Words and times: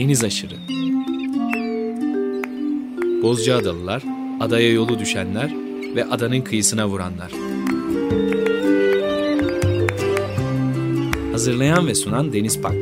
Deniz 0.00 0.24
aşırı. 0.24 0.54
Bozcaadalılar, 3.22 4.02
adaya 4.40 4.72
yolu 4.72 4.98
düşenler 4.98 5.54
ve 5.94 6.04
adanın 6.04 6.40
kıyısına 6.40 6.88
vuranlar. 6.88 7.32
Hazırlayan 11.32 11.86
ve 11.86 11.94
sunan 11.94 12.32
Deniz 12.32 12.60
Pak. 12.60 12.74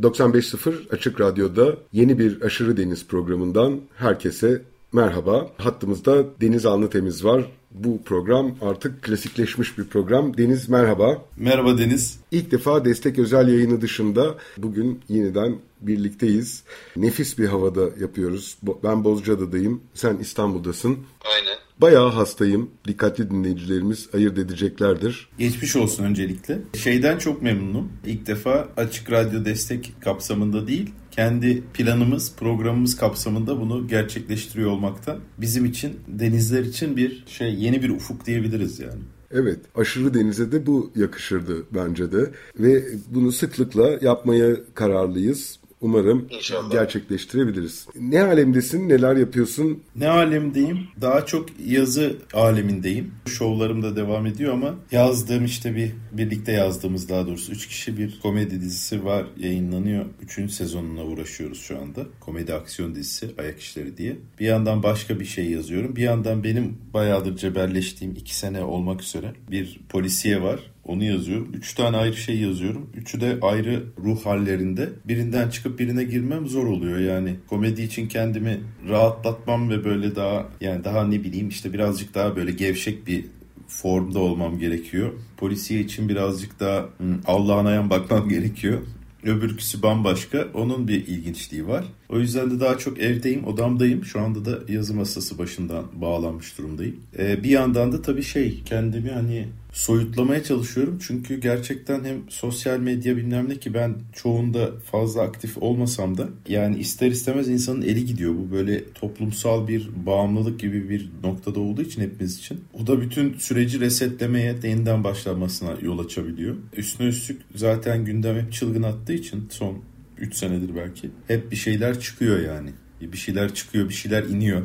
...95.0 0.00 0.90
Açık 0.90 1.20
Radyo'da 1.20 1.76
yeni 1.92 2.18
bir 2.18 2.42
Aşırı 2.42 2.76
Deniz 2.76 3.06
programından 3.06 3.80
herkese 3.96 4.62
merhaba. 4.94 5.50
Hattımızda 5.58 6.24
Deniz 6.40 6.66
Anlıtemiz 6.66 7.24
var. 7.24 7.50
Bu 7.70 8.02
program 8.02 8.56
artık 8.60 9.02
klasikleşmiş 9.02 9.78
bir 9.78 9.84
program. 9.84 10.36
Deniz 10.36 10.68
merhaba. 10.68 11.24
Merhaba 11.36 11.78
Deniz. 11.78 12.20
İlk 12.30 12.50
defa 12.50 12.84
destek 12.84 13.18
özel 13.18 13.48
yayını 13.48 13.80
dışında 13.80 14.34
bugün 14.58 15.00
yeniden 15.08 15.56
birlikteyiz. 15.80 16.62
Nefis 16.96 17.38
bir 17.38 17.46
havada 17.46 17.82
yapıyoruz. 18.00 18.56
Ben 18.84 19.04
Bozcaada'dayım, 19.04 19.80
sen 19.94 20.16
İstanbul'dasın. 20.16 20.98
Aynen. 21.34 21.58
Bayağı 21.80 22.10
hastayım. 22.10 22.70
Dikkatli 22.88 23.30
dinleyicilerimiz 23.30 24.08
ayırt 24.14 24.38
edeceklerdir. 24.38 25.28
Geçmiş 25.38 25.76
olsun 25.76 26.04
öncelikle. 26.04 26.58
Şeyden 26.74 27.18
çok 27.18 27.42
memnunum. 27.42 27.92
İlk 28.06 28.26
defa 28.26 28.68
Açık 28.76 29.12
Radyo 29.12 29.44
destek 29.44 29.92
kapsamında 30.00 30.66
değil, 30.66 30.90
kendi 31.16 31.62
planımız, 31.74 32.36
programımız 32.36 32.96
kapsamında 32.96 33.60
bunu 33.60 33.88
gerçekleştiriyor 33.88 34.70
olmaktan 34.70 35.18
bizim 35.38 35.64
için, 35.64 35.96
denizler 36.08 36.62
için 36.62 36.96
bir 36.96 37.24
şey, 37.26 37.54
yeni 37.54 37.82
bir 37.82 37.90
ufuk 37.90 38.26
diyebiliriz 38.26 38.80
yani. 38.80 39.00
Evet, 39.30 39.58
aşırı 39.74 40.14
denize 40.14 40.52
de 40.52 40.66
bu 40.66 40.92
yakışırdı 40.96 41.66
bence 41.74 42.12
de 42.12 42.30
ve 42.58 42.84
bunu 43.10 43.32
sıklıkla 43.32 43.98
yapmaya 44.00 44.56
kararlıyız. 44.74 45.58
Umarım 45.80 46.28
İnşallah. 46.30 46.70
gerçekleştirebiliriz. 46.70 47.86
Ne 48.00 48.22
alemdesin, 48.22 48.88
neler 48.88 49.16
yapıyorsun? 49.16 49.82
Ne 49.96 50.08
alemdeyim? 50.08 50.78
Daha 51.00 51.26
çok 51.26 51.46
yazı 51.66 52.16
alemindeyim. 52.34 53.10
Şovlarım 53.26 53.82
da 53.82 53.96
devam 53.96 54.26
ediyor 54.26 54.52
ama 54.52 54.74
yazdığım 54.92 55.44
işte 55.44 55.76
bir 55.76 55.90
birlikte 56.18 56.52
yazdığımız 56.52 57.08
daha 57.08 57.26
doğrusu 57.26 57.52
3 57.52 57.66
kişi 57.68 57.98
bir 57.98 58.20
komedi 58.20 58.60
dizisi 58.60 59.04
var 59.04 59.26
yayınlanıyor. 59.36 60.06
3. 60.38 60.52
sezonuna 60.52 61.04
uğraşıyoruz 61.04 61.60
şu 61.60 61.78
anda. 61.78 62.06
Komedi 62.20 62.54
aksiyon 62.54 62.94
dizisi 62.94 63.30
Ayak 63.38 63.60
İşleri 63.60 63.96
diye. 63.96 64.16
Bir 64.40 64.46
yandan 64.46 64.82
başka 64.82 65.20
bir 65.20 65.24
şey 65.24 65.50
yazıyorum. 65.50 65.96
Bir 65.96 66.02
yandan 66.02 66.44
benim 66.44 66.78
bayağıdır 66.94 67.36
cebelleştiğim 67.36 68.14
2 68.14 68.36
sene 68.36 68.62
olmak 68.62 69.02
üzere 69.02 69.32
bir 69.50 69.80
polisiye 69.88 70.42
var. 70.42 70.60
Onu 70.84 71.04
yazıyorum. 71.04 71.52
Üç 71.54 71.74
tane 71.74 71.96
ayrı 71.96 72.16
şey 72.16 72.38
yazıyorum. 72.38 72.90
Üçü 72.94 73.20
de 73.20 73.38
ayrı 73.42 73.84
ruh 74.04 74.26
hallerinde. 74.26 74.88
Birinden 75.04 75.48
çıkıp 75.48 75.78
birine 75.78 76.04
girmem 76.04 76.46
zor 76.46 76.66
oluyor 76.66 76.98
yani. 76.98 77.34
Komedi 77.48 77.82
için 77.82 78.08
kendimi 78.08 78.60
rahatlatmam 78.88 79.70
ve 79.70 79.84
böyle 79.84 80.16
daha 80.16 80.48
yani 80.60 80.84
daha 80.84 81.06
ne 81.06 81.24
bileyim 81.24 81.48
işte 81.48 81.72
birazcık 81.72 82.14
daha 82.14 82.36
böyle 82.36 82.50
gevşek 82.50 83.06
bir 83.06 83.24
formda 83.68 84.18
olmam 84.18 84.58
gerekiyor. 84.58 85.12
Polisiye 85.36 85.80
için 85.80 86.08
birazcık 86.08 86.60
daha 86.60 86.88
Allah'ın 87.26 87.64
ayan 87.64 87.90
bakmam 87.90 88.28
gerekiyor. 88.34 88.80
Öbürküsü 89.24 89.82
bambaşka. 89.82 90.48
Onun 90.54 90.88
bir 90.88 91.06
ilginçliği 91.06 91.68
var. 91.68 91.84
O 92.08 92.18
yüzden 92.18 92.50
de 92.50 92.60
daha 92.60 92.78
çok 92.78 92.98
evdeyim, 92.98 93.46
odamdayım. 93.46 94.04
Şu 94.04 94.20
anda 94.20 94.44
da 94.44 94.72
yazı 94.72 94.94
masası 94.94 95.38
başından 95.38 95.84
bağlanmış 95.94 96.58
durumdayım. 96.58 96.96
Ee, 97.18 97.44
bir 97.44 97.50
yandan 97.50 97.92
da 97.92 98.02
tabii 98.02 98.22
şey 98.22 98.62
kendimi 98.64 99.10
hani 99.10 99.46
soyutlamaya 99.74 100.42
çalışıyorum. 100.42 100.98
Çünkü 101.06 101.40
gerçekten 101.40 102.04
hem 102.04 102.16
sosyal 102.28 102.78
medya 102.78 103.16
bilmem 103.16 103.48
ne 103.48 103.56
ki 103.58 103.74
ben 103.74 103.94
çoğunda 104.12 104.70
fazla 104.90 105.22
aktif 105.22 105.58
olmasam 105.58 106.18
da 106.18 106.28
yani 106.48 106.78
ister 106.78 107.10
istemez 107.10 107.48
insanın 107.48 107.82
eli 107.82 108.06
gidiyor. 108.06 108.34
Bu 108.34 108.52
böyle 108.52 108.92
toplumsal 108.92 109.68
bir 109.68 109.88
bağımlılık 110.06 110.60
gibi 110.60 110.88
bir 110.88 111.10
noktada 111.22 111.60
olduğu 111.60 111.82
için 111.82 112.02
hepimiz 112.02 112.38
için. 112.38 112.64
O 112.82 112.86
da 112.86 113.00
bütün 113.00 113.34
süreci 113.38 113.80
resetlemeye, 113.80 114.54
yeniden 114.62 115.04
başlanmasına 115.04 115.76
yol 115.82 115.98
açabiliyor. 115.98 116.56
Üstüne 116.76 117.08
üstlük 117.08 117.42
zaten 117.54 118.04
gündem 118.04 118.36
hep 118.36 118.52
çılgın 118.52 118.82
attığı 118.82 119.12
için 119.12 119.48
son 119.50 119.78
3 120.18 120.34
senedir 120.34 120.76
belki 120.76 121.10
hep 121.28 121.50
bir 121.50 121.56
şeyler 121.56 122.00
çıkıyor 122.00 122.40
yani 122.40 122.70
bir 123.12 123.16
şeyler 123.16 123.54
çıkıyor, 123.54 123.88
bir 123.88 123.94
şeyler 123.94 124.22
iniyor. 124.22 124.62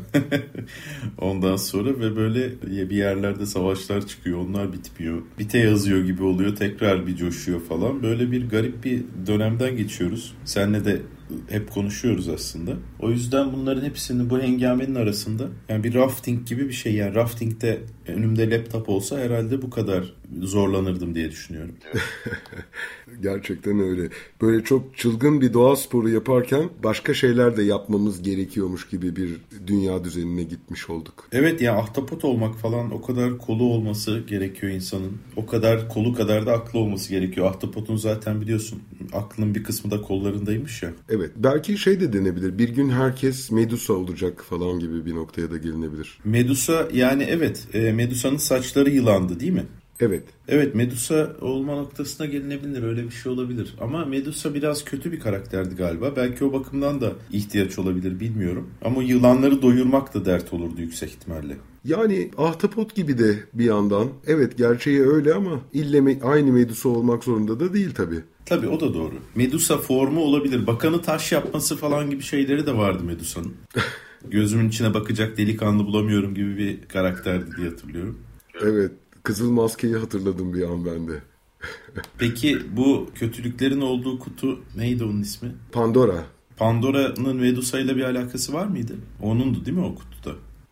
Ondan 1.17 1.55
sonra 1.55 1.89
ve 1.89 2.15
böyle 2.15 2.61
bir 2.61 2.95
yerlerde 2.95 3.45
savaşlar 3.45 4.07
çıkıyor, 4.07 4.37
onlar 4.37 4.73
bitmiyor. 4.73 5.21
Bite 5.39 5.57
yazıyor 5.57 6.05
gibi 6.05 6.23
oluyor, 6.23 6.55
tekrar 6.55 7.07
bir 7.07 7.15
coşuyor 7.15 7.61
falan. 7.61 8.03
Böyle 8.03 8.31
bir 8.31 8.49
garip 8.49 8.83
bir 8.83 9.03
dönemden 9.27 9.77
geçiyoruz. 9.77 10.33
Senle 10.45 10.85
de 10.85 11.01
hep 11.49 11.71
konuşuyoruz 11.71 12.29
aslında. 12.29 12.71
O 12.99 13.09
yüzden 13.09 13.53
bunların 13.53 13.81
hepsini 13.81 14.29
bu 14.29 14.39
hengamenin 14.39 14.95
arasında 14.95 15.47
yani 15.69 15.83
bir 15.83 15.93
rafting 15.93 16.47
gibi 16.47 16.67
bir 16.67 16.73
şey 16.73 16.93
yani 16.93 17.15
raftingde 17.15 17.79
önümde 18.07 18.49
laptop 18.49 18.89
olsa 18.89 19.19
herhalde 19.19 19.61
bu 19.61 19.69
kadar 19.69 20.13
zorlanırdım 20.41 21.15
diye 21.15 21.31
düşünüyorum. 21.31 21.75
Gerçekten 23.21 23.79
öyle. 23.79 24.09
Böyle 24.41 24.63
çok 24.63 24.97
çılgın 24.97 25.41
bir 25.41 25.53
doğa 25.53 25.75
sporu 25.75 26.09
yaparken 26.09 26.69
başka 26.83 27.13
şeyler 27.13 27.57
de 27.57 27.63
yapmamız 27.63 28.21
gerekiyormuş 28.21 28.87
gibi 28.87 29.15
bir 29.15 29.37
dünya 29.67 30.03
düzenine 30.03 30.43
gitmiş 30.43 30.89
olduk. 30.89 31.27
Evet 31.31 31.61
ya 31.61 31.77
ahtapot 31.77 32.25
olmak 32.25 32.55
falan 32.55 32.91
o 32.91 33.01
kadar 33.01 33.37
kolu 33.37 33.63
olması 33.63 34.19
gerekiyor 34.19 34.71
insanın. 34.71 35.17
O 35.35 35.45
kadar 35.45 35.89
kolu 35.89 36.13
kadar 36.13 36.45
da 36.45 36.53
aklı 36.53 36.79
olması 36.79 37.09
gerekiyor. 37.09 37.47
Ahtapotun 37.47 37.95
zaten 37.95 38.41
biliyorsun 38.41 38.81
aklının 39.13 39.55
bir 39.55 39.63
kısmı 39.63 39.91
da 39.91 40.01
kollarındaymış 40.01 40.83
ya. 40.83 40.91
Evet 41.09 41.31
belki 41.35 41.77
şey 41.77 41.99
de 41.99 42.13
denebilir. 42.13 42.57
Bir 42.57 42.69
gün 42.69 42.89
herkes 42.89 43.51
Medusa 43.51 43.93
olacak 43.93 44.43
falan 44.49 44.79
gibi 44.79 45.05
bir 45.05 45.15
noktaya 45.15 45.51
da 45.51 45.57
gelinebilir. 45.57 46.19
Medusa 46.23 46.87
yani 46.93 47.23
evet 47.23 47.67
e, 47.73 47.91
Medusa'nın 47.91 48.37
saçları 48.37 48.89
yılandı 48.89 49.39
değil 49.39 49.51
mi? 49.51 49.65
Evet. 49.99 50.23
Evet 50.47 50.75
Medusa 50.75 51.35
olma 51.41 51.75
noktasına 51.75 52.25
gelinebilir 52.25 52.83
öyle 52.83 53.03
bir 53.03 53.11
şey 53.11 53.31
olabilir. 53.31 53.75
Ama 53.81 54.05
Medusa 54.05 54.53
biraz 54.53 54.85
kötü 54.85 55.11
bir 55.11 55.19
karakterdi 55.19 55.75
galiba. 55.75 56.15
Belki 56.15 56.45
o 56.45 56.53
bakımdan 56.53 57.01
da 57.01 57.11
ihtiyaç 57.31 57.79
olabilir 57.79 58.19
bilmiyorum. 58.19 58.69
Ama 58.85 59.03
yılanları 59.03 59.61
doyurmak 59.61 60.13
da 60.13 60.25
dert 60.25 60.53
olurdu 60.53 60.81
yüksek 60.81 61.09
ihtimalle. 61.09 61.57
Yani 61.85 62.31
ahtapot 62.37 62.95
gibi 62.95 63.17
de 63.17 63.35
bir 63.53 63.65
yandan. 63.65 64.07
Evet 64.27 64.57
gerçeği 64.57 65.01
öyle 65.01 65.33
ama 65.33 65.61
ille 65.73 66.19
aynı 66.23 66.51
Medusa 66.51 66.89
olmak 66.89 67.23
zorunda 67.23 67.59
da 67.59 67.73
değil 67.73 67.93
tabii. 67.95 68.19
Tabii 68.45 68.67
o 68.67 68.79
da 68.79 68.93
doğru. 68.93 69.13
Medusa 69.35 69.77
formu 69.77 70.21
olabilir. 70.21 70.67
Bakanı 70.67 71.01
taş 71.01 71.31
yapması 71.31 71.77
falan 71.77 72.09
gibi 72.09 72.23
şeyleri 72.23 72.65
de 72.65 72.77
vardı 72.77 73.03
Medusa'nın. 73.03 73.53
Gözümün 74.31 74.69
içine 74.69 74.93
bakacak 74.93 75.37
delikanlı 75.37 75.85
bulamıyorum 75.85 76.35
gibi 76.35 76.57
bir 76.57 76.87
karakterdi 76.87 77.45
diye 77.57 77.69
hatırlıyorum. 77.69 78.19
Evet. 78.61 78.91
Kızıl 79.29 79.51
maskeyi 79.51 79.95
hatırladım 79.95 80.53
bir 80.53 80.63
an 80.63 80.85
ben 80.85 81.07
de. 81.07 81.21
Peki 82.17 82.59
bu 82.77 83.09
kötülüklerin 83.15 83.81
olduğu 83.81 84.19
kutu 84.19 84.59
neydi 84.77 85.03
onun 85.03 85.21
ismi? 85.21 85.51
Pandora. 85.71 86.23
Pandora'nın 86.57 87.35
Medusa 87.35 87.79
ile 87.79 87.95
bir 87.95 88.03
alakası 88.03 88.53
var 88.53 88.65
mıydı? 88.65 88.95
Onundu 89.21 89.65
değil 89.65 89.77
mi 89.77 89.85
o 89.85 89.95
kutuda? 89.95 90.08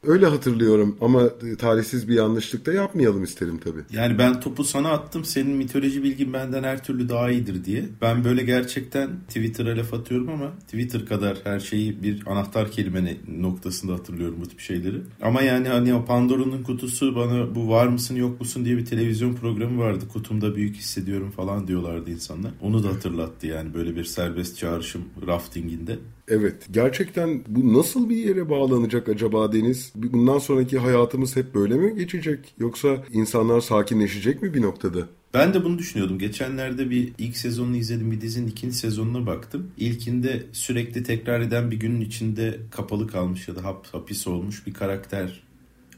Öyle 0.08 0.26
hatırlıyorum 0.26 0.98
ama 1.02 1.30
talihsiz 1.60 2.08
bir 2.08 2.14
yanlışlık 2.14 2.66
da 2.66 2.74
yapmayalım 2.74 3.24
isterim 3.24 3.60
tabii. 3.64 3.82
Yani 3.92 4.18
ben 4.18 4.40
topu 4.40 4.64
sana 4.64 4.90
attım 4.92 5.26
senin 5.26 5.52
mitoloji 5.52 6.04
bilgin 6.04 6.34
benden 6.34 6.64
her 6.64 6.84
türlü 6.84 7.10
daha 7.10 7.32
iyidir 7.32 7.66
diye. 7.66 7.86
Ben 8.02 8.24
böyle 8.24 8.44
gerçekten 8.44 9.10
Twitter'a 9.28 9.78
laf 9.78 9.94
atıyorum 9.94 10.30
ama 10.30 10.52
Twitter 10.60 11.06
kadar 11.06 11.38
her 11.44 11.60
şeyi 11.60 12.04
bir 12.04 12.24
anahtar 12.26 12.72
kelime 12.72 13.18
noktasında 13.28 13.94
hatırlıyorum 13.94 14.38
bu 14.42 14.46
tip 14.46 14.60
şeyleri. 14.60 15.02
Ama 15.22 15.42
yani 15.42 15.68
hani 15.68 15.94
o 15.94 16.06
Pandora'nın 16.06 16.64
kutusu 16.64 17.16
bana 17.16 17.56
bu 17.56 17.70
var 17.70 17.88
mısın 17.88 18.16
yok 18.16 18.40
musun 18.40 18.66
diye 18.66 18.78
bir 18.78 18.86
televizyon 18.86 19.34
programı 19.34 19.82
vardı. 19.82 20.06
Kutumda 20.14 20.56
büyük 20.56 20.76
hissediyorum 20.76 21.32
falan 21.32 21.68
diyorlardı 21.68 22.12
insanlar. 22.12 22.52
Onu 22.62 22.84
da 22.84 22.88
hatırlattı 22.88 23.48
yani 23.48 23.74
böyle 23.74 23.96
bir 23.96 24.04
serbest 24.04 24.58
çağrışım 24.58 25.02
raftinginde. 25.28 26.00
Evet. 26.28 26.68
Gerçekten 26.72 27.44
bu 27.48 27.74
nasıl 27.74 28.10
bir 28.10 28.16
yere 28.16 28.50
bağlanacak 28.50 29.10
acaba 29.10 29.54
Deniz? 29.54 29.92
Bundan 29.96 30.38
sonraki 30.40 30.78
hayatımız 30.78 31.36
hep 31.36 31.56
böyle 31.56 31.74
mi 31.74 31.96
geçecek? 31.96 32.54
Yoksa 32.60 33.04
insanlar 33.12 33.62
sakinleşecek 33.62 34.42
mi 34.42 34.54
bir 34.54 34.62
noktada? 34.62 35.08
Ben 35.34 35.54
de 35.54 35.64
bunu 35.64 35.78
düşünüyordum. 35.78 36.20
Geçenlerde 36.20 36.90
bir 36.90 37.14
ilk 37.18 37.38
sezonunu 37.38 37.76
izledim. 37.76 38.12
Bir 38.12 38.22
dizinin 38.22 38.48
ikinci 38.48 38.76
sezonuna 38.76 39.26
baktım. 39.26 39.72
İlkinde 39.78 40.44
sürekli 40.52 41.04
tekrar 41.04 41.42
eden 41.42 41.72
bir 41.72 41.80
günün 41.80 42.02
içinde 42.02 42.60
kapalı 42.72 43.08
kalmış 43.08 43.48
ya 43.48 43.56
da 43.56 43.64
hap, 43.64 43.88
hapis 43.88 44.28
olmuş 44.28 44.68
bir 44.68 44.74
karakter. 44.74 45.44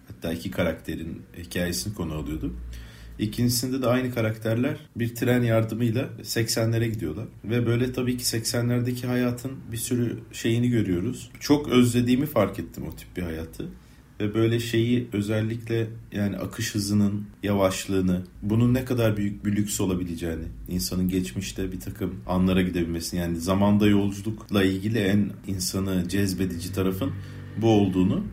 Hatta 0.07 0.33
iki 0.33 0.51
karakterin 0.51 1.21
hikayesini 1.37 1.93
konu 1.93 2.13
alıyordu. 2.13 2.53
İkincisinde 3.19 3.81
de 3.81 3.88
aynı 3.88 4.13
karakterler 4.13 4.77
bir 4.95 5.16
tren 5.16 5.44
yardımıyla 5.44 6.10
80'lere 6.24 6.88
gidiyorlar. 6.88 7.25
Ve 7.45 7.66
böyle 7.68 7.94
tabii 7.94 8.18
ki 8.18 8.24
80'lerdeki 8.24 9.07
hayatın 9.07 9.51
bir 9.71 9.77
sürü 9.77 10.19
şeyini 10.31 10.69
görüyoruz. 10.69 11.31
Çok 11.39 11.69
özlediğimi 11.69 12.25
fark 12.25 12.60
ettim 12.60 12.83
o 12.88 12.95
tip 12.95 13.18
bir 13.18 13.21
hayatı. 13.21 13.69
ve 14.19 14.33
böyle 14.33 14.60
şeyi 14.60 15.07
özellikle 15.13 15.88
yani 16.12 16.38
akış 16.38 16.75
hızının 16.75 17.25
yavaşlığını 17.44 18.24
bunun 18.42 18.74
ne 18.74 18.86
kadar 18.86 19.18
büyük 19.18 19.45
bir 19.45 19.56
lüks 19.56 19.81
olabileceğini 19.81 20.45
insanın 20.68 21.10
geçmişte 21.10 21.72
bir 21.72 21.80
takım 21.80 22.15
anlara 22.27 22.62
gidebilmesini 22.62 23.19
yani 23.19 23.38
zamanda 23.38 23.88
yolculukla 23.88 24.63
ilgili 24.63 25.00
en 25.00 25.30
insanı 25.48 26.07
cezbedici 26.07 26.74
tarafın 26.74 27.12
bu 27.62 27.69
olduğunu 27.69 28.24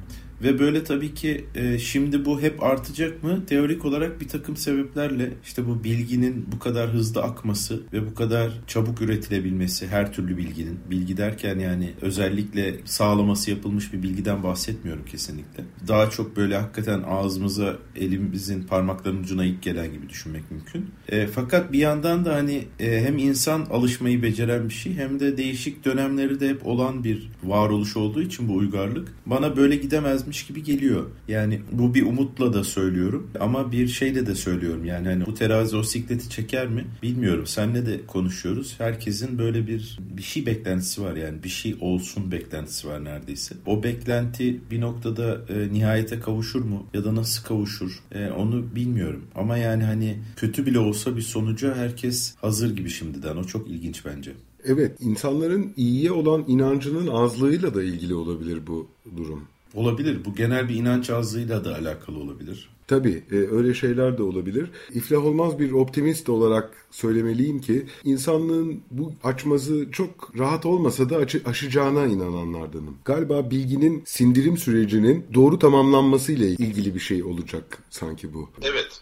ve 0.42 0.58
böyle 0.58 0.84
tabii 0.84 1.14
ki 1.14 1.44
e, 1.54 1.78
şimdi 1.78 2.24
bu 2.24 2.40
hep 2.40 2.62
artacak 2.62 3.22
mı? 3.22 3.46
Teorik 3.46 3.84
olarak 3.84 4.20
bir 4.20 4.28
takım 4.28 4.56
sebeplerle 4.56 5.32
işte 5.44 5.66
bu 5.66 5.84
bilginin 5.84 6.46
bu 6.52 6.58
kadar 6.58 6.90
hızlı 6.90 7.22
akması 7.22 7.82
ve 7.92 8.06
bu 8.10 8.14
kadar 8.14 8.52
çabuk 8.66 9.02
üretilebilmesi 9.02 9.86
her 9.86 10.12
türlü 10.12 10.36
bilginin. 10.36 10.78
Bilgi 10.90 11.16
derken 11.16 11.58
yani 11.58 11.92
özellikle 12.00 12.74
sağlaması 12.84 13.50
yapılmış 13.50 13.92
bir 13.92 14.02
bilgiden 14.02 14.42
bahsetmiyorum 14.42 15.04
kesinlikle. 15.04 15.64
Daha 15.88 16.10
çok 16.10 16.36
böyle 16.36 16.56
hakikaten 16.56 17.02
ağzımıza 17.02 17.76
elimizin 17.96 18.62
parmaklarının 18.62 19.22
ucuna 19.22 19.44
ilk 19.44 19.62
gelen 19.62 19.92
gibi 19.92 20.08
düşünmek 20.08 20.50
mümkün. 20.50 20.90
E, 21.08 21.26
fakat 21.26 21.72
bir 21.72 21.78
yandan 21.78 22.24
da 22.24 22.34
hani 22.34 22.64
e, 22.80 23.00
hem 23.00 23.18
insan 23.18 23.66
alışmayı 23.70 24.22
beceren 24.22 24.68
bir 24.68 24.74
şey 24.74 24.94
hem 24.94 25.20
de 25.20 25.36
değişik 25.36 25.84
dönemleri 25.84 26.40
de 26.40 26.48
hep 26.48 26.66
olan 26.66 27.04
bir 27.04 27.30
varoluş 27.44 27.96
olduğu 27.96 28.22
için 28.22 28.48
bu 28.48 28.54
uygarlık 28.54 29.08
bana 29.26 29.56
böyle 29.56 29.76
gidemez 29.76 30.25
yazmış 30.26 30.46
gibi 30.46 30.62
geliyor. 30.62 31.06
Yani 31.28 31.60
bu 31.72 31.94
bir 31.94 32.02
umutla 32.02 32.52
da 32.52 32.64
söylüyorum 32.64 33.30
ama 33.40 33.72
bir 33.72 33.88
şeyle 33.88 34.26
de 34.26 34.34
söylüyorum. 34.34 34.84
Yani 34.84 35.08
hani 35.08 35.26
bu 35.26 35.34
terazi 35.34 35.76
o 35.76 35.82
sikleti 35.82 36.30
çeker 36.30 36.66
mi 36.66 36.84
bilmiyorum. 37.02 37.46
Senle 37.46 37.86
de 37.86 38.06
konuşuyoruz. 38.06 38.74
Herkesin 38.78 39.38
böyle 39.38 39.66
bir 39.66 39.98
bir 40.16 40.22
şey 40.22 40.46
beklentisi 40.46 41.02
var 41.02 41.16
yani 41.16 41.42
bir 41.42 41.48
şey 41.48 41.76
olsun 41.80 42.32
beklentisi 42.32 42.88
var 42.88 43.04
neredeyse. 43.04 43.54
O 43.66 43.82
beklenti 43.82 44.60
bir 44.70 44.80
noktada 44.80 45.40
e, 45.48 45.72
nihayete 45.72 46.20
kavuşur 46.20 46.62
mu 46.62 46.86
ya 46.94 47.04
da 47.04 47.14
nasıl 47.14 47.44
kavuşur 47.44 48.02
e, 48.12 48.30
onu 48.30 48.74
bilmiyorum. 48.74 49.24
Ama 49.34 49.56
yani 49.56 49.84
hani 49.84 50.18
kötü 50.36 50.66
bile 50.66 50.78
olsa 50.78 51.16
bir 51.16 51.22
sonuca 51.22 51.74
herkes 51.74 52.34
hazır 52.36 52.76
gibi 52.76 52.90
şimdiden. 52.90 53.36
O 53.36 53.44
çok 53.44 53.68
ilginç 53.68 54.04
bence. 54.04 54.32
Evet, 54.64 54.96
insanların 55.00 55.72
iyiye 55.76 56.12
olan 56.12 56.44
inancının 56.46 57.06
azlığıyla 57.06 57.74
da 57.74 57.82
ilgili 57.82 58.14
olabilir 58.14 58.66
bu 58.66 58.88
durum. 59.16 59.42
Olabilir. 59.76 60.24
Bu 60.24 60.34
genel 60.34 60.68
bir 60.68 60.74
inanç 60.74 61.10
azlığıyla 61.10 61.64
da 61.64 61.74
alakalı 61.74 62.18
olabilir. 62.18 62.68
Tabii 62.86 63.22
e, 63.30 63.34
öyle 63.34 63.74
şeyler 63.74 64.18
de 64.18 64.22
olabilir. 64.22 64.70
İflah 64.94 65.24
olmaz 65.24 65.58
bir 65.58 65.72
optimist 65.72 66.28
olarak 66.28 66.86
söylemeliyim 66.90 67.60
ki 67.60 67.86
insanlığın 68.04 68.80
bu 68.90 69.12
açmazı 69.24 69.86
çok 69.92 70.32
rahat 70.38 70.66
olmasa 70.66 71.10
da 71.10 71.16
aşı, 71.16 71.42
aşacağına 71.44 72.06
inananlardanım. 72.06 72.96
Galiba 73.04 73.50
bilginin 73.50 74.02
sindirim 74.06 74.56
sürecinin 74.56 75.26
doğru 75.34 75.58
tamamlanmasıyla 75.58 76.46
ilgili 76.46 76.94
bir 76.94 77.00
şey 77.00 77.22
olacak 77.22 77.78
sanki 77.90 78.34
bu. 78.34 78.48
Evet 78.62 79.00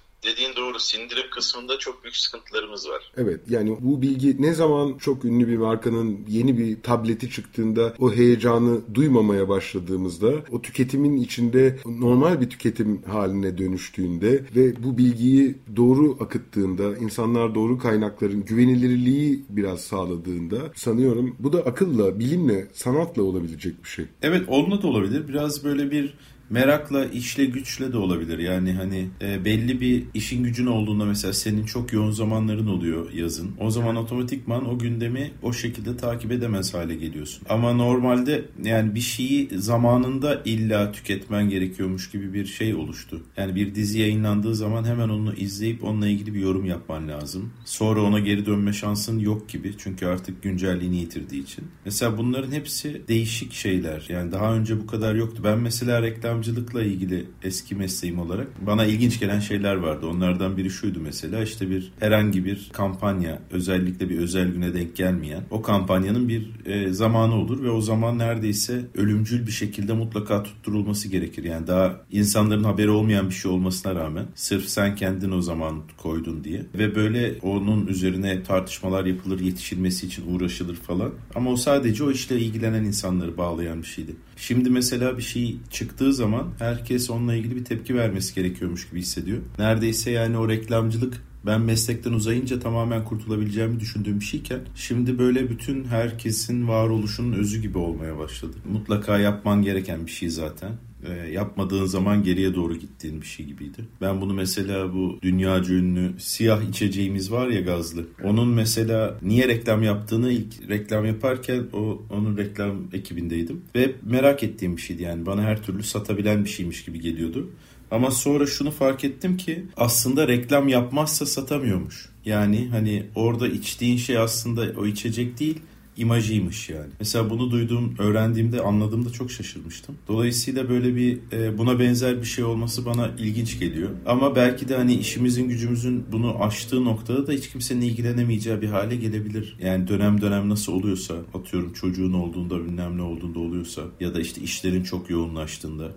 doğru 0.75 0.81
sindirim 0.81 1.31
kısmında 1.31 1.79
çok 1.79 2.03
büyük 2.03 2.17
sıkıntılarımız 2.17 2.89
var. 2.89 3.13
Evet 3.17 3.41
yani 3.49 3.77
bu 3.81 4.03
bilgi 4.03 4.43
ne 4.43 4.55
zaman 4.55 4.99
çok 4.99 5.25
ünlü 5.25 5.49
bir 5.49 5.57
markanın 5.57 6.21
yeni 6.29 6.59
bir 6.59 6.83
tableti 6.83 7.31
çıktığında 7.31 7.95
o 7.99 8.13
heyecanı 8.13 8.81
duymamaya 8.95 9.49
başladığımızda 9.49 10.33
o 10.51 10.63
tüketimin 10.63 11.17
içinde 11.17 11.79
normal 11.87 12.41
bir 12.41 12.51
tüketim 12.51 13.03
haline 13.03 13.59
dönüştüğünde 13.59 14.45
ve 14.57 14.85
bu 14.85 14.99
bilgiyi 14.99 15.55
doğru 15.77 16.17
akıttığında 16.21 16.97
insanlar 16.97 17.55
doğru 17.55 17.79
kaynakların 17.79 18.45
güvenilirliği 18.45 19.45
biraz 19.49 19.81
sağladığında 19.81 20.57
sanıyorum 20.75 21.37
bu 21.39 21.53
da 21.53 21.59
akılla, 21.59 22.19
bilimle, 22.19 22.69
sanatla 22.73 23.23
olabilecek 23.23 23.85
bir 23.85 23.89
şey. 23.89 24.05
Evet 24.23 24.43
onunla 24.49 24.83
da 24.83 24.87
olabilir. 24.87 25.29
Biraz 25.29 25.65
böyle 25.65 25.91
bir 25.91 26.15
merakla, 26.51 27.05
işle, 27.05 27.45
güçle 27.45 27.93
de 27.93 27.99
olabilir. 27.99 28.39
Yani 28.39 28.73
hani 28.73 29.09
e, 29.23 29.45
belli 29.45 29.81
bir 29.81 30.05
işin 30.15 30.43
gücün 30.43 30.67
olduğunda 30.67 31.05
mesela 31.05 31.33
senin 31.33 31.65
çok 31.65 31.93
yoğun 31.93 32.11
zamanların 32.11 32.67
oluyor 32.67 33.13
yazın. 33.13 33.51
O 33.61 33.71
zaman 33.71 33.97
otomatikman 33.97 34.69
o 34.69 34.79
gündemi 34.79 35.31
o 35.43 35.53
şekilde 35.53 35.97
takip 35.97 36.33
edemez 36.33 36.75
hale 36.75 36.95
geliyorsun. 36.95 37.43
Ama 37.49 37.73
normalde 37.73 38.45
yani 38.65 38.95
bir 38.95 39.01
şeyi 39.01 39.49
zamanında 39.59 40.43
illa 40.45 40.93
tüketmen 40.93 41.49
gerekiyormuş 41.49 42.11
gibi 42.11 42.33
bir 42.33 42.47
şey 42.47 42.75
oluştu. 42.75 43.23
Yani 43.37 43.55
bir 43.55 43.75
dizi 43.75 43.99
yayınlandığı 43.99 44.55
zaman 44.55 44.85
hemen 44.85 45.09
onu 45.09 45.35
izleyip 45.35 45.85
onunla 45.85 46.09
ilgili 46.09 46.35
bir 46.35 46.41
yorum 46.41 46.65
yapman 46.65 47.09
lazım. 47.09 47.53
Sonra 47.65 48.03
ona 48.03 48.19
geri 48.19 48.47
dönme 48.47 48.73
şansın 48.73 49.19
yok 49.19 49.49
gibi. 49.49 49.75
Çünkü 49.79 50.07
artık 50.07 50.43
güncelliğini 50.43 50.97
yitirdiği 50.97 51.43
için. 51.43 51.65
Mesela 51.85 52.19
bunların 52.19 52.53
hepsi 52.53 53.03
değişik 53.09 53.53
şeyler. 53.53 54.07
Yani 54.09 54.33
daha 54.33 54.55
önce 54.55 54.81
bu 54.81 54.87
kadar 54.87 55.15
yoktu. 55.15 55.43
Ben 55.45 55.59
mesela 55.59 56.03
reklam 56.03 56.34
reklamcılıkla 56.35 56.83
ilgili 56.83 57.27
eski 57.43 57.75
mesleğim 57.75 58.19
olarak 58.19 58.67
bana 58.67 58.85
ilginç 58.85 59.21
gelen 59.21 59.41
şeyler 59.41 59.75
vardı. 59.75 60.07
Onlardan 60.07 60.57
biri 60.57 60.71
şuydu 60.71 61.01
mesela 61.01 61.43
işte 61.43 61.71
bir 61.71 61.93
herhangi 62.01 62.45
bir 62.45 62.71
kampanya 62.73 63.39
özellikle 63.51 64.09
bir 64.09 64.19
özel 64.19 64.49
güne 64.49 64.75
denk 64.75 64.97
gelmeyen 64.97 65.43
o 65.51 65.63
kampanyanın 65.63 66.29
bir 66.29 66.67
e, 66.67 66.93
zamanı 66.93 67.35
olur 67.35 67.63
ve 67.63 67.71
o 67.71 67.81
zaman 67.81 68.19
neredeyse 68.19 68.85
ölümcül 68.95 69.47
bir 69.47 69.53
şekilde 69.53 69.93
mutlaka 69.93 70.43
tutturulması 70.43 71.09
gerekir. 71.09 71.45
Yani 71.45 71.67
daha 71.67 72.01
insanların 72.11 72.65
haberi 72.65 72.91
olmayan 72.91 73.29
bir 73.29 73.35
şey 73.35 73.51
olmasına 73.51 73.95
rağmen 73.95 74.27
sırf 74.35 74.65
sen 74.65 74.97
kendin 74.97 75.31
o 75.31 75.43
zaman 75.43 75.83
koydun 75.97 76.45
diye 76.45 76.63
ve 76.79 76.95
böyle 76.95 77.35
onun 77.43 77.87
üzerine 77.87 78.43
tartışmalar 78.43 79.05
yapılır 79.05 79.41
yetişilmesi 79.41 80.07
için 80.07 80.35
uğraşılır 80.35 80.77
falan. 80.77 81.11
Ama 81.35 81.51
o 81.51 81.57
sadece 81.57 82.05
o 82.05 82.11
işle 82.11 82.41
ilgilenen 82.41 82.85
insanları 82.85 83.37
bağlayan 83.37 83.83
bir 83.83 83.87
şeydi. 83.87 84.17
Şimdi 84.37 84.71
mesela 84.71 85.19
bir 85.19 85.23
şey 85.23 85.57
çıktığı 85.71 86.15
zaman 86.15 86.49
herkes 86.59 87.11
onunla 87.11 87.35
ilgili 87.35 87.57
bir 87.57 87.65
tepki 87.65 87.95
vermesi 87.95 88.35
gerekiyormuş 88.35 88.91
gibi 88.91 89.01
hissediyor. 89.01 89.39
Neredeyse 89.59 90.11
yani 90.11 90.39
o 90.39 90.49
reklamcılık 90.49 91.23
ben 91.47 91.61
meslekten 91.61 92.13
uzayınca 92.13 92.61
tamamen 92.61 93.05
kurtulabileceğimi 93.05 93.81
düşündüğüm 93.81 94.21
bir 94.21 94.25
şeyken 94.25 94.61
şimdi 94.75 95.19
böyle 95.19 95.51
bütün 95.51 95.85
herkesin 95.85 96.69
varoluşunun 96.69 97.33
özü 97.33 97.63
gibi 97.63 97.79
olmaya 97.79 98.19
başladı. 98.19 98.57
Mutlaka 98.73 99.19
yapman 99.19 99.63
gereken 99.63 100.07
bir 100.07 100.11
şey 100.11 100.29
zaten 100.29 100.73
e, 101.05 101.31
yapmadığın 101.31 101.87
zaman 101.87 102.23
geriye 102.23 102.55
doğru 102.55 102.77
gittiğin 102.77 103.21
bir 103.21 103.27
şey 103.27 103.47
gibiydi. 103.47 103.85
Ben 104.01 104.21
bunu 104.21 104.35
mesela 104.35 104.95
bu 104.95 105.19
dünyaca 105.23 105.75
ünlü 105.75 106.13
siyah 106.19 106.63
içeceğimiz 106.63 107.33
var 107.33 107.49
ya 107.49 107.61
gazlı. 107.61 108.05
Onun 108.25 108.49
mesela 108.49 109.19
niye 109.23 109.49
reklam 109.49 109.83
yaptığını 109.83 110.33
ilk 110.33 110.69
reklam 110.69 111.07
yaparken 111.07 111.63
o 111.73 112.03
onun 112.11 112.37
reklam 112.37 112.77
ekibindeydim. 112.93 113.63
Ve 113.75 113.93
merak 114.03 114.43
ettiğim 114.43 114.77
bir 114.77 114.83
şeydi 114.83 115.03
yani 115.03 115.27
bana 115.27 115.43
her 115.43 115.63
türlü 115.63 115.83
satabilen 115.83 116.45
bir 116.45 116.51
şeymiş 116.51 116.85
gibi 116.85 117.01
geliyordu. 117.01 117.51
Ama 117.91 118.11
sonra 118.11 118.47
şunu 118.47 118.71
fark 118.71 119.05
ettim 119.05 119.37
ki 119.37 119.65
aslında 119.77 120.29
reklam 120.29 120.69
yapmazsa 120.69 121.27
satamıyormuş. 121.27 122.09
Yani 122.25 122.69
hani 122.71 123.07
orada 123.15 123.49
içtiğin 123.49 123.97
şey 123.97 124.19
aslında 124.19 124.81
o 124.81 124.87
içecek 124.87 125.41
değil 125.41 125.61
imajıymış 125.97 126.69
yani. 126.69 126.91
Mesela 127.01 127.31
bunu 127.31 127.51
duyduğum, 127.51 127.95
öğrendiğimde, 127.99 128.61
anladığımda 128.61 129.11
çok 129.11 129.31
şaşırmıştım. 129.31 129.95
Dolayısıyla 130.09 130.69
böyle 130.69 130.97
bir 130.97 131.19
e, 131.33 131.59
buna 131.59 131.79
benzer 131.79 132.21
bir 132.21 132.27
şey 132.27 132.45
olması 132.45 132.87
bana 132.87 133.11
ilginç 133.19 133.59
geliyor. 133.59 133.91
Ama 134.07 134.37
belki 134.37 134.69
de 134.69 134.77
hani 134.77 134.95
işimizin 134.95 135.49
gücümüzün 135.49 136.05
bunu 136.13 136.43
aştığı 136.43 136.85
noktada 136.85 137.27
da 137.27 137.33
hiç 137.33 137.49
kimsenin 137.49 137.81
ilgilenemeyeceği 137.81 138.63
bir 138.63 138.69
hale 138.69 138.97
gelebilir. 138.97 139.57
Yani 139.63 139.89
dönem 139.89 140.21
dönem 140.21 140.49
nasıl 140.49 140.73
oluyorsa, 140.73 141.15
atıyorum 141.35 141.73
çocuğun 141.73 142.13
olduğunda, 142.13 142.65
bilmem 142.65 142.97
ne 142.97 143.03
olduğunda 143.03 143.39
oluyorsa 143.39 143.83
ya 144.01 144.15
da 144.15 144.21
işte 144.21 144.41
işlerin 144.41 144.83
çok 144.83 145.11
yoğunlaştığında 145.11 145.93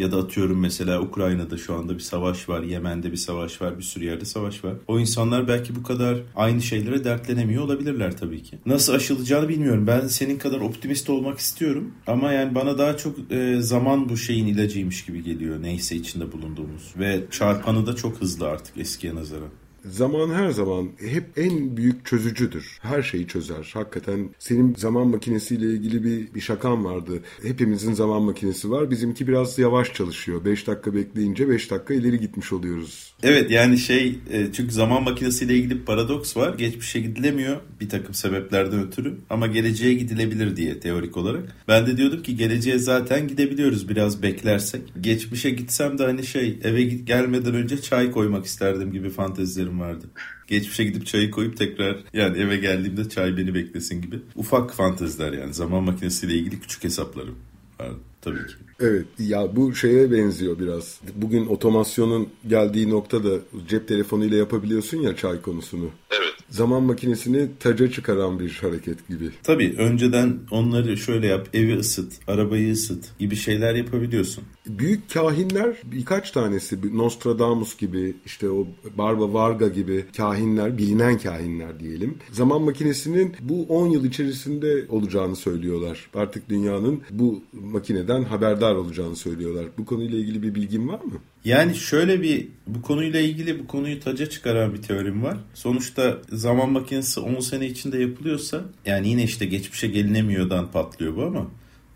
ya 0.00 0.12
da 0.12 0.16
atıyorum 0.16 0.60
mesela 0.60 1.00
Ukrayna'da 1.00 1.56
şu 1.56 1.74
anda 1.74 1.94
bir 1.94 2.00
savaş 2.00 2.48
var, 2.48 2.62
Yemen'de 2.62 3.12
bir 3.12 3.16
savaş 3.16 3.62
var, 3.62 3.78
bir 3.78 3.82
sürü 3.82 4.04
yerde 4.04 4.24
savaş 4.24 4.64
var. 4.64 4.74
O 4.88 5.00
insanlar 5.00 5.48
belki 5.48 5.76
bu 5.76 5.82
kadar 5.82 6.18
aynı 6.36 6.62
şeylere 6.62 7.04
dertlenemiyor 7.04 7.62
olabilirler 7.62 8.16
tabii 8.16 8.42
ki. 8.42 8.58
Nasıl 8.66 8.92
aşılacağını 8.94 9.48
bilmiyorum. 9.48 9.86
Ben 9.86 10.06
senin 10.06 10.38
kadar 10.38 10.60
optimist 10.60 11.10
olmak 11.10 11.38
istiyorum 11.38 11.94
ama 12.06 12.32
yani 12.32 12.54
bana 12.54 12.78
daha 12.78 12.96
çok 12.96 13.32
e, 13.32 13.60
zaman 13.60 14.08
bu 14.08 14.16
şeyin 14.16 14.46
ilacıymış 14.46 15.04
gibi 15.04 15.22
geliyor 15.22 15.62
neyse 15.62 15.96
içinde 15.96 16.32
bulunduğumuz. 16.32 16.94
Ve 16.98 17.20
çarpanı 17.30 17.86
da 17.86 17.96
çok 17.96 18.20
hızlı 18.20 18.48
artık 18.48 18.78
eskiye 18.78 19.14
nazaran. 19.14 19.48
Zaman 19.84 20.30
her 20.30 20.50
zaman 20.50 20.88
hep 20.98 21.24
en 21.38 21.76
büyük 21.76 22.06
çözücüdür. 22.06 22.78
Her 22.82 23.02
şeyi 23.02 23.26
çözer. 23.26 23.70
Hakikaten 23.74 24.28
senin 24.38 24.74
zaman 24.74 25.08
makinesiyle 25.08 25.66
ilgili 25.66 26.04
bir, 26.04 26.34
bir 26.34 26.40
şakan 26.40 26.84
vardı. 26.84 27.22
Hepimizin 27.42 27.92
zaman 27.92 28.22
makinesi 28.22 28.70
var. 28.70 28.90
Bizimki 28.90 29.28
biraz 29.28 29.58
yavaş 29.58 29.94
çalışıyor. 29.94 30.44
5 30.44 30.66
dakika 30.66 30.94
bekleyince 30.94 31.48
5 31.48 31.70
dakika 31.70 31.94
ileri 31.94 32.20
gitmiş 32.20 32.52
oluyoruz. 32.52 33.09
Evet 33.22 33.50
yani 33.50 33.78
şey 33.78 34.18
e, 34.30 34.52
çünkü 34.52 34.72
zaman 34.72 35.02
makinesiyle 35.02 35.54
ilgili 35.56 35.84
paradoks 35.84 36.36
var. 36.36 36.54
Geçmişe 36.54 37.00
gidilemiyor 37.00 37.60
bir 37.80 37.88
takım 37.88 38.14
sebeplerden 38.14 38.86
ötürü 38.86 39.14
ama 39.30 39.46
geleceğe 39.46 39.94
gidilebilir 39.94 40.56
diye 40.56 40.80
teorik 40.80 41.16
olarak. 41.16 41.56
Ben 41.68 41.86
de 41.86 41.96
diyordum 41.96 42.22
ki 42.22 42.36
geleceğe 42.36 42.78
zaten 42.78 43.28
gidebiliyoruz 43.28 43.88
biraz 43.88 44.22
beklersek. 44.22 44.82
Geçmişe 45.00 45.50
gitsem 45.50 45.98
de 45.98 46.04
hani 46.04 46.26
şey 46.26 46.58
eve 46.64 46.82
gelmeden 46.82 47.54
önce 47.54 47.82
çay 47.82 48.10
koymak 48.10 48.46
isterdim 48.46 48.92
gibi 48.92 49.10
fantezilerim 49.10 49.80
vardı. 49.80 50.06
Geçmişe 50.46 50.84
gidip 50.84 51.06
çayı 51.06 51.30
koyup 51.30 51.56
tekrar 51.56 51.96
yani 52.12 52.38
eve 52.38 52.56
geldiğimde 52.56 53.08
çay 53.08 53.36
beni 53.36 53.54
beklesin 53.54 54.02
gibi. 54.02 54.16
Ufak 54.36 54.74
fanteziler 54.74 55.32
yani 55.32 55.54
zaman 55.54 55.82
makinesiyle 55.84 56.34
ilgili 56.34 56.60
küçük 56.60 56.84
hesaplarım. 56.84 57.36
Pardon, 57.80 57.98
tabii 58.22 58.46
ki. 58.46 58.54
Evet 58.80 59.06
ya 59.18 59.56
bu 59.56 59.74
şeye 59.74 60.12
benziyor 60.12 60.58
biraz. 60.58 61.00
Bugün 61.14 61.46
otomasyonun 61.46 62.28
geldiği 62.48 62.90
noktada 62.90 63.38
cep 63.68 63.88
telefonuyla 63.88 64.36
yapabiliyorsun 64.36 64.98
ya 64.98 65.16
çay 65.16 65.42
konusunu. 65.42 65.90
Evet. 66.10 66.34
Zaman 66.48 66.82
makinesini 66.82 67.48
taca 67.60 67.90
çıkaran 67.90 68.40
bir 68.40 68.58
hareket 68.62 69.08
gibi. 69.08 69.30
Tabii 69.42 69.74
önceden 69.78 70.38
onları 70.50 70.96
şöyle 70.96 71.26
yap, 71.26 71.48
evi 71.54 71.78
ısıt, 71.78 72.12
arabayı 72.28 72.72
ısıt 72.72 73.18
gibi 73.18 73.36
şeyler 73.36 73.74
yapabiliyorsun. 73.74 74.44
Büyük 74.66 75.10
kahinler 75.10 75.76
birkaç 75.84 76.30
tanesi 76.30 76.98
Nostradamus 76.98 77.76
gibi 77.76 78.14
işte 78.26 78.50
o 78.50 78.66
Barba 78.98 79.32
Varga 79.32 79.68
gibi 79.68 80.04
kahinler 80.16 80.78
bilinen 80.78 81.18
kahinler 81.18 81.80
diyelim. 81.80 82.18
Zaman 82.32 82.62
makinesinin 82.62 83.36
bu 83.40 83.66
10 83.68 83.88
yıl 83.88 84.04
içerisinde 84.04 84.86
olacağını 84.88 85.36
söylüyorlar. 85.36 86.10
Artık 86.14 86.48
dünyanın 86.48 87.00
bu 87.10 87.42
makineden 87.52 88.22
haberdar 88.22 88.74
olacağını 88.74 89.16
söylüyorlar. 89.16 89.66
Bu 89.78 89.84
konuyla 89.84 90.18
ilgili 90.18 90.42
bir 90.42 90.54
bilgin 90.54 90.88
var 90.88 91.00
mı? 91.00 91.12
Yani 91.44 91.74
şöyle 91.74 92.22
bir 92.22 92.48
bu 92.66 92.82
konuyla 92.82 93.20
ilgili 93.20 93.58
bu 93.58 93.66
konuyu 93.66 94.00
taca 94.00 94.26
çıkaran 94.26 94.74
bir 94.74 94.82
teorim 94.82 95.22
var. 95.22 95.36
Sonuçta 95.54 96.18
zaman 96.32 96.70
makinesi 96.70 97.20
10 97.20 97.40
sene 97.40 97.66
içinde 97.66 97.98
yapılıyorsa 97.98 98.64
yani 98.86 99.08
yine 99.08 99.24
işte 99.24 99.46
geçmişe 99.46 99.88
gelinemiyordan 99.88 100.70
patlıyor 100.70 101.16
bu 101.16 101.22
ama 101.22 101.46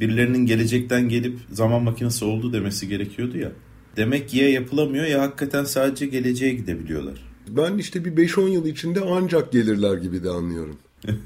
birilerinin 0.01 0.47
gelecekten 0.47 1.09
gelip 1.09 1.39
zaman 1.53 1.83
makinesi 1.83 2.25
oldu 2.25 2.53
demesi 2.53 2.89
gerekiyordu 2.89 3.39
ya. 3.39 3.53
Demek 3.97 4.35
ya 4.35 4.51
yapılamıyor 4.51 5.05
ya 5.05 5.23
hakikaten 5.23 5.65
sadece 5.65 6.07
geleceğe 6.07 6.55
gidebiliyorlar. 6.55 7.35
Ben 7.49 7.79
işte 7.79 8.05
bir 8.05 8.29
5-10 8.29 8.49
yıl 8.49 8.67
içinde 8.67 9.01
ancak 9.01 9.53
gelirler 9.53 9.97
gibi 9.97 10.25
de 10.25 10.31
anlıyorum. 10.31 10.77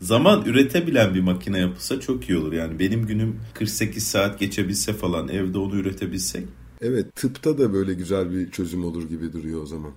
Zaman 0.00 0.44
üretebilen 0.44 1.14
bir 1.14 1.20
makine 1.20 1.58
yapılsa 1.58 2.00
çok 2.00 2.28
iyi 2.28 2.38
olur. 2.38 2.52
Yani 2.52 2.78
benim 2.78 3.06
günüm 3.06 3.40
48 3.54 4.06
saat 4.06 4.40
geçebilse 4.40 4.92
falan 4.92 5.28
evde 5.28 5.58
onu 5.58 5.76
üretebilsek. 5.76 6.44
Evet 6.80 7.16
tıpta 7.16 7.58
da 7.58 7.72
böyle 7.72 7.94
güzel 7.94 8.32
bir 8.32 8.50
çözüm 8.50 8.84
olur 8.84 9.08
gibi 9.08 9.32
duruyor 9.32 9.62
o 9.62 9.66
zaman. 9.66 9.92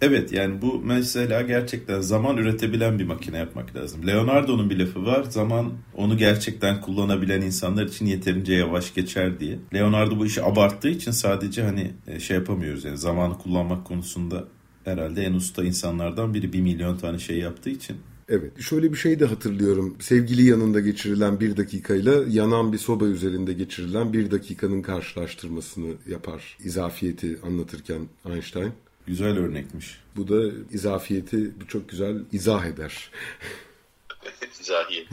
Evet 0.00 0.32
yani 0.32 0.62
bu 0.62 0.80
mesela 0.84 1.42
gerçekten 1.42 2.00
zaman 2.00 2.36
üretebilen 2.36 2.98
bir 2.98 3.04
makine 3.04 3.38
yapmak 3.38 3.76
lazım. 3.76 4.06
Leonardo'nun 4.06 4.70
bir 4.70 4.78
lafı 4.78 5.06
var. 5.06 5.22
Zaman 5.22 5.72
onu 5.94 6.16
gerçekten 6.16 6.80
kullanabilen 6.80 7.40
insanlar 7.40 7.86
için 7.86 8.06
yeterince 8.06 8.54
yavaş 8.54 8.94
geçer 8.94 9.40
diye. 9.40 9.58
Leonardo 9.74 10.18
bu 10.18 10.26
işi 10.26 10.42
abarttığı 10.42 10.88
için 10.88 11.10
sadece 11.10 11.62
hani 11.62 11.90
e, 12.06 12.20
şey 12.20 12.36
yapamıyoruz 12.36 12.84
yani 12.84 12.98
zamanı 12.98 13.38
kullanmak 13.38 13.84
konusunda 13.84 14.44
herhalde 14.84 15.22
en 15.22 15.32
usta 15.32 15.64
insanlardan 15.64 16.34
biri. 16.34 16.52
Bir 16.52 16.60
milyon 16.60 16.96
tane 16.96 17.18
şey 17.18 17.38
yaptığı 17.38 17.70
için. 17.70 17.96
Evet 18.28 18.60
şöyle 18.60 18.92
bir 18.92 18.96
şey 18.96 19.20
de 19.20 19.24
hatırlıyorum. 19.24 19.96
Sevgili 20.00 20.44
yanında 20.44 20.80
geçirilen 20.80 21.40
bir 21.40 21.56
dakikayla 21.56 22.14
yanan 22.28 22.72
bir 22.72 22.78
soba 22.78 23.06
üzerinde 23.06 23.52
geçirilen 23.52 24.12
bir 24.12 24.30
dakikanın 24.30 24.82
karşılaştırmasını 24.82 25.92
yapar. 26.08 26.56
İzafiyeti 26.64 27.38
anlatırken 27.46 28.00
Einstein. 28.26 28.72
Güzel 29.10 29.38
örnekmiş. 29.38 29.98
Bu 30.16 30.28
da 30.28 30.52
izafiyeti 30.72 31.50
çok 31.68 31.88
güzel 31.88 32.16
izah 32.32 32.66
eder. 32.66 33.10
İzahiyet. 34.60 35.08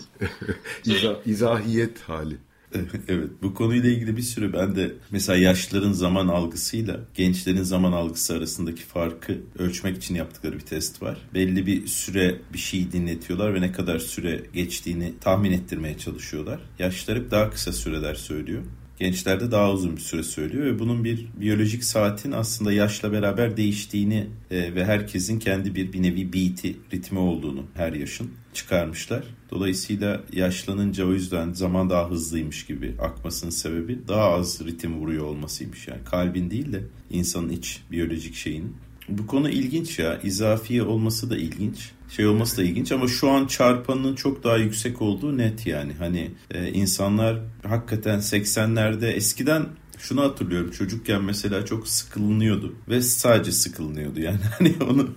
İza, 0.85 1.21
izahiyet 1.25 1.99
hali. 1.99 2.35
evet 3.07 3.29
bu 3.41 3.53
konuyla 3.53 3.89
ilgili 3.89 4.17
bir 4.17 4.21
sürü 4.21 4.53
ben 4.53 4.75
de 4.75 4.91
mesela 5.11 5.37
yaşlıların 5.37 5.91
zaman 5.91 6.27
algısıyla 6.27 6.99
gençlerin 7.13 7.63
zaman 7.63 7.91
algısı 7.91 8.33
arasındaki 8.33 8.83
farkı 8.83 9.37
ölçmek 9.59 9.97
için 9.97 10.15
yaptıkları 10.15 10.55
bir 10.55 10.65
test 10.65 11.01
var. 11.01 11.17
Belli 11.33 11.65
bir 11.65 11.87
süre 11.87 12.41
bir 12.53 12.57
şey 12.57 12.91
dinletiyorlar 12.91 13.53
ve 13.53 13.61
ne 13.61 13.71
kadar 13.71 13.99
süre 13.99 14.43
geçtiğini 14.53 15.13
tahmin 15.21 15.51
ettirmeye 15.51 15.97
çalışıyorlar. 15.97 16.59
Yaşlılar 16.79 17.19
hep 17.19 17.31
daha 17.31 17.49
kısa 17.49 17.73
süreler 17.73 18.15
söylüyor. 18.15 18.63
Gençlerde 18.97 19.51
daha 19.51 19.71
uzun 19.71 19.95
bir 19.95 20.01
süre 20.01 20.23
söylüyor 20.23 20.65
ve 20.65 20.79
bunun 20.79 21.03
bir 21.03 21.27
biyolojik 21.39 21.83
saatin 21.83 22.31
aslında 22.31 22.73
yaşla 22.73 23.11
beraber 23.11 23.57
değiştiğini 23.57 24.27
e, 24.51 24.75
ve 24.75 24.85
herkesin 24.85 25.39
kendi 25.39 25.75
bir 25.75 25.93
bir 25.93 26.03
nevi 26.03 26.33
beat'i, 26.33 26.75
ritmi 26.93 27.19
olduğunu 27.19 27.63
her 27.73 27.93
yaşın 27.93 28.31
çıkarmışlar. 28.53 29.23
Dolayısıyla 29.51 30.23
yaşlanınca 30.33 31.05
o 31.05 31.13
yüzden 31.13 31.53
zaman 31.53 31.89
daha 31.89 32.09
hızlıymış 32.09 32.65
gibi 32.65 32.95
akmasının 33.01 33.51
sebebi 33.51 34.07
daha 34.07 34.29
az 34.29 34.61
ritim 34.65 34.99
vuruyor 34.99 35.25
olmasıymış. 35.25 35.87
Yani 35.87 36.03
kalbin 36.03 36.51
değil 36.51 36.73
de 36.73 36.83
insanın 37.09 37.49
iç 37.49 37.81
biyolojik 37.91 38.35
şeyinin. 38.35 38.75
Bu 39.09 39.27
konu 39.27 39.49
ilginç 39.49 39.99
ya. 39.99 40.21
İzafiye 40.21 40.83
olması 40.83 41.29
da 41.29 41.37
ilginç. 41.37 41.91
Şey 42.09 42.27
olması 42.27 42.57
da 42.57 42.63
ilginç 42.63 42.91
ama 42.91 43.07
şu 43.07 43.29
an 43.29 43.47
çarpanının 43.47 44.15
çok 44.15 44.43
daha 44.43 44.57
yüksek 44.57 45.01
olduğu 45.01 45.37
net 45.37 45.67
yani. 45.67 45.93
Hani 45.99 46.31
e, 46.51 46.71
insanlar 46.71 47.39
hakikaten 47.63 48.19
80'lerde 48.19 49.07
eskiden 49.07 49.65
şunu 49.97 50.21
hatırlıyorum 50.21 50.71
çocukken 50.71 51.23
mesela 51.23 51.65
çok 51.65 51.87
sıkılınıyordu 51.87 52.75
ve 52.89 53.01
sadece 53.01 53.51
sıkılınıyordu 53.51 54.19
yani 54.19 54.39
hani 54.59 54.75
onu 54.89 55.09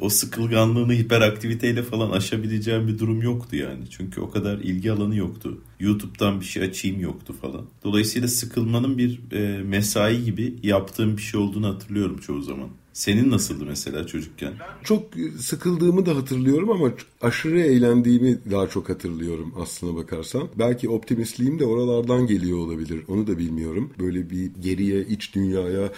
o 0.00 0.08
sıkılganlığını 0.08 0.92
hiperaktiviteyle 0.92 1.82
falan 1.82 2.10
aşabileceğim 2.10 2.88
bir 2.88 2.98
durum 2.98 3.22
yoktu 3.22 3.56
yani 3.56 3.84
çünkü 3.90 4.20
o 4.20 4.30
kadar 4.30 4.58
ilgi 4.58 4.92
alanı 4.92 5.16
yoktu 5.16 5.60
YouTube'dan 5.80 6.40
bir 6.40 6.44
şey 6.44 6.62
açayım 6.62 7.00
yoktu 7.00 7.34
falan 7.42 7.66
dolayısıyla 7.84 8.28
sıkılmanın 8.28 8.98
bir 8.98 9.20
e, 9.32 9.62
mesai 9.62 10.24
gibi 10.24 10.54
yaptığım 10.62 11.16
bir 11.16 11.22
şey 11.22 11.40
olduğunu 11.40 11.68
hatırlıyorum 11.68 12.18
çoğu 12.18 12.42
zaman. 12.42 12.68
Senin 12.92 13.30
nasıldı 13.30 13.64
mesela 13.66 14.06
çocukken? 14.06 14.52
Çok 14.84 15.04
sıkıldığımı 15.38 16.06
da 16.06 16.16
hatırlıyorum 16.16 16.70
ama 16.70 16.92
aşırı 17.22 17.60
eğlendiğimi 17.60 18.38
daha 18.50 18.68
çok 18.68 18.88
hatırlıyorum 18.88 19.54
aslına 19.60 19.96
bakarsan. 19.96 20.48
Belki 20.58 20.88
optimistliğim 20.88 21.58
de 21.58 21.64
oralardan 21.64 22.26
geliyor 22.26 22.58
olabilir. 22.58 23.00
Onu 23.08 23.26
da 23.26 23.38
bilmiyorum. 23.38 23.90
Böyle 23.98 24.30
bir 24.30 24.50
geriye, 24.60 25.06
iç 25.06 25.34
dünyaya 25.34 25.90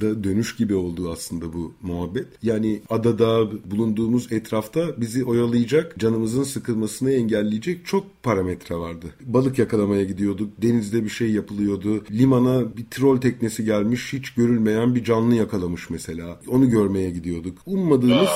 da 0.00 0.24
dönüş 0.24 0.56
gibi 0.56 0.74
oldu 0.74 1.10
aslında 1.12 1.52
bu 1.52 1.72
muhabbet. 1.82 2.26
Yani 2.42 2.80
adada 2.88 3.50
bulunduğumuz 3.70 4.32
etrafta 4.32 5.00
bizi 5.00 5.24
oyalayacak, 5.24 5.98
canımızın 5.98 6.42
sıkılmasını 6.42 7.12
engelleyecek 7.12 7.86
çok 7.86 8.19
parametre 8.22 8.76
vardı. 8.76 9.06
Balık 9.20 9.58
yakalamaya 9.58 10.04
gidiyorduk, 10.04 10.50
denizde 10.62 11.04
bir 11.04 11.08
şey 11.08 11.30
yapılıyordu. 11.30 12.04
Limana 12.10 12.76
bir 12.76 12.84
trol 12.90 13.20
teknesi 13.20 13.64
gelmiş, 13.64 14.12
hiç 14.12 14.30
görülmeyen 14.30 14.94
bir 14.94 15.04
canlı 15.04 15.34
yakalamış 15.34 15.90
mesela. 15.90 16.40
Onu 16.48 16.70
görmeye 16.70 17.10
gidiyorduk. 17.10 17.58
Ummadığımız 17.66 18.28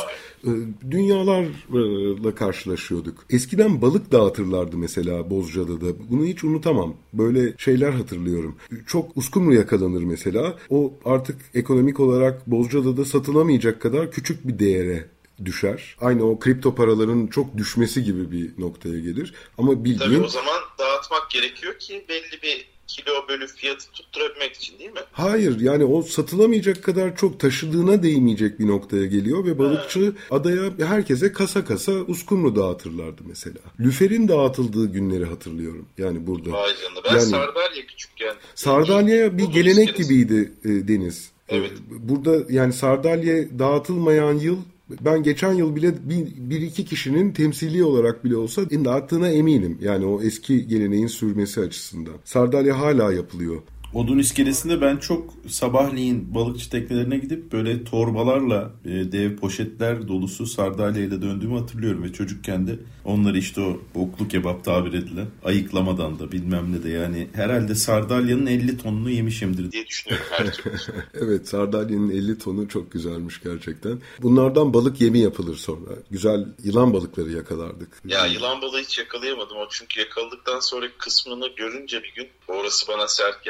e, 0.45 0.51
dünyalarla 0.91 2.35
karşılaşıyorduk. 2.35 3.25
Eskiden 3.31 3.83
balık 3.83 4.13
dağıtırlardı 4.13 4.77
mesela 4.77 5.31
Bozcaada'da. 5.31 5.87
Bunu 6.11 6.25
hiç 6.25 6.45
unutamam. 6.45 6.95
Böyle 7.13 7.55
şeyler 7.59 7.91
hatırlıyorum. 7.91 8.57
Çok 8.87 9.17
uskumru 9.17 9.55
yakalanır 9.55 10.03
mesela. 10.03 10.57
O 10.71 10.93
artık 11.05 11.37
ekonomik 11.55 12.01
olarak 12.01 12.51
Bozcaada'da 12.51 13.05
satılamayacak 13.05 13.81
kadar 13.81 14.11
küçük 14.11 14.49
bir 14.49 14.59
değere 14.59 15.14
düşer. 15.45 15.97
Aynı 16.01 16.31
o 16.31 16.39
kripto 16.39 16.75
paraların 16.75 17.27
çok 17.27 17.57
düşmesi 17.57 18.05
gibi 18.05 18.31
bir 18.33 18.51
noktaya 18.63 18.99
gelir. 19.01 19.35
Ama 19.59 19.85
bildiğin... 19.85 19.99
Tabii 20.11 20.21
o 20.25 20.29
zaman 20.29 20.61
dağıtmak 20.79 21.31
gerekiyor 21.31 21.79
ki 21.79 22.05
belli 22.09 22.43
bir 22.43 22.75
kilo 22.87 23.29
bölü 23.29 23.47
fiyatı 23.47 23.91
tutturabilmek 23.91 24.57
için 24.57 24.79
değil 24.79 24.91
mi? 24.91 25.01
Hayır 25.13 25.61
yani 25.61 25.85
o 25.85 26.03
satılamayacak 26.03 26.83
kadar 26.83 27.17
çok 27.17 27.41
taşıdığına 27.41 28.03
değmeyecek 28.03 28.59
bir 28.59 28.67
noktaya 28.69 29.05
geliyor 29.07 29.45
ve 29.45 29.59
balıkçı 29.59 30.13
adaya 30.31 30.71
herkese 30.89 31.33
kasa 31.33 31.65
kasa 31.65 31.93
uskumru 31.93 32.57
dağıtırlardı 32.57 33.23
mesela. 33.27 33.59
Lüferin 33.81 34.29
dağıtıldığı 34.29 34.87
günleri 34.93 35.25
hatırlıyorum 35.25 35.87
yani 35.99 36.27
burada. 36.27 36.53
Vay 36.53 36.73
canına 36.83 37.05
ben 37.05 37.11
Yani- 37.11 37.21
Sardalya 37.23 37.87
küçükken. 37.87 38.35
Sardalya 38.55 39.39
bir 39.39 39.45
gelenek 39.45 39.89
isteriz. 39.89 40.09
gibiydi 40.09 40.53
e, 40.65 40.69
Deniz. 40.89 41.31
E, 41.49 41.57
Evet. 41.57 41.73
Burada 41.91 42.53
yani 42.53 42.73
Sardalya 42.73 43.59
dağıtılmayan 43.59 44.35
yıl 44.35 44.59
ben 44.91 45.23
geçen 45.23 45.53
yıl 45.53 45.77
bile 45.77 46.09
bir, 46.11 46.27
bir 46.51 46.61
iki 46.61 46.85
kişinin 46.85 47.33
temsili 47.33 47.85
olarak 47.85 48.25
bile 48.25 48.37
olsa 48.37 48.71
dağıttığına 48.85 49.29
eminim. 49.29 49.79
Yani 49.81 50.07
o 50.07 50.23
eski 50.23 50.67
geleneğin 50.67 51.07
sürmesi 51.07 51.61
açısından. 51.61 52.15
Sardalya 52.25 52.79
hala 52.79 53.13
yapılıyor. 53.13 53.63
Odun 53.95 54.19
iskelesinde 54.19 54.81
ben 54.81 54.97
çok 54.97 55.35
sabahleyin 55.49 56.35
balıkçı 56.35 56.71
teknelerine 56.71 57.19
gidip 57.19 57.53
böyle 57.53 57.85
torbalarla 57.85 58.71
e, 58.85 58.91
dev 58.91 59.37
poşetler 59.37 60.09
dolusu 60.09 60.47
sardalyayla 60.47 61.23
döndüğümü 61.23 61.59
hatırlıyorum 61.59 62.03
ve 62.03 62.13
çocukken 62.13 62.67
de 62.67 62.79
onları 63.05 63.39
işte 63.39 63.61
o 63.61 63.81
oklu 63.95 64.29
kebap 64.29 64.65
tabir 64.65 64.93
edilen 64.93 65.27
ayıklamadan 65.45 66.19
da 66.19 66.33
bilmem 66.33 66.73
ne 66.73 66.83
de 66.83 66.91
yani 66.91 67.29
herhalde 67.33 67.75
sardalyanın 67.75 68.47
50 68.47 68.79
tonunu 68.79 69.11
yemişimdir. 69.11 69.73
diye 69.73 69.87
düşünüyorum 69.87 70.27
her 70.31 70.53
türlü. 70.53 70.75
Evet 71.15 71.49
Sardalya'nın 71.49 72.11
50 72.11 72.39
tonu 72.39 72.69
çok 72.69 72.93
güzelmiş 72.93 73.43
gerçekten. 73.43 74.01
Bunlardan 74.23 74.75
balık 74.75 75.01
yemi 75.01 75.19
yapılır 75.19 75.57
sonra. 75.57 75.91
Güzel 76.11 76.47
yılan 76.65 76.93
balıkları 76.93 77.31
yakalardık. 77.31 77.89
ya 78.05 78.27
yılan 78.27 78.63
balığı 78.63 78.81
hiç 78.81 78.99
yakalayamadım 78.99 79.57
o 79.57 79.67
çünkü 79.71 80.01
yakaladıktan 80.01 80.61
sonra 80.61 80.87
kısmını 80.99 81.49
görünce 81.57 82.03
bir 82.03 82.13
gün 82.15 82.29
orası 82.49 82.89
bana 82.89 83.09
sert 83.09 83.47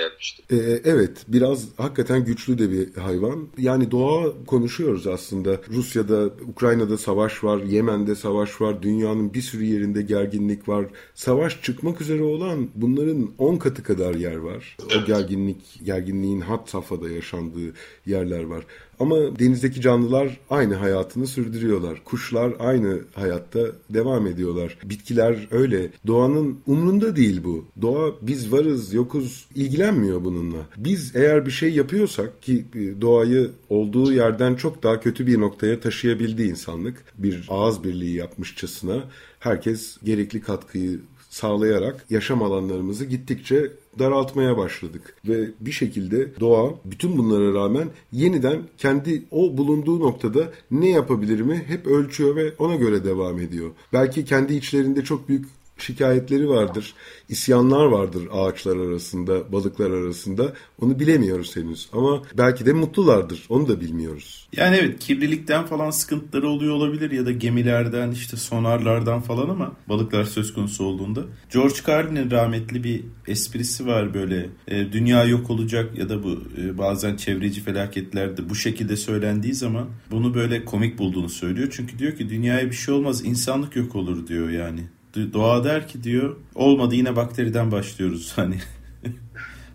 gelmişti. 0.49 0.83
Ee, 0.85 0.91
evet 0.91 1.25
biraz 1.29 1.69
hakikaten 1.77 2.25
güçlü 2.25 2.59
de 2.59 2.71
bir 2.71 2.95
hayvan. 3.01 3.49
Yani 3.59 3.91
doğa 3.91 4.33
konuşuyoruz 4.47 5.07
aslında. 5.07 5.61
Rusya'da, 5.71 6.31
Ukrayna'da 6.49 6.99
savaş 6.99 7.45
var, 7.45 7.63
Yemen'de 7.63 8.15
savaş 8.15 8.61
var, 8.61 8.83
dünyanın 8.83 9.35
bir 9.35 9.43
sürü 9.43 9.65
yerinde 9.65 10.03
gerginlik 10.03 10.69
var. 10.69 10.87
Savaş 11.15 11.63
çıkmak 11.63 12.01
üzere 12.01 12.23
olan 12.23 12.69
bunların 12.75 13.31
10 13.39 13.57
katı 13.57 13.83
kadar 13.83 14.15
yer 14.15 14.37
var. 14.37 14.77
O 14.85 15.07
gerginlik, 15.07 15.81
gerginliğin 15.85 16.41
hat 16.41 16.71
safhada 16.71 17.11
yaşandığı 17.11 17.73
yerler 18.07 18.45
var. 18.45 18.65
Ama 19.01 19.39
denizdeki 19.39 19.81
canlılar 19.81 20.41
aynı 20.51 20.75
hayatını 20.75 21.27
sürdürüyorlar. 21.27 22.05
Kuşlar 22.05 22.53
aynı 22.59 23.01
hayatta 23.15 23.61
devam 23.91 24.27
ediyorlar. 24.27 24.79
Bitkiler 24.85 25.49
öyle. 25.51 25.91
Doğanın 26.07 26.59
umrunda 26.67 27.17
değil 27.17 27.41
bu. 27.45 27.65
Doğa 27.83 28.13
biz 28.23 28.53
varız 28.53 28.95
yokuz 28.95 29.47
ilgilenmiyor 29.55 30.25
bununla. 30.25 30.67
Biz 30.77 31.17
eğer 31.17 31.47
bir 31.47 31.51
şey 31.51 31.71
yapıyorsak 31.75 32.43
ki 32.43 32.65
e, 32.75 33.01
doğayı 33.01 33.51
olduğu 33.69 34.13
yerden 34.13 34.55
çok 34.55 34.83
daha 34.83 35.01
kötü 35.01 35.27
bir 35.27 35.41
noktaya 35.41 35.81
taşıyabildi 35.81 36.43
insanlık. 36.43 37.05
Bir 37.19 37.47
ağız 37.49 37.85
birliği 37.85 38.17
yapmışçasına 38.17 39.05
herkes 39.41 39.97
gerekli 40.05 40.41
katkıyı 40.41 41.01
sağlayarak 41.31 42.07
yaşam 42.11 42.43
alanlarımızı 42.43 43.05
gittikçe 43.05 43.73
daraltmaya 43.99 44.57
başladık. 44.57 45.17
Ve 45.29 45.51
bir 45.61 45.73
şekilde 45.73 46.41
doğa 46.41 46.75
bütün 46.85 47.19
bunlara 47.19 47.55
rağmen 47.55 47.89
yeniden 48.13 48.63
kendi 48.79 49.23
o 49.31 49.57
bulunduğu 49.57 50.01
noktada 50.01 50.53
ne 50.71 50.89
yapabilirimi 50.89 51.65
hep 51.67 51.87
ölçüyor 51.87 52.37
ve 52.37 52.53
ona 52.59 52.75
göre 52.75 53.05
devam 53.05 53.39
ediyor. 53.39 53.71
Belki 53.93 54.25
kendi 54.25 54.55
içlerinde 54.55 55.05
çok 55.05 55.29
büyük 55.29 55.47
şikayetleri 55.79 56.49
vardır, 56.49 56.95
isyanlar 57.29 57.85
vardır 57.85 58.29
ağaçlar 58.33 58.77
arasında, 58.77 59.53
balıklar 59.53 59.91
arasında. 59.91 60.53
Onu 60.81 61.01
bilemiyoruz 61.01 61.57
henüz 61.57 61.89
ama 61.93 62.23
belki 62.39 62.67
de 62.67 62.73
mutlulardır. 62.73 63.47
Onu 63.49 63.69
da 63.69 63.81
bilmiyoruz. 63.81 64.49
Yani 64.57 64.77
evet 64.77 64.99
kirlilikten 64.99 65.67
falan 65.67 65.91
sıkıntıları 65.91 66.49
oluyor 66.49 66.75
olabilir 66.75 67.11
ya 67.11 67.27
da 67.27 67.33
gemilerden 67.33 68.11
işte 68.11 68.37
sonarlardan 68.37 69.21
falan 69.21 69.49
ama 69.49 69.73
balıklar 69.89 70.25
söz 70.25 70.55
konusu 70.55 70.85
olduğunda. 70.85 71.23
George 71.53 71.75
Carlin'in 71.87 72.31
rahmetli 72.31 72.85
bir 72.85 73.05
esprisi 73.29 73.87
var 73.87 74.15
böyle 74.15 74.49
e, 74.69 74.93
dünya 74.93 75.25
yok 75.25 75.51
olacak 75.51 75.99
ya 75.99 76.09
da 76.09 76.23
bu 76.25 76.43
e, 76.63 76.79
bazen 76.79 77.17
çevreci 77.17 77.61
felaketlerde 77.61 78.49
bu 78.49 78.55
şekilde 78.55 78.97
söylendiği 78.97 79.55
zaman 79.55 79.89
bunu 80.11 80.35
böyle 80.35 80.65
komik 80.65 80.99
bulduğunu 80.99 81.29
söylüyor. 81.29 81.69
Çünkü 81.77 81.99
diyor 81.99 82.17
ki 82.17 82.29
dünyaya 82.29 82.67
bir 82.67 82.77
şey 82.77 82.95
olmaz 82.95 83.25
insanlık 83.25 83.77
yok 83.77 83.97
olur 83.97 84.27
diyor 84.27 84.51
yani. 84.51 84.81
Doğa 85.33 85.65
der 85.65 85.89
ki 85.89 86.03
diyor 86.03 86.37
olmadı 86.55 86.95
yine 86.95 87.17
bakteriden 87.17 87.73
başlıyoruz 87.73 88.33
hani. 88.37 88.57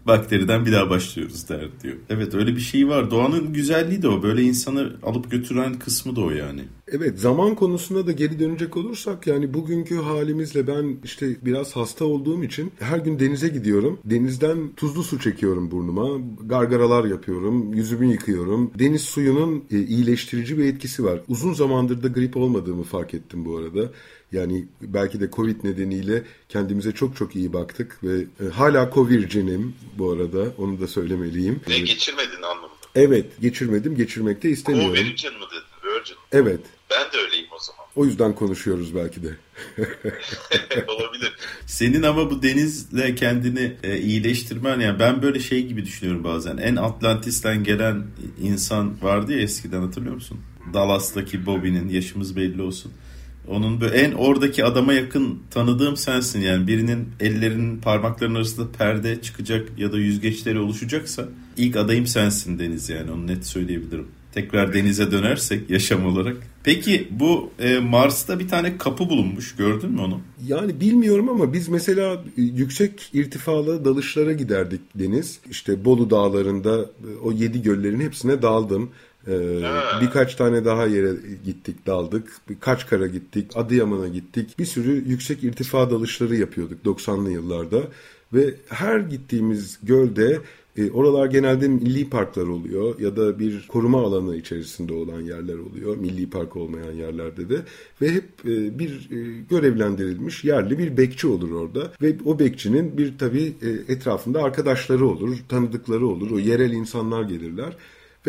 bakteriden 0.07 0.65
bir 0.65 0.71
daha 0.71 0.89
başlıyoruz 0.89 1.49
der 1.49 1.67
diyor. 1.83 1.95
Evet 2.09 2.35
öyle 2.35 2.55
bir 2.55 2.61
şey 2.61 2.87
var. 2.87 3.11
Doğanın 3.11 3.53
güzelliği 3.53 4.01
de 4.01 4.07
o. 4.07 4.23
Böyle 4.23 4.41
insanı 4.41 4.93
alıp 5.03 5.31
götüren 5.31 5.73
kısmı 5.79 6.15
da 6.15 6.21
o 6.21 6.31
yani. 6.31 6.61
Evet 6.87 7.19
zaman 7.19 7.55
konusunda 7.55 8.07
da 8.07 8.11
geri 8.11 8.39
dönecek 8.39 8.77
olursak 8.77 9.27
yani 9.27 9.53
bugünkü 9.53 9.95
halimizle 9.95 10.67
ben 10.67 10.97
işte 11.03 11.35
biraz 11.45 11.75
hasta 11.75 12.05
olduğum 12.05 12.43
için 12.43 12.71
her 12.79 12.97
gün 12.99 13.19
denize 13.19 13.47
gidiyorum. 13.47 13.99
Denizden 14.05 14.57
tuzlu 14.77 15.03
su 15.03 15.19
çekiyorum 15.19 15.71
burnuma. 15.71 16.07
Gargaralar 16.45 17.05
yapıyorum. 17.05 17.73
Yüzümü 17.73 18.11
yıkıyorum. 18.11 18.71
Deniz 18.79 19.01
suyunun 19.01 19.63
e, 19.71 19.79
iyileştirici 19.79 20.57
bir 20.57 20.65
etkisi 20.65 21.03
var. 21.03 21.21
Uzun 21.27 21.53
zamandır 21.53 22.03
da 22.03 22.07
grip 22.07 22.37
olmadığımı 22.37 22.83
fark 22.83 23.13
ettim 23.13 23.45
bu 23.45 23.57
arada. 23.57 23.91
Yani 24.31 24.65
belki 24.81 25.19
de 25.19 25.29
Covid 25.31 25.63
nedeniyle 25.63 26.23
kendimize 26.49 26.91
çok 26.91 27.15
çok 27.15 27.35
iyi 27.35 27.53
baktık 27.53 28.03
ve 28.03 28.19
e, 28.45 28.49
hala 28.49 28.91
Covid'cinim 28.93 29.75
bu 29.97 30.11
arada 30.11 30.53
onu 30.57 30.81
da 30.81 30.87
söylemeliyim. 30.87 31.61
Ne 31.67 31.79
geçirmedin 31.79 32.41
anlamında? 32.41 32.79
Evet 32.95 33.25
geçirmedim 33.41 33.95
geçirmek 33.95 34.43
de 34.43 34.49
istemiyorum. 34.49 34.93
Virgin 34.93 35.33
mi 35.33 35.45
dedin? 35.51 35.93
Virgin. 35.93 36.15
Evet. 36.31 36.59
Ben 36.91 37.11
de 37.11 37.17
öyleyim 37.25 37.47
o 37.51 37.59
zaman. 37.59 37.85
O 37.95 38.05
yüzden 38.05 38.35
konuşuyoruz 38.35 38.95
belki 38.95 39.23
de. 39.23 39.35
Olabilir. 40.87 41.33
Senin 41.65 42.03
ama 42.03 42.31
bu 42.31 42.43
denizle 42.43 43.15
kendini 43.15 43.73
e, 43.83 43.97
iyileştirmen 43.97 44.79
yani 44.79 44.99
ben 44.99 45.21
böyle 45.21 45.39
şey 45.39 45.65
gibi 45.65 45.85
düşünüyorum 45.85 46.23
bazen. 46.23 46.57
En 46.57 46.75
Atlantis'ten 46.75 47.63
gelen 47.63 48.07
insan 48.41 49.03
vardı 49.03 49.33
ya 49.33 49.39
eskiden 49.39 49.81
hatırlıyor 49.81 50.15
musun? 50.15 50.39
Dallas'taki 50.73 51.45
Bobby'nin 51.45 51.89
yaşımız 51.89 52.35
belli 52.35 52.61
olsun. 52.61 52.91
Onun 53.49 53.81
böyle 53.81 53.97
en 53.97 54.11
oradaki 54.11 54.65
adama 54.65 54.93
yakın 54.93 55.39
tanıdığım 55.51 55.97
sensin 55.97 56.41
yani 56.41 56.67
birinin 56.67 57.07
ellerinin 57.19 57.77
parmaklarının 57.77 58.35
arasında 58.35 58.71
perde 58.77 59.21
çıkacak 59.21 59.69
ya 59.77 59.91
da 59.91 59.97
yüzgeçleri 59.97 60.59
oluşacaksa 60.59 61.25
ilk 61.57 61.75
adayım 61.75 62.07
sensin 62.07 62.59
Deniz 62.59 62.89
yani 62.89 63.11
onu 63.11 63.27
net 63.27 63.45
söyleyebilirim. 63.45 64.07
Tekrar 64.33 64.73
denize 64.73 65.11
dönersek 65.11 65.69
yaşam 65.69 66.05
olarak. 66.05 66.37
Peki 66.63 67.07
bu 67.11 67.51
e, 67.59 67.79
Mars'ta 67.79 68.39
bir 68.39 68.47
tane 68.47 68.77
kapı 68.77 69.09
bulunmuş 69.09 69.55
gördün 69.55 69.91
mü 69.91 70.01
onu? 70.01 70.21
Yani 70.47 70.79
bilmiyorum 70.79 71.29
ama 71.29 71.53
biz 71.53 71.69
mesela 71.69 72.23
yüksek 72.37 73.09
irtifalı 73.13 73.85
dalışlara 73.85 74.33
giderdik 74.33 74.81
Deniz. 74.95 75.39
İşte 75.49 75.85
Bolu 75.85 76.09
dağlarında 76.09 76.81
e, 76.81 77.17
o 77.23 77.31
yedi 77.31 77.61
göllerin 77.61 77.99
hepsine 77.99 78.41
daldım. 78.41 78.89
Ee, 79.29 79.61
birkaç 80.01 80.35
tane 80.35 80.65
daha 80.65 80.85
yere 80.85 81.11
gittik 81.45 81.87
daldık. 81.87 82.31
Birkaç 82.49 82.87
kara 82.87 83.07
gittik. 83.07 83.51
Adıyaman'a 83.55 84.07
gittik. 84.07 84.59
Bir 84.59 84.65
sürü 84.65 85.09
yüksek 85.09 85.43
irtifa 85.43 85.91
dalışları 85.91 86.35
yapıyorduk 86.35 86.85
90'lı 86.85 87.31
yıllarda. 87.31 87.81
Ve 88.33 88.53
her 88.69 88.99
gittiğimiz 88.99 89.79
gölde 89.83 90.39
e, 90.77 90.91
oralar 90.91 91.25
genelde 91.25 91.67
milli 91.67 92.09
parklar 92.09 92.47
oluyor 92.47 92.99
ya 92.99 93.15
da 93.15 93.39
bir 93.39 93.67
koruma 93.67 94.01
alanı 94.01 94.35
içerisinde 94.35 94.93
olan 94.93 95.21
yerler 95.21 95.57
oluyor. 95.57 95.97
Milli 95.97 96.29
park 96.29 96.55
olmayan 96.55 96.91
yerlerde 96.91 97.49
de 97.49 97.55
ve 98.01 98.09
hep 98.09 98.23
e, 98.45 98.79
bir 98.79 99.09
e, 99.11 99.41
görevlendirilmiş 99.49 100.43
yerli 100.43 100.77
bir 100.77 100.97
bekçi 100.97 101.27
olur 101.27 101.51
orada 101.51 101.91
ve 102.01 102.15
o 102.25 102.39
bekçinin 102.39 102.97
bir 102.97 103.17
tabii 103.17 103.53
e, 103.61 103.93
etrafında 103.93 104.43
arkadaşları 104.43 105.05
olur, 105.07 105.37
tanıdıkları 105.49 106.07
olur. 106.07 106.31
O 106.31 106.39
yerel 106.39 106.71
insanlar 106.71 107.23
gelirler 107.23 107.77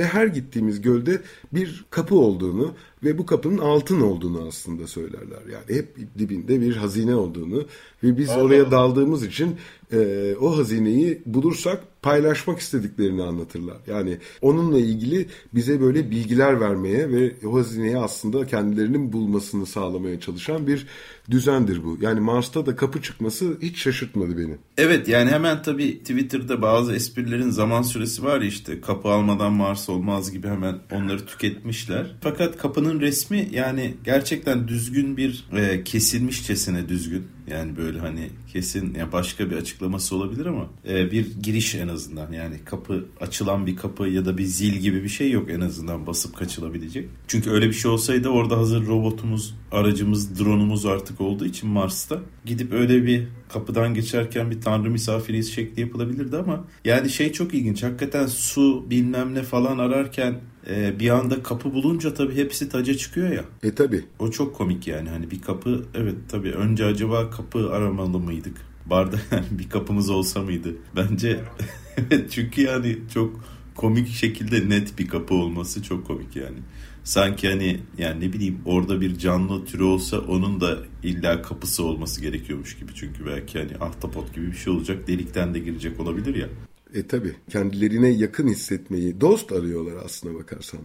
ve 0.01 0.05
her 0.07 0.27
gittiğimiz 0.27 0.81
gölde 0.81 1.21
bir 1.53 1.85
kapı 1.91 2.15
olduğunu 2.15 2.75
ve 3.05 3.19
bu 3.19 3.27
kapının 3.27 3.59
altın 3.59 4.01
olduğunu 4.01 4.47
aslında 4.49 4.87
söylerler. 4.87 5.41
Yani 5.53 5.79
hep 5.79 5.97
dibinde 6.19 6.61
bir 6.61 6.77
hazine 6.77 7.15
olduğunu 7.15 7.67
ve 8.03 8.19
biz 8.19 8.31
Allah 8.31 8.43
oraya 8.43 8.71
daldığımız 8.71 9.25
için 9.25 9.57
e, 9.93 10.35
o 10.41 10.59
hazineyi 10.59 11.23
bulursak 11.27 11.81
paylaşmak 12.03 12.59
istediklerini 12.59 13.23
anlatırlar. 13.23 13.77
Yani 13.87 14.19
onunla 14.43 14.79
ilgili 14.79 15.27
bize 15.55 15.81
böyle 15.81 16.11
bilgiler 16.11 16.61
vermeye 16.61 17.11
ve 17.11 17.33
o 17.47 17.59
hazineyi 17.59 17.99
aslında 17.99 18.47
kendilerinin 18.47 19.13
bulmasını 19.13 19.67
sağlamaya 19.67 20.21
çalışan 20.21 20.67
bir 20.67 20.87
düzendir 21.31 21.85
bu. 21.85 21.99
Yani 22.01 22.21
Mars'ta 22.21 22.67
da 22.67 22.77
kapı 22.77 23.03
çıkması 23.03 23.57
hiç 23.63 23.79
şaşırtmadı 23.79 24.39
beni. 24.39 24.57
Evet 24.79 25.09
yani 25.09 25.31
hemen 25.31 25.63
tabii 25.63 25.99
Twitter'da 25.99 26.63
bazı 26.63 26.95
esprilerin 26.95 27.51
zaman 27.51 27.83
süresi 27.83 28.25
var 28.25 28.41
işte 28.41 28.81
kapı 28.81 29.09
almadan 29.09 29.53
Mars 29.53 29.89
olmaz 29.89 30.33
gibi 30.33 30.49
hemen 30.49 30.79
onları 30.93 31.27
tüketmişler. 31.27 32.17
Fakat 32.21 32.59
kapının 32.59 33.01
resmi 33.01 33.49
yani 33.53 33.95
gerçekten 34.05 34.69
düzgün 34.69 35.17
bir 35.17 35.49
e, 35.57 35.85
kesilmişçesine 35.85 36.89
düzgün. 36.89 37.27
Yani 37.51 37.77
böyle 37.77 37.99
hani 37.99 38.31
kesin 38.53 38.95
ya 38.95 39.13
başka 39.13 39.51
bir 39.51 39.57
açıklaması 39.57 40.17
olabilir 40.17 40.47
ama 40.47 40.67
e, 40.89 41.11
bir 41.11 41.41
giriş 41.43 41.75
en 41.75 41.89
azından 41.89 42.33
yani 42.33 42.57
kapı 42.65 43.07
açılan 43.21 43.67
bir 43.67 43.77
kapı 43.77 44.09
ya 44.09 44.25
da 44.25 44.39
bir 44.39 44.45
zil 44.45 44.75
gibi 44.75 45.03
bir 45.03 45.09
şey 45.09 45.31
yok 45.31 45.51
en 45.51 45.61
azından 45.61 46.07
basıp 46.07 46.37
kaçılabilecek. 46.37 47.09
Çünkü 47.29 47.51
öyle 47.51 47.69
bir 47.69 47.73
şey 47.73 47.91
olsaydı 47.91 48.29
orada 48.29 48.57
hazır 48.57 48.87
robotumuz, 48.87 49.55
aracımız, 49.73 50.39
drone'umuz 50.39 50.87
artık 50.87 51.21
olduğu 51.21 51.45
için 51.45 51.71
Mars'ta 51.71 52.19
gidip 52.45 52.73
öyle 52.73 53.07
bir 53.07 53.29
kapıdan 53.49 53.95
geçerken 53.95 54.51
bir 54.51 54.61
tanrı 54.61 54.91
misafiriyiz 54.91 55.55
şekli 55.55 55.81
yapılabilirdi 55.81 56.37
ama 56.37 56.65
yani 56.85 57.11
şey 57.11 57.33
çok 57.33 57.55
ilginç 57.55 57.83
hakikaten 57.83 58.27
su 58.27 58.91
bilmem 58.91 59.35
ne 59.35 59.43
falan 59.43 59.79
ararken 59.79 60.41
e, 60.71 61.01
bir 61.01 61.11
anda 61.11 61.43
kapı 61.43 61.73
bulunca 61.75 62.15
tabii 62.15 62.37
hepsi 62.37 62.69
taca 62.69 62.95
çıkıyor 62.95 63.33
ya. 63.33 63.45
E 63.63 63.75
tabi. 63.75 64.05
O 64.19 64.31
çok 64.31 64.57
komik 64.57 64.87
yani 64.87 65.09
hani 65.09 65.31
bir 65.31 65.43
kapı 65.43 65.85
evet 65.95 66.17
tabii 66.29 66.51
önce 66.51 66.85
acaba 66.85 67.31
kapı 67.31 67.73
aramalı 67.73 68.19
mıydık? 68.19 68.57
Barda 68.87 69.17
yani 69.31 69.47
bir 69.51 69.69
kapımız 69.69 70.11
olsa 70.11 70.43
mıydı? 70.43 70.77
Bence 70.97 71.41
çünkü 72.31 72.63
yani 72.63 72.99
çok 73.15 73.45
komik 73.75 74.09
şekilde 74.09 74.69
net 74.69 74.99
bir 74.99 75.09
kapı 75.09 75.35
olması 75.35 75.83
çok 75.83 76.07
komik 76.07 76.37
yani. 76.37 76.59
Sanki 77.05 77.49
hani 77.49 77.81
yani 77.99 78.29
ne 78.29 78.33
bileyim 78.33 78.63
orada 78.67 79.01
bir 79.01 79.19
canlı 79.19 79.65
türü 79.65 79.83
olsa 79.83 80.19
onun 80.19 80.61
da 80.61 80.79
illa 81.03 81.43
kapısı 81.43 81.85
olması 81.85 82.21
gerekiyormuş 82.21 82.79
gibi. 82.79 82.93
Çünkü 82.95 83.27
belki 83.27 83.59
hani 83.59 83.73
ahtapot 83.81 84.35
gibi 84.35 84.47
bir 84.47 84.57
şey 84.57 84.73
olacak 84.73 85.07
delikten 85.07 85.55
de 85.55 85.59
girecek 85.59 86.01
olabilir 86.01 86.35
ya. 86.35 86.49
E 86.95 87.07
tabi 87.07 87.37
kendilerine 87.51 88.09
yakın 88.09 88.49
hissetmeyi 88.49 89.21
dost 89.21 89.53
arıyorlar 89.53 90.05
aslına 90.05 90.39
bakarsan. 90.39 90.81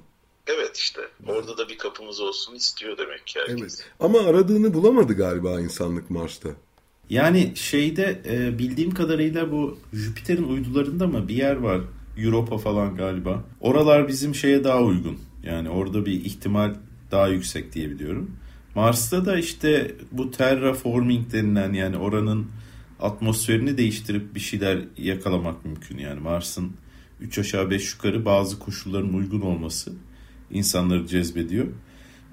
Evet 0.47 0.77
işte 0.77 1.01
orada 1.27 1.57
da 1.57 1.69
bir 1.69 1.77
kapımız 1.77 2.19
olsun 2.19 2.55
istiyor 2.55 2.97
demek 2.97 3.27
ki 3.27 3.39
herkes. 3.39 3.59
Evet 3.59 3.91
ama 3.99 4.19
aradığını 4.19 4.73
bulamadı 4.73 5.13
galiba 5.13 5.61
insanlık 5.61 6.09
Mars'ta. 6.09 6.49
Yani 7.09 7.51
şeyde 7.55 8.21
e, 8.25 8.59
bildiğim 8.59 8.93
kadarıyla 8.93 9.51
bu 9.51 9.77
Jüpiter'in 9.93 10.43
uydularında 10.43 11.07
mı 11.07 11.27
bir 11.27 11.35
yer 11.35 11.55
var. 11.55 11.81
Europa 12.17 12.57
falan 12.57 12.95
galiba. 12.95 13.43
Oralar 13.61 14.07
bizim 14.07 14.35
şeye 14.35 14.63
daha 14.63 14.81
uygun. 14.81 15.19
Yani 15.45 15.69
orada 15.69 16.05
bir 16.05 16.25
ihtimal 16.25 16.75
daha 17.11 17.27
yüksek 17.27 17.73
diye 17.73 17.89
biliyorum. 17.89 18.31
Mars'ta 18.75 19.25
da 19.25 19.37
işte 19.37 19.95
bu 20.11 20.31
terraforming 20.31 21.33
denilen 21.33 21.73
yani 21.73 21.97
oranın 21.97 22.47
atmosferini 22.99 23.77
değiştirip 23.77 24.35
bir 24.35 24.39
şeyler 24.39 24.79
yakalamak 24.97 25.65
mümkün. 25.65 25.97
Yani 25.97 26.19
Mars'ın 26.19 26.71
3 27.21 27.39
aşağı 27.39 27.69
5 27.69 27.93
yukarı 27.93 28.25
bazı 28.25 28.59
koşulların 28.59 29.13
uygun 29.13 29.41
olması 29.41 29.93
insanları 30.51 31.07
cezbediyor. 31.07 31.67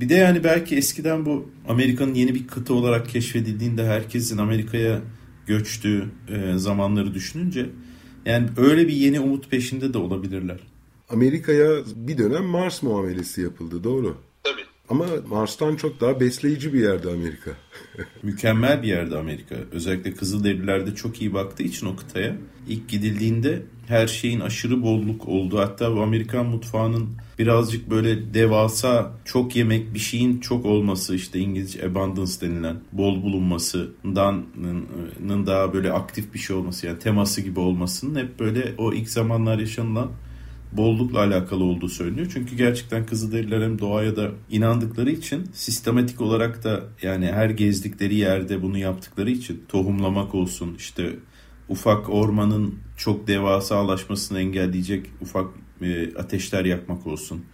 Bir 0.00 0.08
de 0.08 0.14
yani 0.14 0.44
belki 0.44 0.76
eskiden 0.76 1.26
bu 1.26 1.50
Amerika'nın 1.68 2.14
yeni 2.14 2.34
bir 2.34 2.46
kıta 2.46 2.74
olarak 2.74 3.08
keşfedildiğinde 3.08 3.86
herkesin 3.86 4.38
Amerika'ya 4.38 5.00
göçtüğü 5.46 6.10
e, 6.28 6.58
zamanları 6.58 7.14
düşününce 7.14 7.70
yani 8.26 8.48
öyle 8.56 8.88
bir 8.88 8.92
yeni 8.92 9.20
umut 9.20 9.50
peşinde 9.50 9.94
de 9.94 9.98
olabilirler. 9.98 10.58
Amerika'ya 11.12 11.70
bir 11.96 12.18
dönem 12.18 12.44
Mars 12.44 12.82
muamelesi 12.82 13.42
yapıldı 13.42 13.84
doğru. 13.84 14.16
Tabii. 14.42 14.62
Ama 14.88 15.06
Mars'tan 15.28 15.76
çok 15.76 16.00
daha 16.00 16.20
besleyici 16.20 16.72
bir 16.72 16.80
yerde 16.80 17.10
Amerika. 17.10 17.50
Mükemmel 18.22 18.82
bir 18.82 18.88
yerde 18.88 19.18
Amerika. 19.18 19.54
Özellikle 19.72 20.14
Kızılderililerde 20.14 20.94
çok 20.94 21.20
iyi 21.20 21.34
baktığı 21.34 21.62
için 21.62 21.86
o 21.86 21.96
kıtaya. 21.96 22.36
İlk 22.68 22.88
gidildiğinde 22.88 23.62
her 23.88 24.06
şeyin 24.06 24.40
aşırı 24.40 24.82
bolluk 24.82 25.28
olduğu 25.28 25.58
hatta 25.58 25.96
bu 25.96 26.02
Amerikan 26.02 26.46
mutfağının 26.46 27.08
birazcık 27.38 27.90
böyle 27.90 28.34
devasa 28.34 29.12
çok 29.24 29.56
yemek 29.56 29.94
bir 29.94 29.98
şeyin 29.98 30.40
çok 30.40 30.66
olması 30.66 31.14
işte 31.14 31.38
İngilizce 31.38 31.86
abundance 31.86 32.32
denilen 32.40 32.76
bol 32.92 33.22
bulunmasından 33.22 34.44
daha 35.46 35.72
böyle 35.72 35.92
aktif 35.92 36.34
bir 36.34 36.38
şey 36.38 36.56
olması 36.56 36.86
yani 36.86 36.98
teması 36.98 37.40
gibi 37.40 37.60
olmasının 37.60 38.20
hep 38.20 38.40
böyle 38.40 38.74
o 38.78 38.92
ilk 38.92 39.08
zamanlar 39.08 39.58
yaşanılan 39.58 40.10
bollukla 40.72 41.18
alakalı 41.18 41.64
olduğu 41.64 41.88
söyleniyor. 41.88 42.30
Çünkü 42.32 42.56
gerçekten 42.56 43.06
Kızılderililer 43.06 43.62
hem 43.62 43.78
doğaya 43.78 44.16
da 44.16 44.30
inandıkları 44.50 45.10
için 45.10 45.50
sistematik 45.52 46.20
olarak 46.20 46.64
da 46.64 46.82
yani 47.02 47.26
her 47.26 47.50
gezdikleri 47.50 48.14
yerde 48.14 48.62
bunu 48.62 48.78
yaptıkları 48.78 49.30
için 49.30 49.64
tohumlamak 49.68 50.34
olsun 50.34 50.74
işte 50.78 51.16
ufak 51.68 52.10
ormanın 52.10 52.74
çok 52.96 53.26
devasalaşmasını 53.26 54.40
engelleyecek 54.40 55.06
ufak 55.20 55.46
e, 55.82 56.16
ateşler 56.16 56.64
yakmak 56.64 57.06
olsun. 57.06 57.44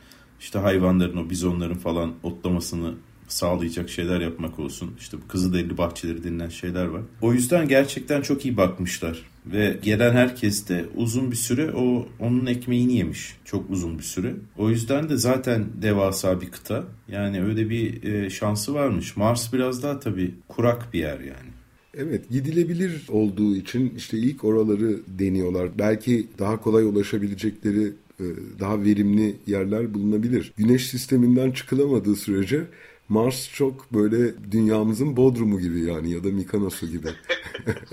İşte 0.40 0.58
hayvanların 0.58 1.16
o 1.16 1.30
bizonların 1.30 1.74
falan 1.74 2.14
otlamasını 2.22 2.94
sağlayacak 3.28 3.90
şeyler 3.90 4.20
yapmak 4.20 4.58
olsun. 4.58 4.94
İşte 4.98 5.16
bu 5.16 5.28
Kızılderili 5.28 5.78
bahçeleri 5.78 6.24
denilen 6.24 6.48
şeyler 6.48 6.84
var. 6.84 7.02
O 7.20 7.32
yüzden 7.32 7.68
gerçekten 7.68 8.22
çok 8.22 8.44
iyi 8.44 8.56
bakmışlar. 8.56 9.24
Ve 9.46 9.76
gelen 9.82 10.12
herkes 10.12 10.68
de 10.68 10.84
uzun 10.96 11.30
bir 11.30 11.36
süre 11.36 11.72
o 11.74 12.08
onun 12.18 12.46
ekmeğini 12.46 12.96
yemiş. 12.96 13.36
Çok 13.44 13.70
uzun 13.70 13.98
bir 13.98 14.02
süre. 14.02 14.34
O 14.58 14.70
yüzden 14.70 15.08
de 15.08 15.16
zaten 15.16 15.64
devasa 15.82 16.40
bir 16.40 16.50
kıta. 16.50 16.84
Yani 17.08 17.42
öyle 17.42 17.70
bir 17.70 18.02
e, 18.02 18.30
şansı 18.30 18.74
varmış. 18.74 19.16
Mars 19.16 19.52
biraz 19.52 19.82
daha 19.82 20.00
tabii 20.00 20.34
kurak 20.48 20.92
bir 20.92 20.98
yer 20.98 21.20
yani. 21.20 21.48
Evet 21.94 22.30
gidilebilir 22.30 23.06
olduğu 23.08 23.56
için 23.56 23.94
işte 23.96 24.18
ilk 24.18 24.44
oraları 24.44 24.96
deniyorlar. 25.06 25.78
Belki 25.78 26.26
daha 26.38 26.60
kolay 26.60 26.84
ulaşabilecekleri 26.84 27.92
e, 28.20 28.24
daha 28.60 28.82
verimli 28.82 29.36
yerler 29.46 29.94
bulunabilir. 29.94 30.52
Güneş 30.56 30.86
sisteminden 30.86 31.50
çıkılamadığı 31.50 32.16
sürece 32.16 32.64
Mars 33.08 33.52
çok 33.52 33.92
böyle 33.92 34.52
dünyamızın 34.52 35.16
Bodrum'u 35.16 35.60
gibi 35.60 35.80
yani 35.80 36.10
ya 36.10 36.24
da 36.24 36.28
Mikonos'u 36.28 36.86
gibi. 36.86 37.08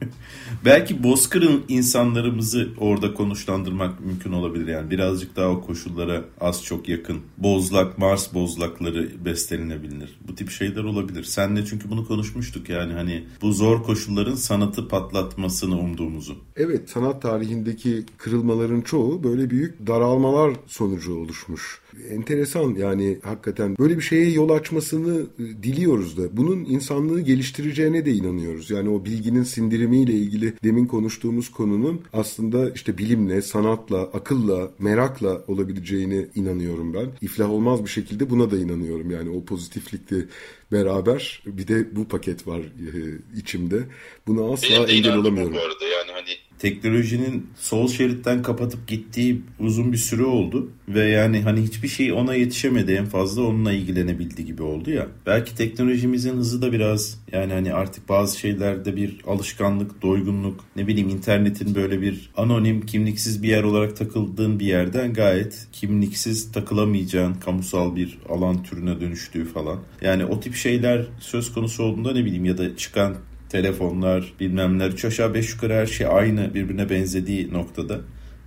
Belki 0.64 1.02
Bozkır'ın 1.02 1.64
insanlarımızı 1.68 2.68
orada 2.78 3.14
konuşlandırmak 3.14 4.00
mümkün 4.00 4.32
olabilir. 4.32 4.66
Yani 4.66 4.90
birazcık 4.90 5.36
daha 5.36 5.48
o 5.48 5.60
koşullara 5.60 6.24
az 6.40 6.64
çok 6.64 6.88
yakın. 6.88 7.20
Bozlak, 7.38 7.98
Mars 7.98 8.34
bozlakları 8.34 9.24
bestelenebilir. 9.24 10.18
Bu 10.28 10.34
tip 10.34 10.50
şeyler 10.50 10.84
olabilir. 10.84 11.24
Senle 11.24 11.64
çünkü 11.66 11.90
bunu 11.90 12.08
konuşmuştuk 12.08 12.68
yani 12.68 12.92
hani 12.92 13.24
bu 13.42 13.52
zor 13.52 13.82
koşulların 13.82 14.34
sanatı 14.34 14.88
patlatmasını 14.88 15.78
umduğumuzu. 15.78 16.36
Evet 16.56 16.90
sanat 16.90 17.22
tarihindeki 17.22 18.04
kırılmaların 18.18 18.80
çoğu 18.80 19.24
böyle 19.24 19.50
büyük 19.50 19.86
daralmalar 19.86 20.52
sonucu 20.66 21.14
oluşmuş 21.14 21.80
enteresan 22.10 22.74
yani 22.74 23.18
hakikaten 23.22 23.76
böyle 23.78 23.96
bir 23.96 24.02
şeye 24.02 24.30
yol 24.30 24.50
açmasını 24.50 25.26
diliyoruz 25.38 26.18
da 26.18 26.36
bunun 26.36 26.64
insanlığı 26.64 27.20
geliştireceğine 27.20 28.06
de 28.06 28.12
inanıyoruz. 28.12 28.70
Yani 28.70 28.88
o 28.88 29.04
bilginin 29.04 29.42
sindirimiyle 29.86 30.12
ilgili 30.12 30.54
demin 30.64 30.86
konuştuğumuz 30.86 31.50
konunun 31.50 32.02
aslında 32.12 32.70
işte 32.70 32.98
bilimle, 32.98 33.42
sanatla, 33.42 33.98
akılla, 33.98 34.70
merakla 34.78 35.42
olabileceğine 35.48 36.26
inanıyorum 36.34 36.94
ben. 36.94 37.10
İflah 37.20 37.50
olmaz 37.50 37.84
bir 37.84 37.90
şekilde 37.90 38.30
buna 38.30 38.50
da 38.50 38.58
inanıyorum. 38.58 39.10
Yani 39.10 39.30
o 39.30 39.44
pozitiflikle 39.44 40.16
beraber 40.72 41.42
bir 41.46 41.68
de 41.68 41.96
bu 41.96 42.08
paket 42.08 42.46
var 42.46 42.60
e, 42.60 43.38
içimde. 43.38 43.84
Buna 44.26 44.52
asla 44.52 44.86
engel 44.86 45.16
olamıyorum. 45.16 45.54
Bu 45.54 45.58
arada 45.58 45.84
yani 45.84 46.12
hani 46.12 46.30
teknolojinin 46.58 47.46
sol 47.56 47.88
şeritten 47.88 48.42
kapatıp 48.42 48.88
gittiği 48.88 49.42
uzun 49.60 49.92
bir 49.92 49.96
süre 49.96 50.24
oldu 50.24 50.70
ve 50.88 51.08
yani 51.08 51.42
hani 51.42 51.62
hiçbir 51.62 51.88
şey 51.88 52.12
ona 52.12 52.34
yetişemedi 52.34 52.92
en 52.92 53.06
fazla 53.06 53.42
onunla 53.42 53.72
ilgilenebildi 53.72 54.44
gibi 54.44 54.62
oldu 54.62 54.90
ya. 54.90 55.06
Belki 55.26 55.56
teknolojimizin 55.56 56.36
hızı 56.36 56.62
da 56.62 56.72
biraz 56.72 57.20
yani 57.32 57.52
hani 57.52 57.74
artık 57.74 58.08
bazı 58.08 58.38
şeylerde 58.38 58.96
bir 58.96 59.16
alışkanlık, 59.26 60.02
doygunluk, 60.02 60.64
ne 60.76 60.86
bileyim 60.86 61.08
internetin 61.08 61.74
böyle 61.74 62.00
bir 62.00 62.30
anonim, 62.36 62.86
kimliksiz 62.86 63.42
bir 63.42 63.48
yer 63.48 63.62
olarak 63.62 63.96
takıldığın 63.96 64.60
bir 64.60 64.66
yerden 64.66 65.12
gayet 65.12 65.66
kimliksiz 65.72 66.52
takılamayacağın 66.52 67.34
kamusal 67.34 67.96
bir 67.96 68.18
alan 68.28 68.62
türüne 68.62 69.00
dönüştüğü 69.00 69.44
falan. 69.44 69.78
Yani 70.02 70.24
o 70.24 70.40
tip 70.40 70.54
şeyler 70.54 71.06
söz 71.20 71.52
konusu 71.52 71.82
olduğunda 71.82 72.12
ne 72.12 72.24
bileyim 72.24 72.44
ya 72.44 72.58
da 72.58 72.76
çıkan 72.76 73.16
telefonlar, 73.48 74.34
bilmemler, 74.40 74.90
üç 74.90 75.04
aşağı 75.04 75.34
beş 75.34 75.52
yukarı 75.52 75.72
her 75.72 75.86
şey 75.86 76.06
aynı 76.06 76.54
birbirine 76.54 76.90
benzediği 76.90 77.52
noktada, 77.52 78.00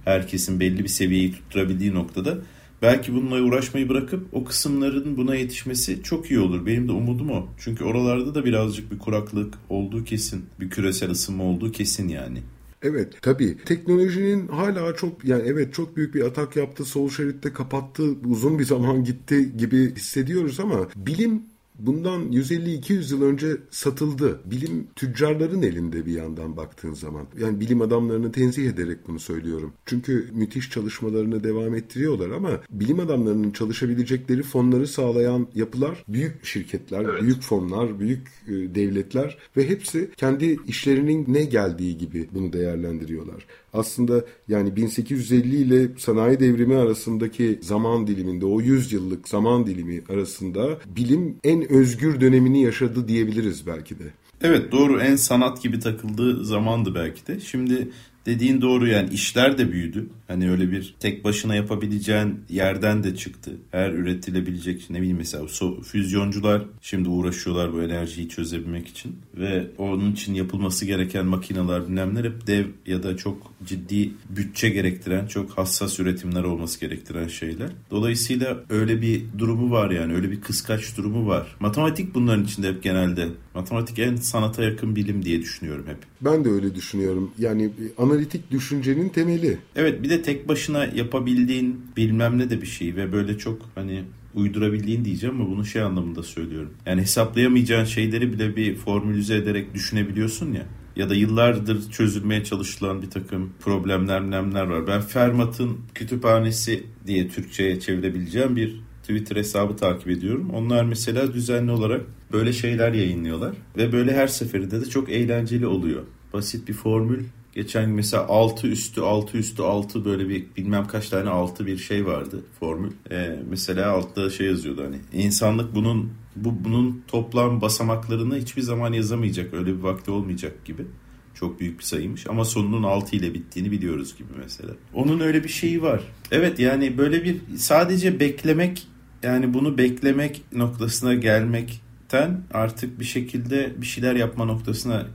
herkesin 0.05 0.59
belli 0.59 0.83
bir 0.83 0.89
seviyeyi 0.89 1.31
tutturabildiği 1.31 1.93
noktada 1.93 2.37
belki 2.81 3.13
bununla 3.13 3.41
uğraşmayı 3.41 3.89
bırakıp 3.89 4.27
o 4.31 4.43
kısımların 4.43 5.17
buna 5.17 5.35
yetişmesi 5.35 6.03
çok 6.03 6.31
iyi 6.31 6.39
olur. 6.39 6.65
Benim 6.65 6.87
de 6.87 6.91
umudum 6.91 7.29
o. 7.29 7.47
Çünkü 7.57 7.83
oralarda 7.83 8.35
da 8.35 8.45
birazcık 8.45 8.91
bir 8.91 8.99
kuraklık 8.99 9.53
olduğu 9.69 10.03
kesin. 10.03 10.45
Bir 10.59 10.69
küresel 10.69 11.11
ısınma 11.11 11.43
olduğu 11.43 11.71
kesin 11.71 12.07
yani. 12.07 12.39
Evet 12.81 13.13
tabii 13.21 13.57
teknolojinin 13.65 14.47
hala 14.47 14.95
çok 14.95 15.25
yani 15.25 15.43
evet 15.45 15.73
çok 15.73 15.97
büyük 15.97 16.15
bir 16.15 16.21
atak 16.21 16.55
yaptı 16.55 16.85
sol 16.85 17.09
şeritte 17.09 17.53
kapattı 17.53 18.03
uzun 18.25 18.59
bir 18.59 18.63
zaman 18.63 19.03
gitti 19.03 19.57
gibi 19.57 19.95
hissediyoruz 19.95 20.59
ama 20.59 20.87
bilim 20.95 21.43
bundan 21.79 22.31
150-200 22.31 23.13
yıl 23.13 23.21
önce 23.21 23.57
satıldı. 23.71 24.39
Bilim 24.45 24.87
tüccarların 24.95 25.61
elinde 25.61 26.05
bir 26.05 26.13
yandan 26.13 26.57
baktığın 26.57 26.93
zaman. 26.93 27.25
Yani 27.39 27.59
bilim 27.59 27.81
adamlarını 27.81 28.31
tenzih 28.31 28.69
ederek 28.69 28.97
bunu 29.07 29.19
söylüyorum. 29.19 29.73
Çünkü 29.85 30.29
müthiş 30.33 30.71
çalışmalarını 30.71 31.43
devam 31.43 31.75
ettiriyorlar 31.75 32.29
ama 32.29 32.49
bilim 32.71 32.99
adamlarının 32.99 33.51
çalışabilecekleri 33.51 34.43
fonları 34.43 34.87
sağlayan 34.87 35.47
yapılar 35.55 36.03
büyük 36.07 36.45
şirketler, 36.45 37.05
evet. 37.05 37.21
büyük 37.21 37.41
fonlar, 37.41 37.99
büyük 37.99 38.27
e, 38.47 38.51
devletler 38.51 39.37
ve 39.57 39.69
hepsi 39.69 40.09
kendi 40.17 40.57
işlerinin 40.67 41.25
ne 41.27 41.43
geldiği 41.43 41.97
gibi 41.97 42.27
bunu 42.33 42.53
değerlendiriyorlar 42.53 43.45
aslında 43.73 44.25
yani 44.47 44.75
1850 44.75 45.55
ile 45.55 45.89
sanayi 45.97 46.39
devrimi 46.39 46.75
arasındaki 46.75 47.59
zaman 47.61 48.07
diliminde 48.07 48.45
o 48.45 48.61
100 48.61 48.93
yıllık 48.93 49.29
zaman 49.29 49.67
dilimi 49.67 50.01
arasında 50.09 50.77
bilim 50.95 51.35
en 51.43 51.68
özgür 51.69 52.21
dönemini 52.21 52.63
yaşadı 52.63 53.07
diyebiliriz 53.07 53.67
belki 53.67 53.99
de. 53.99 54.03
Evet 54.41 54.71
doğru 54.71 55.01
en 55.01 55.15
sanat 55.15 55.63
gibi 55.63 55.79
takıldığı 55.79 56.45
zamandı 56.45 56.95
belki 56.95 57.27
de. 57.27 57.39
Şimdi 57.39 57.89
dediğin 58.25 58.61
doğru 58.61 58.87
yani 58.87 59.09
işler 59.13 59.57
de 59.57 59.71
büyüdü. 59.71 60.09
Hani 60.29 60.51
öyle 60.51 60.71
bir 60.71 60.95
tek 60.99 61.23
başına 61.23 61.55
yapabileceğin 61.55 62.39
yerden 62.49 63.03
de 63.03 63.15
çıktı. 63.15 63.51
Her 63.71 63.91
üretilebilecek 63.91 64.89
ne 64.89 64.97
bileyim 64.97 65.17
mesela 65.17 65.47
so, 65.47 65.81
füzyoncular 65.81 66.61
şimdi 66.81 67.09
uğraşıyorlar 67.09 67.73
bu 67.73 67.81
enerjiyi 67.81 68.29
çözebilmek 68.29 68.87
için. 68.87 69.15
Ve 69.35 69.67
onun 69.77 70.11
için 70.11 70.33
yapılması 70.33 70.85
gereken 70.85 71.25
makineler 71.25 71.87
bilmemler 71.87 72.23
hep 72.23 72.47
dev 72.47 72.65
ya 72.85 73.03
da 73.03 73.17
çok 73.17 73.53
ciddi 73.65 74.11
bütçe 74.29 74.69
gerektiren 74.69 75.27
çok 75.27 75.51
hassas 75.51 75.99
üretimler 75.99 76.43
olması 76.43 76.79
gerektiren 76.79 77.27
şeyler. 77.27 77.69
Dolayısıyla 77.91 78.63
öyle 78.69 79.01
bir 79.01 79.21
durumu 79.37 79.71
var 79.71 79.91
yani 79.91 80.13
öyle 80.13 80.31
bir 80.31 80.41
kıskaç 80.41 80.97
durumu 80.97 81.27
var. 81.27 81.55
Matematik 81.59 82.15
bunların 82.15 82.43
içinde 82.43 82.67
hep 82.67 82.83
genelde. 82.83 83.27
Matematik 83.55 83.99
en 83.99 84.15
sanata 84.15 84.63
yakın 84.63 84.95
bilim 84.95 85.25
diye 85.25 85.41
düşünüyorum 85.41 85.85
hep. 85.87 85.97
Ben 86.21 86.45
de 86.45 86.49
öyle 86.49 86.75
düşünüyorum. 86.75 87.31
Yani 87.39 87.69
analitik 87.97 88.51
düşüncenin 88.51 89.09
temeli. 89.09 89.57
Evet 89.75 90.03
bir 90.03 90.09
de 90.09 90.18
tek 90.21 90.47
başına 90.47 90.85
yapabildiğin 90.85 91.81
bilmem 91.97 92.37
ne 92.37 92.49
de 92.49 92.61
bir 92.61 92.67
şey 92.67 92.95
ve 92.95 93.11
böyle 93.11 93.37
çok 93.37 93.61
hani 93.75 94.03
uydurabildiğin 94.35 95.05
diyeceğim 95.05 95.41
ama 95.41 95.49
bunu 95.49 95.65
şey 95.65 95.81
anlamında 95.81 96.23
söylüyorum. 96.23 96.73
Yani 96.85 97.01
hesaplayamayacağın 97.01 97.85
şeyleri 97.85 98.33
bile 98.33 98.55
bir 98.55 98.75
formülize 98.75 99.35
ederek 99.35 99.73
düşünebiliyorsun 99.73 100.53
ya. 100.53 100.65
Ya 100.95 101.09
da 101.09 101.15
yıllardır 101.15 101.91
çözülmeye 101.91 102.43
çalışılan 102.43 103.01
bir 103.01 103.09
takım 103.09 103.53
problemler, 103.59 104.21
nemler 104.21 104.63
var. 104.63 104.87
Ben 104.87 105.01
Fermat'ın 105.01 105.77
kütüphanesi 105.95 106.83
diye 107.07 107.27
Türkçe'ye 107.27 107.79
çevirebileceğim 107.79 108.55
bir 108.55 108.81
Twitter 109.01 109.35
hesabı 109.35 109.75
takip 109.75 110.07
ediyorum. 110.07 110.49
Onlar 110.53 110.83
mesela 110.83 111.33
düzenli 111.33 111.71
olarak 111.71 112.01
böyle 112.31 112.53
şeyler 112.53 112.93
yayınlıyorlar. 112.93 113.55
Ve 113.77 113.91
böyle 113.91 114.15
her 114.15 114.27
seferinde 114.27 114.81
de 114.81 114.85
çok 114.85 115.09
eğlenceli 115.09 115.67
oluyor. 115.67 116.03
Basit 116.33 116.67
bir 116.67 116.73
formül 116.73 117.23
Geçen 117.53 117.89
mesela 117.89 118.27
6 118.27 118.67
üstü 118.67 119.01
6 119.01 119.37
üstü 119.37 119.61
6 119.61 120.05
böyle 120.05 120.29
bir 120.29 120.45
bilmem 120.57 120.87
kaç 120.87 121.09
tane 121.09 121.29
6 121.29 121.65
bir 121.65 121.77
şey 121.77 122.05
vardı 122.05 122.43
formül. 122.59 122.91
Ee, 123.11 123.39
mesela 123.49 123.91
altta 123.91 124.29
şey 124.29 124.47
yazıyordu 124.47 124.83
hani 124.83 125.23
insanlık 125.23 125.75
bunun 125.75 126.13
bu 126.35 126.63
bunun 126.63 127.03
toplam 127.07 127.61
basamaklarını 127.61 128.37
hiçbir 128.37 128.61
zaman 128.61 128.93
yazamayacak. 128.93 129.53
Öyle 129.53 129.77
bir 129.77 129.83
vakti 129.83 130.11
olmayacak 130.11 130.65
gibi. 130.65 130.85
Çok 131.33 131.59
büyük 131.59 131.79
bir 131.79 131.83
sayıymış 131.83 132.27
ama 132.27 132.45
sonunun 132.45 132.83
6 132.83 133.15
ile 133.15 133.33
bittiğini 133.33 133.71
biliyoruz 133.71 134.17
gibi 134.17 134.29
mesela. 134.43 134.73
Onun 134.93 135.19
öyle 135.19 135.43
bir 135.43 135.49
şeyi 135.49 135.81
var. 135.81 136.01
Evet 136.31 136.59
yani 136.59 136.97
böyle 136.97 137.23
bir 137.23 137.37
sadece 137.57 138.19
beklemek 138.19 138.87
yani 139.23 139.53
bunu 139.53 139.77
beklemek 139.77 140.41
noktasına 140.53 141.13
gelmekten 141.13 142.41
artık 142.53 142.99
bir 142.99 143.05
şekilde 143.05 143.73
bir 143.81 143.85
şeyler 143.85 144.15
yapma 144.15 144.45
noktasına 144.45 145.07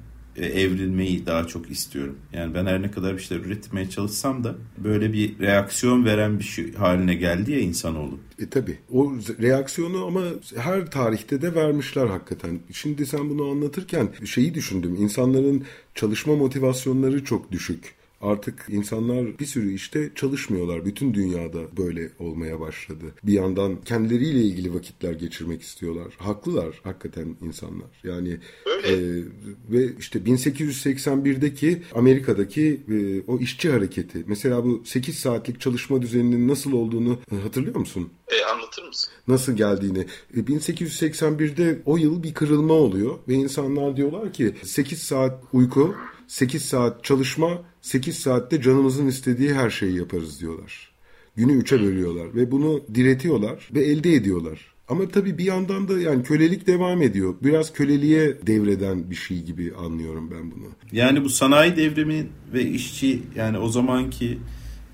evrilmeyi 0.42 1.26
daha 1.26 1.46
çok 1.46 1.70
istiyorum. 1.70 2.18
Yani 2.32 2.54
ben 2.54 2.66
her 2.66 2.82
ne 2.82 2.90
kadar 2.90 3.16
bir 3.16 3.22
şeyler 3.22 3.44
üretmeye 3.44 3.90
çalışsam 3.90 4.44
da 4.44 4.54
böyle 4.78 5.12
bir 5.12 5.38
reaksiyon 5.38 6.04
veren 6.04 6.38
bir 6.38 6.44
şey 6.44 6.74
haline 6.74 7.14
geldi 7.14 7.52
ya 7.52 7.60
insanoğlu. 7.60 8.18
E 8.38 8.48
tabi 8.48 8.78
o 8.92 9.12
reaksiyonu 9.40 10.06
ama 10.06 10.22
her 10.56 10.90
tarihte 10.90 11.42
de 11.42 11.54
vermişler 11.54 12.06
hakikaten. 12.06 12.60
Şimdi 12.72 13.06
sen 13.06 13.30
bunu 13.30 13.50
anlatırken 13.50 14.08
şeyi 14.24 14.54
düşündüm. 14.54 14.96
İnsanların 14.98 15.64
çalışma 15.94 16.36
motivasyonları 16.36 17.24
çok 17.24 17.52
düşük. 17.52 17.94
Artık 18.24 18.66
insanlar 18.68 19.38
bir 19.38 19.46
sürü 19.46 19.72
işte 19.72 20.10
çalışmıyorlar. 20.14 20.84
Bütün 20.84 21.14
dünyada 21.14 21.76
böyle 21.76 22.10
olmaya 22.18 22.60
başladı. 22.60 23.04
Bir 23.22 23.32
yandan 23.32 23.76
kendileriyle 23.84 24.40
ilgili 24.40 24.74
vakitler 24.74 25.12
geçirmek 25.12 25.62
istiyorlar. 25.62 26.14
Haklılar 26.18 26.80
hakikaten 26.82 27.36
insanlar. 27.40 27.86
Yani 28.04 28.38
e, 28.88 28.92
ve 29.70 29.96
işte 29.98 30.18
1881'deki 30.18 31.82
Amerika'daki 31.94 32.80
e, 32.88 33.22
o 33.26 33.38
işçi 33.38 33.70
hareketi. 33.70 34.24
Mesela 34.26 34.64
bu 34.64 34.82
8 34.84 35.18
saatlik 35.18 35.60
çalışma 35.60 36.02
düzeninin 36.02 36.48
nasıl 36.48 36.72
olduğunu 36.72 37.18
e, 37.32 37.36
hatırlıyor 37.36 37.76
musun? 37.76 38.10
E, 38.28 38.44
anlatır 38.44 38.82
mısın? 38.86 39.12
Nasıl 39.28 39.52
geldiğini. 39.52 40.06
E, 40.36 40.40
1881'de 40.40 41.82
o 41.86 41.96
yıl 41.96 42.22
bir 42.22 42.34
kırılma 42.34 42.74
oluyor 42.74 43.18
ve 43.28 43.34
insanlar 43.34 43.96
diyorlar 43.96 44.32
ki 44.32 44.54
8 44.62 45.02
saat 45.02 45.42
uyku 45.52 45.94
8 46.26 46.64
saat 46.64 47.04
çalışma, 47.04 47.62
8 47.84 48.18
saatte 48.18 48.62
canımızın 48.62 49.06
istediği 49.06 49.54
her 49.54 49.70
şeyi 49.70 49.96
yaparız 49.96 50.40
diyorlar. 50.40 50.88
Günü 51.36 51.62
3'e 51.62 51.82
bölüyorlar 51.82 52.34
ve 52.34 52.50
bunu 52.50 52.80
diretiyorlar 52.94 53.68
ve 53.74 53.84
elde 53.84 54.14
ediyorlar. 54.14 54.74
Ama 54.88 55.08
tabii 55.08 55.38
bir 55.38 55.44
yandan 55.44 55.88
da 55.88 56.00
yani 56.00 56.22
kölelik 56.22 56.66
devam 56.66 57.02
ediyor. 57.02 57.34
Biraz 57.42 57.72
köleliğe 57.72 58.46
devreden 58.46 59.10
bir 59.10 59.14
şey 59.14 59.42
gibi 59.42 59.72
anlıyorum 59.74 60.30
ben 60.30 60.50
bunu. 60.50 60.68
Yani 60.92 61.24
bu 61.24 61.28
sanayi 61.28 61.76
devrimi 61.76 62.26
ve 62.52 62.62
işçi 62.62 63.22
yani 63.36 63.58
o 63.58 63.68
zamanki 63.68 64.38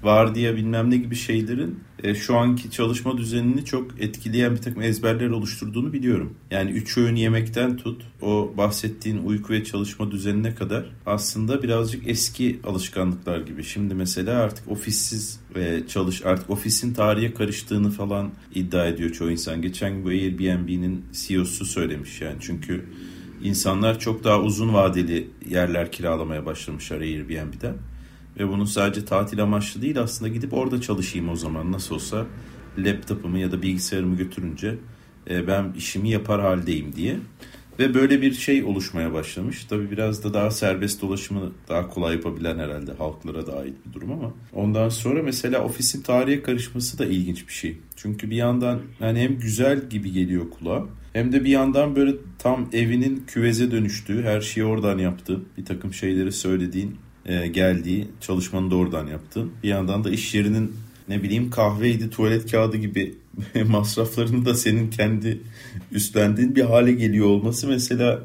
vardiya 0.02 0.56
bilmem 0.56 0.90
ne 0.90 0.96
gibi 0.96 1.14
şeylerin 1.14 1.80
e, 2.02 2.14
şu 2.14 2.36
anki 2.36 2.70
çalışma 2.70 3.18
düzenini 3.18 3.64
çok 3.64 4.00
etkileyen 4.00 4.52
bir 4.52 4.60
takım 4.60 4.82
ezberler 4.82 5.30
oluşturduğunu 5.30 5.92
biliyorum. 5.92 6.34
Yani 6.50 6.70
üç 6.70 6.98
öğün 6.98 7.16
yemekten 7.16 7.76
tut 7.76 8.02
o 8.22 8.52
bahsettiğin 8.56 9.18
uyku 9.24 9.52
ve 9.52 9.64
çalışma 9.64 10.10
düzenine 10.10 10.54
kadar 10.54 10.86
aslında 11.06 11.62
birazcık 11.62 12.08
eski 12.08 12.60
alışkanlıklar 12.64 13.40
gibi. 13.40 13.64
Şimdi 13.64 13.94
mesela 13.94 14.40
artık 14.42 14.68
ofissiz 14.68 15.40
ve 15.56 15.86
çalış 15.88 16.26
artık 16.26 16.50
ofisin 16.50 16.94
tarihe 16.94 17.34
karıştığını 17.34 17.90
falan 17.90 18.30
iddia 18.54 18.86
ediyor 18.86 19.10
çoğu 19.10 19.30
insan. 19.30 19.62
Geçen 19.62 19.94
gün 19.94 20.04
bu 20.04 20.08
Airbnb'nin 20.08 21.04
CEO'su 21.12 21.64
söylemiş 21.64 22.20
yani 22.20 22.36
çünkü 22.40 22.84
insanlar 23.42 23.98
çok 23.98 24.24
daha 24.24 24.40
uzun 24.40 24.74
vadeli 24.74 25.30
yerler 25.50 25.92
kiralamaya 25.92 26.46
başlamışlar 26.46 27.00
Airbnb'den. 27.00 27.74
Ve 28.38 28.48
bunu 28.48 28.66
sadece 28.66 29.04
tatil 29.04 29.42
amaçlı 29.42 29.82
değil 29.82 30.00
aslında 30.00 30.28
gidip 30.28 30.54
orada 30.54 30.80
çalışayım 30.80 31.28
o 31.28 31.36
zaman 31.36 31.72
nasıl 31.72 31.94
olsa 31.94 32.26
laptopumu 32.78 33.38
ya 33.38 33.52
da 33.52 33.62
bilgisayarımı 33.62 34.16
götürünce 34.16 34.78
e, 35.30 35.46
ben 35.46 35.72
işimi 35.76 36.10
yapar 36.10 36.40
haldeyim 36.40 36.92
diye. 36.96 37.16
Ve 37.78 37.94
böyle 37.94 38.22
bir 38.22 38.32
şey 38.32 38.64
oluşmaya 38.64 39.12
başlamış. 39.12 39.64
Tabi 39.64 39.90
biraz 39.90 40.24
da 40.24 40.34
daha 40.34 40.50
serbest 40.50 41.02
dolaşımı 41.02 41.52
daha 41.68 41.88
kolay 41.88 42.14
yapabilen 42.14 42.58
herhalde 42.58 42.92
halklara 42.92 43.46
da 43.46 43.58
ait 43.58 43.74
bir 43.86 43.92
durum 43.92 44.12
ama. 44.12 44.32
Ondan 44.52 44.88
sonra 44.88 45.22
mesela 45.22 45.64
ofisin 45.64 46.02
tarihe 46.02 46.42
karışması 46.42 46.98
da 46.98 47.06
ilginç 47.06 47.48
bir 47.48 47.52
şey. 47.52 47.78
Çünkü 47.96 48.30
bir 48.30 48.36
yandan 48.36 48.80
yani 49.00 49.20
hem 49.20 49.38
güzel 49.38 49.88
gibi 49.88 50.12
geliyor 50.12 50.50
kulağa 50.50 50.86
hem 51.12 51.32
de 51.32 51.44
bir 51.44 51.50
yandan 51.50 51.96
böyle 51.96 52.12
tam 52.38 52.68
evinin 52.72 53.24
küveze 53.26 53.70
dönüştüğü, 53.70 54.22
her 54.22 54.40
şeyi 54.40 54.64
oradan 54.64 54.98
yaptığı, 54.98 55.40
bir 55.58 55.64
takım 55.64 55.94
şeyleri 55.94 56.32
söylediğin 56.32 56.96
e, 57.26 57.46
geldiği, 57.46 58.08
çalışmanı 58.20 58.70
da 58.70 58.76
oradan 58.76 59.06
yaptın. 59.06 59.52
Bir 59.62 59.68
yandan 59.68 60.04
da 60.04 60.10
iş 60.10 60.34
yerinin 60.34 60.72
ne 61.08 61.22
bileyim 61.22 61.50
kahveydi, 61.50 62.10
tuvalet 62.10 62.50
kağıdı 62.50 62.76
gibi 62.76 63.14
masraflarını 63.66 64.44
da 64.44 64.54
senin 64.54 64.90
kendi 64.90 65.40
üstlendiğin 65.92 66.56
bir 66.56 66.62
hale 66.62 66.92
geliyor 66.92 67.26
olması 67.26 67.68
mesela 67.68 68.22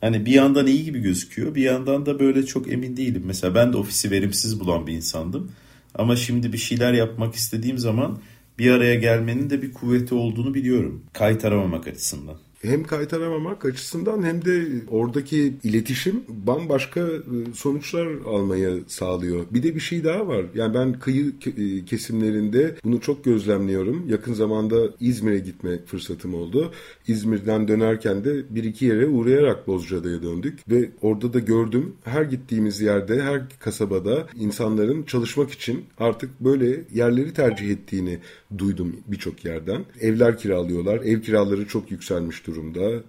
hani 0.00 0.26
bir 0.26 0.32
yandan 0.32 0.66
iyi 0.66 0.84
gibi 0.84 1.00
gözüküyor. 1.00 1.54
Bir 1.54 1.62
yandan 1.62 2.06
da 2.06 2.20
böyle 2.20 2.46
çok 2.46 2.72
emin 2.72 2.96
değilim. 2.96 3.22
Mesela 3.26 3.54
ben 3.54 3.72
de 3.72 3.76
ofisi 3.76 4.10
verimsiz 4.10 4.60
bulan 4.60 4.86
bir 4.86 4.92
insandım. 4.92 5.52
Ama 5.94 6.16
şimdi 6.16 6.52
bir 6.52 6.58
şeyler 6.58 6.92
yapmak 6.92 7.34
istediğim 7.34 7.78
zaman 7.78 8.18
bir 8.58 8.70
araya 8.70 8.94
gelmenin 8.94 9.50
de 9.50 9.62
bir 9.62 9.72
kuvveti 9.72 10.14
olduğunu 10.14 10.54
biliyorum. 10.54 11.02
Kaytaramamak 11.12 11.86
açısından 11.86 12.36
hem 12.66 12.84
kaytaramamak 12.84 13.64
açısından 13.64 14.22
hem 14.22 14.44
de 14.44 14.66
oradaki 14.90 15.54
iletişim 15.62 16.22
bambaşka 16.28 17.00
e, 17.00 17.54
sonuçlar 17.54 18.06
almaya 18.26 18.70
sağlıyor. 18.86 19.44
Bir 19.50 19.62
de 19.62 19.74
bir 19.74 19.80
şey 19.80 20.04
daha 20.04 20.28
var. 20.28 20.44
Yani 20.54 20.74
ben 20.74 20.98
kıyı 20.98 21.32
e, 21.46 21.84
kesimlerinde 21.84 22.74
bunu 22.84 23.00
çok 23.00 23.24
gözlemliyorum. 23.24 24.08
Yakın 24.08 24.32
zamanda 24.32 24.76
İzmir'e 25.00 25.38
gitme 25.38 25.84
fırsatım 25.86 26.34
oldu. 26.34 26.72
İzmir'den 27.08 27.68
dönerken 27.68 28.24
de 28.24 28.54
bir 28.54 28.64
iki 28.64 28.84
yere 28.84 29.06
uğrayarak 29.06 29.66
Bozcaada'ya 29.66 30.22
döndük 30.22 30.58
ve 30.70 30.90
orada 31.02 31.32
da 31.32 31.38
gördüm 31.38 31.92
her 32.04 32.22
gittiğimiz 32.22 32.80
yerde, 32.80 33.22
her 33.22 33.42
kasabada 33.58 34.26
insanların 34.34 35.02
çalışmak 35.02 35.50
için 35.50 35.84
artık 35.98 36.40
böyle 36.40 36.84
yerleri 36.94 37.34
tercih 37.34 37.70
ettiğini 37.70 38.18
duydum 38.58 38.96
birçok 39.06 39.44
yerden. 39.44 39.84
Evler 40.00 40.38
kiralıyorlar. 40.38 40.96
Ev 40.96 41.20
kiraları 41.20 41.66
çok 41.66 41.90
yükselmiş 41.90 42.46
durumda. 42.46 42.55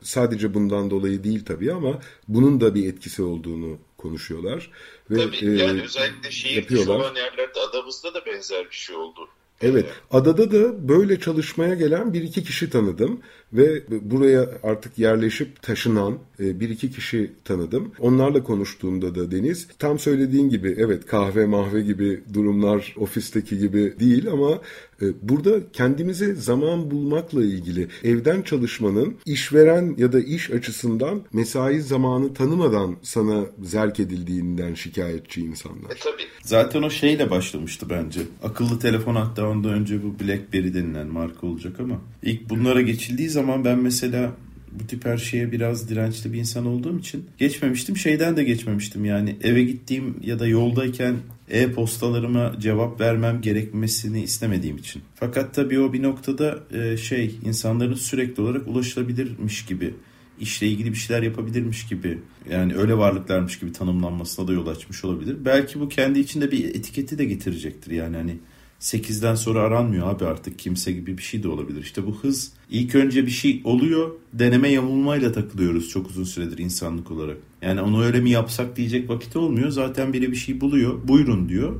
Sadece 0.01 0.53
bundan 0.53 0.91
dolayı 0.91 1.23
değil 1.23 1.45
tabii 1.45 1.73
ama 1.73 2.01
bunun 2.27 2.61
da 2.61 2.75
bir 2.75 2.93
etkisi 2.93 3.23
olduğunu 3.23 3.77
konuşuyorlar. 3.97 4.71
Ve, 5.11 5.15
tabii 5.15 5.37
e, 5.37 5.63
yani 5.63 5.81
özellikle 5.81 6.31
şehir 6.31 6.67
dışı 6.67 6.93
olan 6.93 7.15
yerlerde 7.15 7.59
adamızda 7.69 8.13
da 8.13 8.25
benzer 8.25 8.65
bir 8.65 8.75
şey 8.75 8.95
oldu. 8.95 9.27
Evet, 9.61 9.85
adada 10.11 10.51
da 10.51 10.87
böyle 10.89 11.19
çalışmaya 11.19 11.75
gelen 11.75 12.13
bir 12.13 12.21
iki 12.21 12.43
kişi 12.43 12.69
tanıdım 12.69 13.21
ve 13.53 13.83
buraya 14.01 14.49
artık 14.63 14.99
yerleşip 14.99 15.61
taşınan 15.61 16.17
e, 16.39 16.59
bir 16.59 16.69
iki 16.69 16.91
kişi 16.91 17.31
tanıdım. 17.43 17.91
Onlarla 17.99 18.43
konuştuğumda 18.43 19.15
da 19.15 19.31
Deniz 19.31 19.67
tam 19.79 19.99
söylediğin 19.99 20.49
gibi 20.49 20.75
evet 20.77 21.05
kahve 21.05 21.45
mahve 21.45 21.81
gibi 21.81 22.23
durumlar 22.33 22.95
ofisteki 22.97 23.57
gibi 23.57 23.93
değil 23.99 24.27
ama 24.31 24.61
e, 25.01 25.05
burada 25.21 25.71
kendimize 25.73 26.35
zaman 26.35 26.91
bulmakla 26.91 27.43
ilgili 27.43 27.87
evden 28.03 28.41
çalışmanın 28.41 29.15
işveren 29.25 29.95
ya 29.97 30.13
da 30.13 30.19
iş 30.19 30.51
açısından 30.51 31.21
mesai 31.33 31.81
zamanı 31.81 32.33
tanımadan 32.33 32.95
sana 33.01 33.45
zerk 33.63 33.99
edildiğinden 33.99 34.73
şikayetçi 34.73 35.41
insanlar. 35.41 35.91
E, 35.91 35.95
tabii. 36.03 36.27
Zaten 36.41 36.83
o 36.83 36.89
şeyle 36.89 37.29
başlamıştı 37.29 37.85
bence. 37.89 38.21
Akıllı 38.43 38.79
telefon 38.79 39.15
hatta 39.15 39.47
ondan 39.49 39.73
önce 39.73 40.03
bu 40.03 40.19
BlackBerry 40.19 40.73
denilen 40.73 41.07
marka 41.07 41.47
olacak 41.47 41.79
ama 41.79 42.01
ilk 42.23 42.49
bunlara 42.49 42.81
geçildiği 42.81 43.29
zaman 43.37 43.65
ben 43.65 43.79
mesela 43.79 44.31
bu 44.71 44.87
tip 44.87 45.05
her 45.05 45.17
şeye 45.17 45.51
biraz 45.51 45.89
dirençli 45.89 46.33
bir 46.33 46.39
insan 46.39 46.65
olduğum 46.65 46.99
için 46.99 47.25
geçmemiştim. 47.37 47.97
Şeyden 47.97 48.37
de 48.37 48.43
geçmemiştim 48.43 49.05
yani 49.05 49.35
eve 49.43 49.63
gittiğim 49.63 50.15
ya 50.21 50.39
da 50.39 50.47
yoldayken 50.47 51.15
e-postalarıma 51.49 52.53
cevap 52.59 53.01
vermem 53.01 53.41
gerekmesini 53.41 54.23
istemediğim 54.23 54.77
için. 54.77 55.01
Fakat 55.15 55.53
tabii 55.53 55.79
o 55.79 55.93
bir 55.93 56.03
noktada 56.03 56.59
e, 56.71 56.97
şey 56.97 57.35
insanların 57.45 57.93
sürekli 57.93 58.43
olarak 58.43 58.67
ulaşılabilirmiş 58.67 59.65
gibi 59.65 59.93
işle 60.39 60.67
ilgili 60.67 60.91
bir 60.91 60.97
şeyler 60.97 61.23
yapabilirmiş 61.23 61.87
gibi 61.87 62.19
yani 62.51 62.75
öyle 62.75 62.97
varlıklarmış 62.97 63.59
gibi 63.59 63.71
tanımlanmasına 63.71 64.47
da 64.47 64.53
yol 64.53 64.67
açmış 64.67 65.05
olabilir. 65.05 65.37
Belki 65.45 65.79
bu 65.79 65.89
kendi 65.89 66.19
içinde 66.19 66.51
bir 66.51 66.65
etiketi 66.65 67.17
de 67.17 67.25
getirecektir 67.25 67.91
yani 67.91 68.15
hani 68.15 68.37
8'den 68.81 69.35
sonra 69.35 69.61
aranmıyor 69.61 70.09
abi 70.09 70.25
artık 70.25 70.59
kimse 70.59 70.91
gibi 70.91 71.17
bir 71.17 71.23
şey 71.23 71.43
de 71.43 71.47
olabilir. 71.47 71.81
İşte 71.81 72.05
bu 72.05 72.15
hız 72.15 72.51
ilk 72.69 72.95
önce 72.95 73.25
bir 73.25 73.31
şey 73.31 73.61
oluyor 73.63 74.11
deneme 74.33 74.69
yamulmayla 74.69 75.31
takılıyoruz 75.31 75.89
çok 75.89 76.09
uzun 76.09 76.23
süredir 76.23 76.57
insanlık 76.57 77.11
olarak. 77.11 77.37
Yani 77.61 77.81
onu 77.81 78.03
öyle 78.03 78.19
mi 78.19 78.29
yapsak 78.29 78.75
diyecek 78.75 79.09
vakit 79.09 79.35
olmuyor. 79.35 79.69
Zaten 79.69 80.13
biri 80.13 80.31
bir 80.31 80.35
şey 80.35 80.61
buluyor 80.61 81.07
buyurun 81.07 81.49
diyor. 81.49 81.75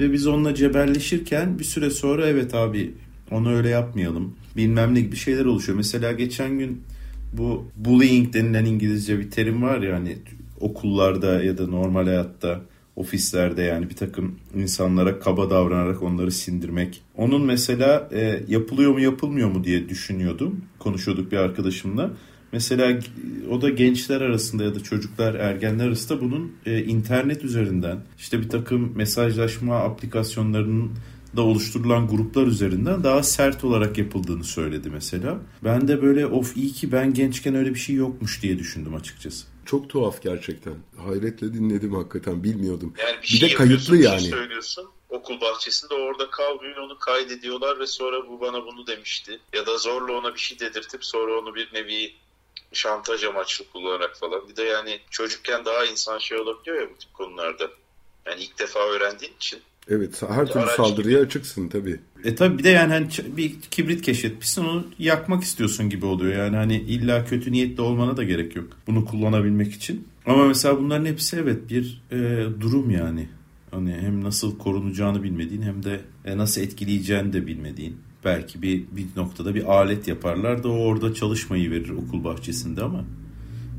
Ve 0.00 0.12
biz 0.12 0.26
onunla 0.26 0.54
cebelleşirken 0.54 1.58
bir 1.58 1.64
süre 1.64 1.90
sonra 1.90 2.26
evet 2.26 2.54
abi 2.54 2.94
onu 3.30 3.54
öyle 3.54 3.68
yapmayalım 3.68 4.34
bilmem 4.56 4.94
ne 4.94 5.00
gibi 5.00 5.16
şeyler 5.16 5.44
oluşuyor. 5.44 5.76
Mesela 5.76 6.12
geçen 6.12 6.58
gün 6.58 6.82
bu 7.32 7.64
bullying 7.76 8.34
denilen 8.34 8.64
İngilizce 8.64 9.18
bir 9.18 9.30
terim 9.30 9.62
var 9.62 9.80
ya 9.82 9.96
hani 9.96 10.16
okullarda 10.60 11.42
ya 11.42 11.58
da 11.58 11.66
normal 11.66 12.04
hayatta 12.04 12.60
ofislerde 12.96 13.62
yani 13.62 13.90
bir 13.90 13.96
takım 13.96 14.38
insanlara 14.54 15.20
kaba 15.20 15.50
davranarak 15.50 16.02
onları 16.02 16.32
sindirmek. 16.32 17.02
Onun 17.16 17.42
mesela 17.46 18.08
e, 18.12 18.42
yapılıyor 18.48 18.92
mu 18.92 19.00
yapılmıyor 19.00 19.50
mu 19.50 19.64
diye 19.64 19.88
düşünüyordum. 19.88 20.60
Konuşuyorduk 20.78 21.32
bir 21.32 21.36
arkadaşımla. 21.36 22.10
Mesela 22.52 22.98
o 23.50 23.62
da 23.62 23.68
gençler 23.68 24.20
arasında 24.20 24.64
ya 24.64 24.74
da 24.74 24.82
çocuklar, 24.82 25.34
ergenler 25.34 25.86
arasında 25.86 26.20
bunun 26.20 26.52
e, 26.66 26.84
internet 26.84 27.44
üzerinden 27.44 27.98
işte 28.18 28.40
bir 28.40 28.48
takım 28.48 28.92
mesajlaşma 28.96 29.76
aplikasyonlarının 29.76 30.90
da 31.36 31.42
oluşturulan 31.42 32.08
gruplar 32.08 32.46
üzerinden 32.46 33.04
daha 33.04 33.22
sert 33.22 33.64
olarak 33.64 33.98
yapıldığını 33.98 34.44
söyledi 34.44 34.90
mesela. 34.90 35.38
Ben 35.64 35.88
de 35.88 36.02
böyle 36.02 36.26
of 36.26 36.56
iyi 36.56 36.72
ki 36.72 36.92
ben 36.92 37.14
gençken 37.14 37.54
öyle 37.54 37.74
bir 37.74 37.78
şey 37.78 37.96
yokmuş 37.96 38.42
diye 38.42 38.58
düşündüm 38.58 38.94
açıkçası. 38.94 39.51
Çok 39.66 39.90
tuhaf 39.90 40.22
gerçekten. 40.22 40.74
Hayretle 41.06 41.54
dinledim 41.54 41.94
hakikaten 41.94 42.44
bilmiyordum. 42.44 42.94
Yani 42.98 43.16
bir, 43.16 43.22
bir 43.22 43.28
şey 43.28 43.50
de 43.50 43.54
kayıtlı 43.54 43.94
bir 43.94 44.04
yani. 44.04 44.20
şey 44.20 44.30
söylüyorsun 44.30 44.90
okul 45.12 45.40
bahçesinde 45.40 45.94
orada 45.94 46.30
kavruyor 46.30 46.76
onu 46.76 46.98
kaydediyorlar 46.98 47.78
ve 47.78 47.86
sonra 47.86 48.28
bu 48.28 48.40
bana 48.40 48.66
bunu 48.66 48.86
demişti. 48.86 49.40
Ya 49.52 49.66
da 49.66 49.78
zorla 49.78 50.12
ona 50.12 50.34
bir 50.34 50.40
şey 50.40 50.58
dedirtip 50.58 51.04
sonra 51.04 51.38
onu 51.38 51.54
bir 51.54 51.74
nevi 51.74 52.14
şantaj 52.72 53.24
amaçlı 53.24 53.70
kullanarak 53.72 54.16
falan. 54.16 54.48
Bir 54.48 54.56
de 54.56 54.62
yani 54.62 55.00
çocukken 55.10 55.64
daha 55.64 55.84
insan 55.84 56.18
şey 56.18 56.38
olabiliyor 56.38 56.80
ya 56.80 56.90
bu 56.90 56.98
tip 56.98 57.14
konularda. 57.14 57.70
Yani 58.26 58.42
ilk 58.42 58.58
defa 58.58 58.78
öğrendiğin 58.78 59.36
için. 59.36 59.62
Evet 59.88 60.22
her 60.28 60.46
türlü 60.46 60.64
Araç 60.64 60.76
saldırıya 60.76 61.18
gibi. 61.18 61.26
açıksın 61.26 61.68
tabii. 61.68 62.00
E 62.24 62.34
tabi 62.34 62.58
bir 62.58 62.64
de 62.64 62.68
yani 62.68 62.92
hani 62.92 63.08
bir 63.36 63.60
kibrit 63.70 64.02
keşfetmişsin 64.02 64.64
onu 64.64 64.86
yakmak 64.98 65.42
istiyorsun 65.42 65.90
gibi 65.90 66.06
oluyor. 66.06 66.44
Yani 66.44 66.56
hani 66.56 66.76
illa 66.76 67.24
kötü 67.24 67.52
niyetli 67.52 67.82
olmana 67.82 68.16
da 68.16 68.24
gerek 68.24 68.56
yok 68.56 68.68
bunu 68.86 69.04
kullanabilmek 69.04 69.72
için. 69.72 70.08
Ama 70.26 70.46
mesela 70.46 70.78
bunların 70.78 71.04
hepsi 71.04 71.36
evet 71.36 71.70
bir 71.70 72.02
e, 72.10 72.46
durum 72.60 72.90
yani. 72.90 73.28
Hani 73.70 73.92
hem 74.00 74.24
nasıl 74.24 74.58
korunacağını 74.58 75.22
bilmediğin 75.22 75.62
hem 75.62 75.82
de 75.82 76.00
e, 76.24 76.36
nasıl 76.36 76.60
etkileyeceğini 76.60 77.32
de 77.32 77.46
bilmediğin. 77.46 77.96
Belki 78.24 78.62
bir, 78.62 78.84
bir 78.92 79.06
noktada 79.16 79.54
bir 79.54 79.64
alet 79.64 80.08
yaparlar 80.08 80.62
da 80.62 80.68
o 80.68 80.78
orada 80.78 81.14
çalışmayı 81.14 81.70
verir 81.70 81.90
okul 81.90 82.24
bahçesinde 82.24 82.82
ama 82.82 83.04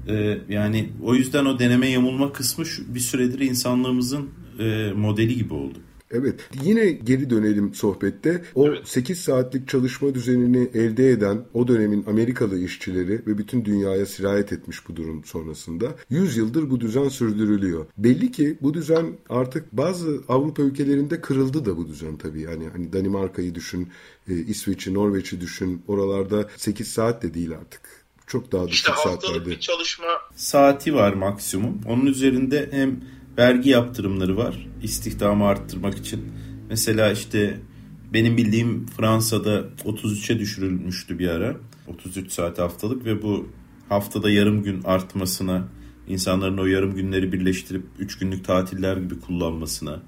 e, 0.07 0.37
yani 0.49 0.89
o 1.03 1.15
yüzden 1.15 1.45
o 1.45 1.59
deneme 1.59 1.87
yamulma 1.87 2.33
kısmı 2.33 2.65
şu, 2.65 2.95
bir 2.95 2.99
süredir 2.99 3.39
insanlığımızın 3.39 4.29
e, 4.59 4.91
modeli 4.95 5.35
gibi 5.35 5.53
oldu. 5.53 5.77
Evet. 6.13 6.39
Yine 6.63 6.91
geri 6.91 7.29
dönelim 7.29 7.73
sohbette. 7.73 8.41
O 8.55 8.67
Evet. 8.67 8.87
8 8.87 9.19
saatlik 9.19 9.67
çalışma 9.67 10.15
düzenini 10.15 10.69
elde 10.73 11.09
eden 11.09 11.45
o 11.53 11.67
dönemin 11.67 12.05
Amerikalı 12.07 12.59
işçileri 12.59 13.21
ve 13.27 13.37
bütün 13.37 13.65
dünyaya 13.65 14.05
sirayet 14.05 14.53
etmiş 14.53 14.89
bu 14.89 14.95
durum 14.95 15.23
sonrasında 15.25 15.95
100 16.09 16.37
yıldır 16.37 16.69
bu 16.69 16.79
düzen 16.81 17.09
sürdürülüyor. 17.09 17.85
Belli 17.97 18.31
ki 18.31 18.57
bu 18.61 18.73
düzen 18.73 19.05
artık 19.29 19.71
bazı 19.73 20.21
Avrupa 20.29 20.61
ülkelerinde 20.61 21.21
kırıldı 21.21 21.65
da 21.65 21.77
bu 21.77 21.87
düzen 21.87 22.17
tabii. 22.17 22.41
Yani 22.41 22.63
hani 22.73 22.93
Danimarka'yı 22.93 23.55
düşün, 23.55 23.87
e, 24.29 24.33
İsveç'i, 24.33 24.93
Norveç'i 24.93 25.41
düşün. 25.41 25.81
Oralarda 25.87 26.47
8 26.57 26.87
saat 26.87 27.23
de 27.23 27.33
değil 27.33 27.51
artık. 27.51 27.81
Çok 28.27 28.51
daha 28.51 28.65
İşte 28.65 28.71
düşük 28.71 28.89
haftalık 28.89 29.21
saatlerde. 29.23 29.49
bir 29.49 29.59
çalışma 29.59 30.05
saati 30.35 30.93
var 30.95 31.13
maksimum. 31.13 31.81
Onun 31.87 32.05
üzerinde 32.05 32.67
hem 32.71 32.99
vergi 33.37 33.69
yaptırımları 33.69 34.37
var 34.37 34.67
istihdamı 34.83 35.45
arttırmak 35.45 35.97
için. 35.97 36.21
Mesela 36.69 37.11
işte 37.11 37.59
benim 38.13 38.37
bildiğim 38.37 38.85
Fransa'da 38.85 39.63
33'e 39.85 40.39
düşürülmüştü 40.39 41.19
bir 41.19 41.27
ara. 41.27 41.55
33 41.87 42.31
saat 42.31 42.59
haftalık 42.59 43.05
ve 43.05 43.21
bu 43.21 43.47
haftada 43.89 44.29
yarım 44.29 44.63
gün 44.63 44.83
artmasına, 44.83 45.67
insanların 46.07 46.57
o 46.57 46.65
yarım 46.65 46.95
günleri 46.95 47.33
birleştirip 47.33 47.83
3 47.99 48.17
günlük 48.17 48.45
tatiller 48.45 48.97
gibi 48.97 49.19
kullanmasına, 49.19 49.99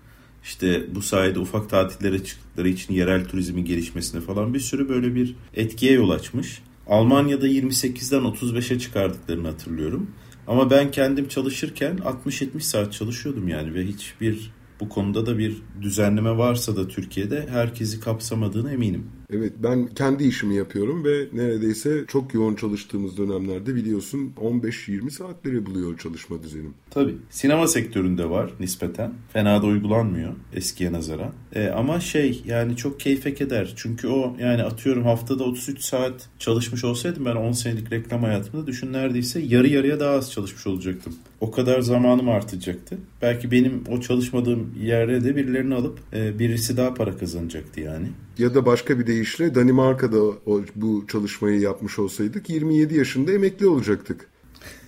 işte 0.44 0.96
bu 0.96 1.02
sayede 1.02 1.40
ufak 1.40 1.70
tatillere 1.70 2.24
çıktıkları 2.24 2.70
için 2.70 2.94
yerel 2.94 3.26
turizmin 3.26 3.66
gelişmesine 3.66 4.22
falan 4.22 4.54
bir 4.54 4.60
sürü 4.60 4.90
böyle 4.90 5.16
bir 5.16 5.36
etkiye 5.54 5.92
yol 5.94 6.10
açmış. 6.10 6.62
Almanya'da 6.88 7.48
28'den 7.48 8.22
35'e 8.22 8.80
çıkardıklarını 8.80 9.48
hatırlıyorum. 9.48 10.12
Ama 10.48 10.70
ben 10.70 10.92
kendim 10.92 11.28
çalışırken 11.28 11.98
60-70 11.98 12.62
saat 12.62 12.94
çalışıyordum 12.94 13.48
yani 13.48 13.74
ve 13.74 13.86
hiçbir 13.86 14.52
bu 14.80 14.90
konuda 14.90 15.26
da 15.26 15.38
bir 15.38 15.58
düzenleme 15.82 16.38
varsa 16.38 16.76
da 16.76 16.88
Türkiye'de 16.88 17.48
herkesi 17.50 18.00
kapsamadığına 18.00 18.72
eminim. 18.72 19.12
Evet 19.34 19.54
ben 19.58 19.88
kendi 19.88 20.24
işimi 20.24 20.56
yapıyorum 20.56 21.06
ve 21.06 21.28
neredeyse 21.34 22.06
çok 22.08 22.34
yoğun 22.34 22.56
çalıştığımız 22.56 23.18
dönemlerde 23.18 23.76
biliyorsun 23.76 24.34
15-20 24.42 25.10
saatleri 25.12 25.66
buluyor 25.66 25.98
çalışma 25.98 26.44
düzenim. 26.44 26.74
Tabii. 26.90 27.16
Sinema 27.30 27.68
sektöründe 27.68 28.30
var 28.30 28.50
nispeten. 28.60 29.14
Fena 29.34 29.62
da 29.62 29.66
uygulanmıyor 29.66 30.34
eskiye 30.54 30.94
nazaran. 30.94 31.34
E, 31.54 31.68
ama 31.68 32.00
şey 32.00 32.42
yani 32.46 32.76
çok 32.76 33.00
keyfe 33.00 33.34
keder. 33.34 33.74
Çünkü 33.76 34.08
o 34.08 34.36
yani 34.40 34.64
atıyorum 34.64 35.04
haftada 35.04 35.44
33 35.44 35.82
saat 35.82 36.30
çalışmış 36.40 36.84
olsaydım 36.84 37.26
ben 37.26 37.36
10 37.36 37.52
senelik 37.52 37.92
reklam 37.92 38.24
hayatımda 38.24 38.68
düşün 38.68 38.94
neredeyse 38.94 39.40
yarı 39.40 39.68
yarıya 39.68 40.00
daha 40.00 40.12
az 40.12 40.32
çalışmış 40.32 40.68
olacaktım. 40.68 41.16
O 41.46 41.52
kadar 41.52 41.82
zamanım 41.82 42.30
artacaktı. 42.30 42.98
Belki 43.22 43.52
benim 43.52 43.84
o 43.90 44.02
çalışmadığım 44.02 44.74
yerde 44.80 45.24
de 45.24 45.36
birilerini 45.36 45.76
alıp 45.76 46.00
e, 46.14 46.40
birisi 46.40 46.78
daha 46.78 46.94
para 46.94 47.18
kazanacaktı 47.18 47.82
yani. 47.82 48.08
Ya 48.38 48.56
da 48.56 48.66
başka 48.66 49.00
bir 49.00 49.08
deyişle 49.08 49.56
Danimarka'da 49.56 50.22
o, 50.24 50.62
bu 50.76 51.06
çalışmayı 51.08 51.60
yapmış 51.60 52.00
olsaydık 52.00 52.50
27 52.50 52.98
yaşında 52.98 53.32
emekli 53.32 53.68
olacaktık. 53.68 54.30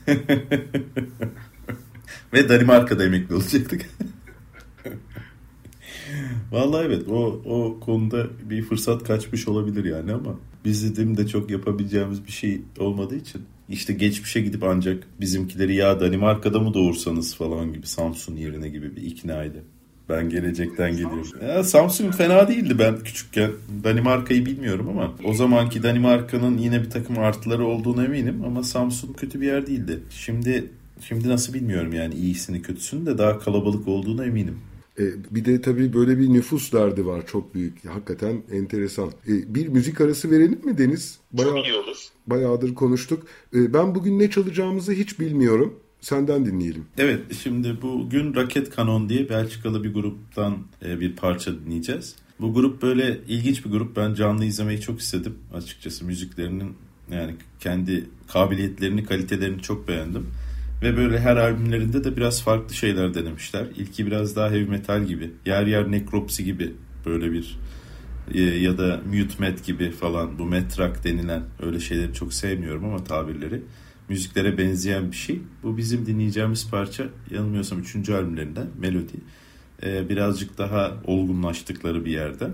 Ve 2.34 2.50
Danimarka'da 2.50 3.06
emekli 3.06 3.36
olacaktık. 3.36 3.82
Vallahi 6.52 6.86
evet 6.86 7.08
o, 7.10 7.42
o 7.46 7.80
konuda 7.80 8.28
bir 8.50 8.62
fırsat 8.62 9.04
kaçmış 9.04 9.48
olabilir 9.48 9.86
yani 9.86 10.14
ama 10.14 10.40
bizim 10.66 11.18
de 11.18 11.28
çok 11.28 11.52
yapabileceğimiz 11.52 12.26
bir 12.26 12.32
şey 12.32 12.62
olmadığı 12.80 13.16
için 13.16 13.42
işte 13.70 13.94
geçmişe 13.94 14.42
gidip 14.42 14.64
ancak 14.64 15.04
bizimkileri 15.22 15.76
ya 15.76 16.00
Danimarka'da 16.00 16.60
mı 16.60 16.74
doğursanız 16.74 17.36
falan 17.36 17.74
gibi 17.74 17.88
Samsun 17.88 18.36
yerine 18.36 18.70
gibi 18.70 18.96
bir 18.96 19.02
iknaydı. 19.02 19.64
Ben 20.10 20.30
gelecekten 20.30 20.92
geliyorum. 20.92 21.32
Ya, 21.48 21.64
Samsun 21.64 22.12
fena 22.12 22.48
değildi 22.48 22.80
ben 22.80 23.00
küçükken. 23.00 23.52
Danimarka'yı 23.84 24.46
bilmiyorum 24.46 24.90
ama 24.90 25.14
o 25.24 25.34
zamanki 25.34 25.84
Danimarka'nın 25.84 26.58
yine 26.58 26.82
bir 26.82 26.90
takım 26.90 27.20
artıları 27.20 27.66
olduğunu 27.66 28.06
eminim 28.06 28.44
ama 28.46 28.64
Samsun 28.64 29.14
kötü 29.14 29.42
bir 29.42 29.48
yer 29.48 29.68
değildi. 29.68 30.00
Şimdi 30.10 30.70
şimdi 31.02 31.30
nasıl 31.30 31.54
bilmiyorum 31.54 31.94
yani 31.94 32.16
iyisini 32.16 32.62
kötüsünü 32.62 33.06
de 33.06 33.18
daha 33.18 33.40
kalabalık 33.40 33.88
olduğuna 33.88 34.26
eminim. 34.26 34.58
E, 35.00 35.04
bir 35.32 35.46
de 35.46 35.62
tabii 35.62 35.94
böyle 35.94 36.20
bir 36.20 36.34
nüfus 36.34 36.74
derdi 36.74 37.06
var 37.06 37.28
çok 37.28 37.56
büyük. 37.56 37.86
Hakikaten 37.86 38.42
enteresan. 38.52 39.08
E, 39.28 39.56
bir 39.56 39.68
müzik 39.68 40.02
arası 40.02 40.32
verelim 40.32 40.66
mi 40.66 40.78
Deniz? 40.78 41.18
Bayağı, 41.32 41.52
çok 41.56 41.66
iyi 41.66 41.76
olur. 41.76 41.98
bayağıdır 42.28 42.76
konuştuk. 42.76 43.28
E, 43.56 43.74
ben 43.74 43.96
bugün 43.96 44.20
ne 44.20 44.30
çalacağımızı 44.30 44.92
hiç 44.92 45.20
bilmiyorum. 45.20 45.80
Senden 46.02 46.46
dinleyelim. 46.46 46.86
Evet 46.98 47.20
şimdi 47.44 47.78
bugün 47.82 48.36
Raket 48.36 48.76
Kanon 48.76 49.10
diye 49.10 49.30
Belçikalı 49.30 49.84
bir 49.84 49.94
gruptan 49.94 50.58
bir 50.82 51.16
parça 51.16 51.60
dinleyeceğiz. 51.60 52.16
Bu 52.40 52.54
grup 52.54 52.82
böyle 52.82 53.20
ilginç 53.28 53.66
bir 53.66 53.72
grup. 53.72 53.96
Ben 53.96 54.14
canlı 54.14 54.46
izlemeyi 54.46 54.82
çok 54.82 55.00
istedim 55.00 55.36
açıkçası. 55.54 56.06
Müziklerinin 56.06 56.74
yani 57.12 57.36
kendi 57.60 58.06
kabiliyetlerini, 58.28 59.06
kalitelerini 59.06 59.62
çok 59.62 59.88
beğendim. 59.88 60.28
Ve 60.82 60.98
böyle 60.98 61.20
her 61.20 61.38
albümlerinde 61.38 62.04
de 62.04 62.18
biraz 62.18 62.42
farklı 62.42 62.76
şeyler 62.76 63.14
denemişler. 63.14 63.66
İlki 63.78 64.06
biraz 64.06 64.36
daha 64.36 64.50
heavy 64.50 64.66
metal 64.66 65.04
gibi. 65.04 65.32
Yer 65.46 65.66
yer 65.68 65.92
nekropsi 65.92 66.44
gibi 66.44 66.74
böyle 67.06 67.32
bir 67.32 67.60
e, 68.34 68.42
ya 68.42 68.78
da 68.78 69.02
mute 69.06 69.36
met 69.40 69.66
gibi 69.66 69.92
falan 69.92 70.40
bu 70.40 70.46
metrak 70.46 71.04
denilen 71.04 71.44
öyle 71.62 71.80
şeyleri 71.80 72.14
çok 72.14 72.34
sevmiyorum 72.34 72.86
ama 72.86 73.04
tabirleri 73.04 73.62
müziklere 74.10 74.58
benzeyen 74.58 75.12
bir 75.12 75.16
şey. 75.16 75.42
Bu 75.64 75.78
bizim 75.78 76.06
dinleyeceğimiz 76.06 76.70
parça 76.70 77.04
yanılmıyorsam 77.32 77.80
3. 77.80 78.10
albümlerinden 78.10 78.68
Melody. 78.80 79.18
Ee, 79.84 80.10
birazcık 80.10 80.58
daha 80.58 80.98
olgunlaştıkları 81.06 82.06
bir 82.06 82.12
yerde. 82.12 82.50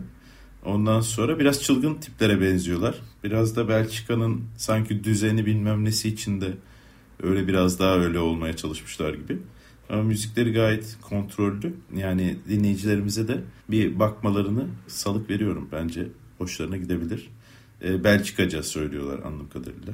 Ondan 0.65 1.01
sonra 1.01 1.39
biraz 1.39 1.63
çılgın 1.63 1.95
tiplere 1.95 2.41
benziyorlar. 2.41 2.95
Biraz 3.23 3.55
da 3.55 3.69
Belçika'nın 3.69 4.41
sanki 4.57 5.03
düzeni 5.03 5.45
bilmem 5.45 5.85
nesi 5.85 6.09
içinde 6.09 6.53
öyle 7.23 7.47
biraz 7.47 7.79
daha 7.79 7.95
öyle 7.95 8.19
olmaya 8.19 8.55
çalışmışlar 8.55 9.13
gibi. 9.13 9.37
Ama 9.89 10.03
müzikleri 10.03 10.53
gayet 10.53 10.97
kontrollü. 11.01 11.73
Yani 11.95 12.35
dinleyicilerimize 12.49 13.27
de 13.27 13.41
bir 13.69 13.99
bakmalarını 13.99 14.67
salık 14.87 15.29
veriyorum. 15.29 15.69
Bence 15.71 16.07
hoşlarına 16.37 16.77
gidebilir. 16.77 17.29
E, 17.83 18.03
Belçikaca 18.03 18.63
söylüyorlar 18.63 19.19
anladığım 19.25 19.49
kadarıyla. 19.49 19.93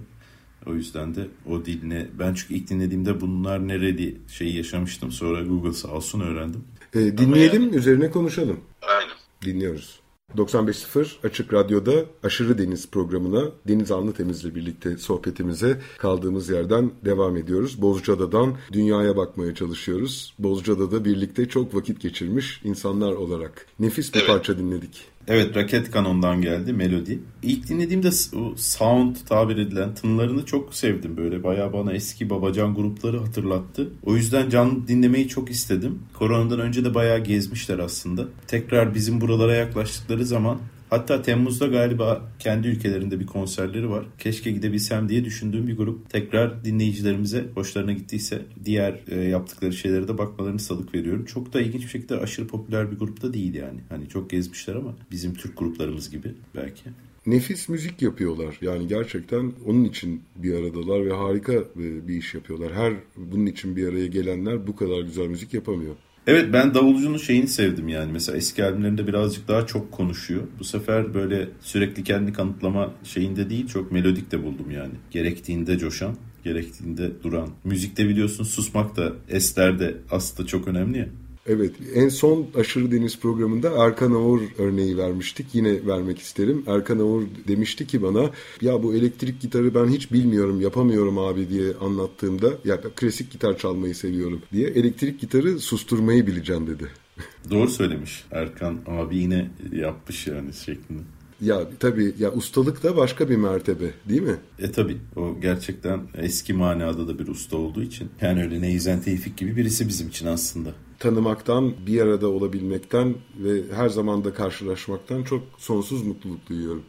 O 0.65 0.73
yüzden 0.73 1.15
de 1.15 1.27
o 1.45 1.65
diline 1.65 2.07
ben 2.19 2.33
çünkü 2.33 2.53
ilk 2.53 2.69
dinlediğimde 2.69 3.21
bunlar 3.21 3.67
nereli 3.67 4.17
şeyi 4.27 4.57
yaşamıştım. 4.57 5.11
Sonra 5.11 5.43
Google 5.43 5.73
sağ 5.73 5.87
olsun 5.87 6.19
öğrendim. 6.19 6.63
E, 6.93 7.17
dinleyelim 7.17 7.77
üzerine 7.77 8.11
konuşalım. 8.11 8.59
Aynen. 8.81 9.15
Dinliyoruz. 9.45 9.99
95.0 10.37 11.27
Açık 11.27 11.53
Radyo'da 11.53 12.05
Aşırı 12.23 12.57
Deniz 12.57 12.89
programına 12.89 13.43
Deniz 13.67 13.91
Anlı 13.91 14.13
Temiz'le 14.13 14.55
birlikte 14.55 14.97
sohbetimize 14.97 15.81
kaldığımız 15.97 16.49
yerden 16.49 16.91
devam 17.05 17.37
ediyoruz. 17.37 17.81
Bozcaada'dan 17.81 18.55
dünyaya 18.71 19.17
bakmaya 19.17 19.55
çalışıyoruz. 19.55 20.33
Bozcaada'da 20.39 21.05
birlikte 21.05 21.45
çok 21.49 21.75
vakit 21.75 22.01
geçirmiş 22.01 22.61
insanlar 22.63 23.11
olarak. 23.11 23.65
Nefis 23.79 24.13
bir 24.13 24.19
Evet. 24.19 24.29
parça 24.29 24.57
dinledik. 24.57 25.05
Evet 25.31 25.55
Raket 25.55 25.91
Kanon'dan 25.91 26.41
geldi 26.41 26.73
melodi. 26.73 27.19
İlk 27.43 27.69
dinlediğimde 27.69 28.09
o 28.35 28.53
sound 28.57 29.15
tabir 29.29 29.57
edilen 29.57 29.95
tınlarını 29.95 30.45
çok 30.45 30.73
sevdim. 30.73 31.17
Böyle 31.17 31.43
bayağı 31.43 31.73
bana 31.73 31.93
eski 31.93 32.29
babacan 32.29 32.75
grupları 32.75 33.19
hatırlattı. 33.19 33.89
O 34.05 34.15
yüzden 34.15 34.49
canlı 34.49 34.87
dinlemeyi 34.87 35.27
çok 35.27 35.49
istedim. 35.49 35.99
Koronadan 36.13 36.59
önce 36.59 36.85
de 36.85 36.95
bayağı 36.95 37.19
gezmişler 37.19 37.79
aslında. 37.79 38.25
Tekrar 38.47 38.95
bizim 38.95 39.21
buralara 39.21 39.53
yaklaştıkları 39.55 40.25
zaman 40.25 40.57
Hatta 40.89 41.21
Temmuz'da 41.21 41.67
galiba 41.67 42.31
kendi 42.39 42.67
ülkelerinde 42.67 43.19
bir 43.19 43.25
konserleri 43.25 43.89
var. 43.89 44.05
Keşke 44.17 44.51
gidebilsem 44.51 45.09
diye 45.09 45.25
düşündüğüm 45.25 45.67
bir 45.67 45.77
grup. 45.77 46.09
Tekrar 46.09 46.65
dinleyicilerimize 46.65 47.45
hoşlarına 47.55 47.91
gittiyse 47.91 48.45
diğer 48.65 48.99
e, 49.07 49.15
yaptıkları 49.15 49.73
şeylere 49.73 50.07
de 50.07 50.17
bakmalarını 50.17 50.59
salık 50.59 50.95
veriyorum. 50.95 51.25
Çok 51.25 51.53
da 51.53 51.61
ilginç 51.61 51.83
bir 51.83 51.87
şekilde 51.87 52.17
aşırı 52.17 52.47
popüler 52.47 52.91
bir 52.91 52.97
grupta 52.97 53.33
değil 53.33 53.53
yani. 53.53 53.79
Hani 53.89 54.09
çok 54.09 54.29
gezmişler 54.29 54.75
ama 54.75 54.95
bizim 55.11 55.33
Türk 55.33 55.57
gruplarımız 55.57 56.09
gibi 56.09 56.33
belki. 56.55 56.83
Nefis 57.25 57.69
müzik 57.69 58.01
yapıyorlar. 58.01 58.57
Yani 58.61 58.87
gerçekten 58.87 59.53
onun 59.65 59.83
için 59.83 60.23
bir 60.35 60.53
aradalar 60.53 61.05
ve 61.05 61.13
harika 61.13 61.53
e, 61.53 62.07
bir 62.07 62.15
iş 62.15 62.33
yapıyorlar. 62.33 62.73
Her 62.73 62.93
bunun 63.17 63.45
için 63.45 63.75
bir 63.75 63.87
araya 63.87 64.07
gelenler 64.07 64.67
bu 64.67 64.75
kadar 64.75 65.01
güzel 65.01 65.27
müzik 65.27 65.53
yapamıyor. 65.53 65.95
Evet 66.29 66.53
ben 66.53 66.73
davulcunun 66.73 67.17
şeyini 67.17 67.47
sevdim 67.47 67.87
yani. 67.87 68.11
Mesela 68.11 68.37
eski 68.37 68.65
albümlerinde 68.65 69.07
birazcık 69.07 69.47
daha 69.47 69.65
çok 69.65 69.91
konuşuyor. 69.91 70.43
Bu 70.59 70.63
sefer 70.63 71.13
böyle 71.13 71.47
sürekli 71.61 72.03
kendi 72.03 72.33
kanıtlama 72.33 72.93
şeyinde 73.03 73.49
değil 73.49 73.67
çok 73.67 73.91
melodik 73.91 74.31
de 74.31 74.43
buldum 74.43 74.71
yani. 74.71 74.93
Gerektiğinde 75.11 75.77
coşan, 75.77 76.15
gerektiğinde 76.43 77.23
duran. 77.23 77.49
Müzikte 77.63 78.09
biliyorsun 78.09 78.43
susmak 78.43 78.95
da 78.97 79.13
esler 79.29 79.79
de 79.79 79.97
aslında 80.11 80.47
çok 80.47 80.67
önemli 80.67 80.97
ya. 80.97 81.07
Evet, 81.51 81.71
en 81.93 82.09
son 82.09 82.47
Aşırı 82.55 82.91
Deniz 82.91 83.19
programında 83.19 83.85
Erkan 83.85 84.11
Ağur 84.11 84.41
örneği 84.57 84.97
vermiştik. 84.97 85.55
Yine 85.55 85.85
vermek 85.87 86.19
isterim. 86.19 86.63
Erkan 86.67 86.99
Ağur 86.99 87.23
demişti 87.47 87.87
ki 87.87 88.01
bana, 88.01 88.31
ya 88.61 88.83
bu 88.83 88.95
elektrik 88.95 89.41
gitarı 89.41 89.75
ben 89.75 89.87
hiç 89.87 90.11
bilmiyorum, 90.11 90.61
yapamıyorum 90.61 91.17
abi 91.17 91.49
diye 91.49 91.73
anlattığımda, 91.81 92.49
ya 92.65 92.81
klasik 92.81 93.31
gitar 93.31 93.57
çalmayı 93.57 93.95
seviyorum 93.95 94.41
diye, 94.53 94.67
elektrik 94.67 95.19
gitarı 95.19 95.59
susturmayı 95.59 96.27
bileceğim 96.27 96.67
dedi. 96.67 96.87
Doğru 97.51 97.69
söylemiş 97.69 98.25
Erkan 98.31 98.77
abi 98.87 99.17
yine 99.17 99.51
yapmış 99.71 100.27
yani 100.27 100.53
şeklinde. 100.53 101.01
Ya 101.41 101.69
tabii 101.79 102.13
ya 102.19 102.31
ustalık 102.33 102.83
da 102.83 102.97
başka 102.97 103.29
bir 103.29 103.35
mertebe 103.35 103.85
değil 104.09 104.21
mi? 104.21 104.35
E 104.59 104.71
tabi 104.71 104.97
o 105.15 105.35
gerçekten 105.41 106.01
eski 106.17 106.53
manada 106.53 107.07
da 107.07 107.19
bir 107.19 107.27
usta 107.27 107.57
olduğu 107.57 107.83
için. 107.83 108.09
Yani 108.21 108.43
öyle 108.43 108.61
Neyzen 108.61 109.01
Tevfik 109.01 109.37
gibi 109.37 109.55
birisi 109.55 109.87
bizim 109.87 110.07
için 110.07 110.27
aslında. 110.27 110.73
Tanımaktan, 110.99 111.73
bir 111.87 112.01
arada 112.01 112.27
olabilmekten 112.27 113.15
ve 113.37 113.61
her 113.75 113.89
zaman 113.89 114.23
da 114.23 114.33
karşılaşmaktan 114.33 115.23
çok 115.23 115.43
sonsuz 115.57 116.03
mutluluk 116.07 116.49
duyuyorum. 116.49 116.83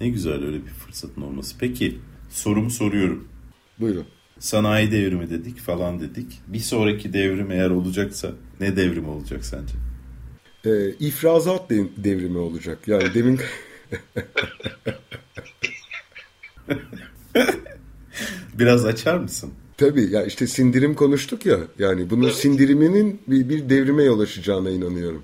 Ne 0.00 0.08
güzel 0.08 0.44
öyle 0.44 0.56
bir 0.64 0.70
fırsatın 0.70 1.22
olması. 1.22 1.58
Peki 1.58 1.98
sorumu 2.30 2.70
soruyorum. 2.70 3.28
Buyurun. 3.80 4.04
Sanayi 4.38 4.90
devrimi 4.92 5.30
dedik 5.30 5.58
falan 5.58 6.00
dedik. 6.00 6.40
Bir 6.46 6.58
sonraki 6.58 7.12
devrim 7.12 7.50
eğer 7.50 7.70
olacaksa 7.70 8.32
ne 8.60 8.76
devrim 8.76 9.08
olacak 9.08 9.44
sence? 9.44 9.74
Ee, 10.64 10.90
ifrazat 10.90 11.70
de- 11.70 11.88
devrimi 11.96 12.38
olacak. 12.38 12.88
Yani 12.88 13.14
demin 13.14 13.40
Biraz 18.58 18.84
açar 18.84 19.18
mısın? 19.18 19.52
Tabii 19.76 20.10
ya 20.10 20.24
işte 20.24 20.46
sindirim 20.46 20.94
konuştuk 20.94 21.46
ya. 21.46 21.58
Yani 21.78 22.10
bunun 22.10 22.30
sindiriminin 22.30 23.20
bir, 23.26 23.48
bir 23.48 23.68
devrime 23.70 24.02
yol 24.02 24.20
açacağına 24.20 24.70
inanıyorum. 24.70 25.22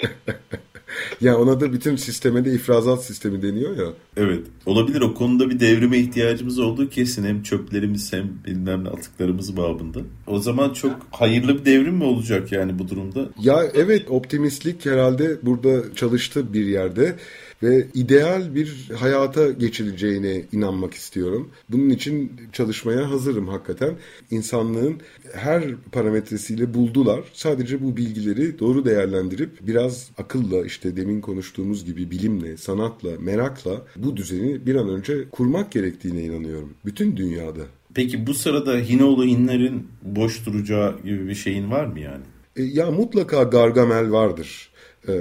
ya 1.20 1.38
ona 1.38 1.60
da 1.60 1.72
bütün 1.72 1.96
sisteme 1.96 2.44
de 2.44 2.52
ifrazat 2.52 3.04
sistemi 3.04 3.42
deniyor 3.42 3.76
ya. 3.76 3.92
Evet. 4.16 4.46
Olabilir 4.66 5.00
o 5.00 5.14
konuda 5.14 5.50
bir 5.50 5.60
devrime 5.60 5.98
ihtiyacımız 5.98 6.58
olduğu 6.58 6.90
kesin. 6.90 7.24
Hem 7.24 7.42
çöplerimiz 7.42 8.12
hem 8.12 8.30
bilmem 8.46 8.84
ne 8.84 8.88
atıklarımız 8.88 9.56
babında. 9.56 10.00
O 10.26 10.38
zaman 10.38 10.72
çok 10.72 10.96
hayırlı 11.10 11.58
bir 11.58 11.64
devrim 11.64 11.94
mi 11.94 12.04
olacak 12.04 12.52
yani 12.52 12.78
bu 12.78 12.88
durumda? 12.88 13.28
Ya 13.42 13.62
evet 13.74 14.10
optimistlik 14.10 14.86
herhalde 14.86 15.38
burada 15.42 15.94
çalıştı 15.94 16.52
bir 16.52 16.66
yerde 16.66 17.16
ve 17.62 17.86
ideal 17.94 18.54
bir 18.54 18.90
hayata 18.96 19.50
geçileceğine 19.50 20.42
inanmak 20.52 20.94
istiyorum. 20.94 21.50
Bunun 21.68 21.90
için 21.90 22.32
çalışmaya 22.52 23.10
hazırım 23.10 23.48
hakikaten. 23.48 23.94
İnsanlığın 24.30 24.96
her 25.34 25.64
parametresiyle 25.92 26.74
buldular. 26.74 27.20
Sadece 27.32 27.82
bu 27.82 27.96
bilgileri 27.96 28.58
doğru 28.58 28.84
değerlendirip 28.84 29.50
biraz 29.66 30.10
akılla 30.18 30.64
işte 30.64 30.96
demin 30.96 31.20
konuştuğumuz 31.20 31.84
gibi 31.84 32.10
bilimle, 32.10 32.56
sanatla, 32.56 33.10
merakla 33.20 33.82
bu 33.96 34.16
düzeni 34.16 34.66
bir 34.66 34.74
an 34.74 34.88
önce 34.88 35.28
kurmak 35.30 35.72
gerektiğine 35.72 36.22
inanıyorum. 36.22 36.74
Bütün 36.84 37.16
dünyada. 37.16 37.60
Peki 37.94 38.26
bu 38.26 38.34
sırada 38.34 38.76
Hinoğlu 38.76 39.24
inlerin 39.24 39.88
boş 40.02 40.46
duracağı 40.46 41.02
gibi 41.04 41.28
bir 41.28 41.34
şeyin 41.34 41.70
var 41.70 41.86
mı 41.86 42.00
yani? 42.00 42.22
E, 42.56 42.62
Ya 42.62 42.90
mutlaka 42.90 43.42
Gargamel 43.42 44.12
vardır. 44.12 44.70
Ee, 45.08 45.12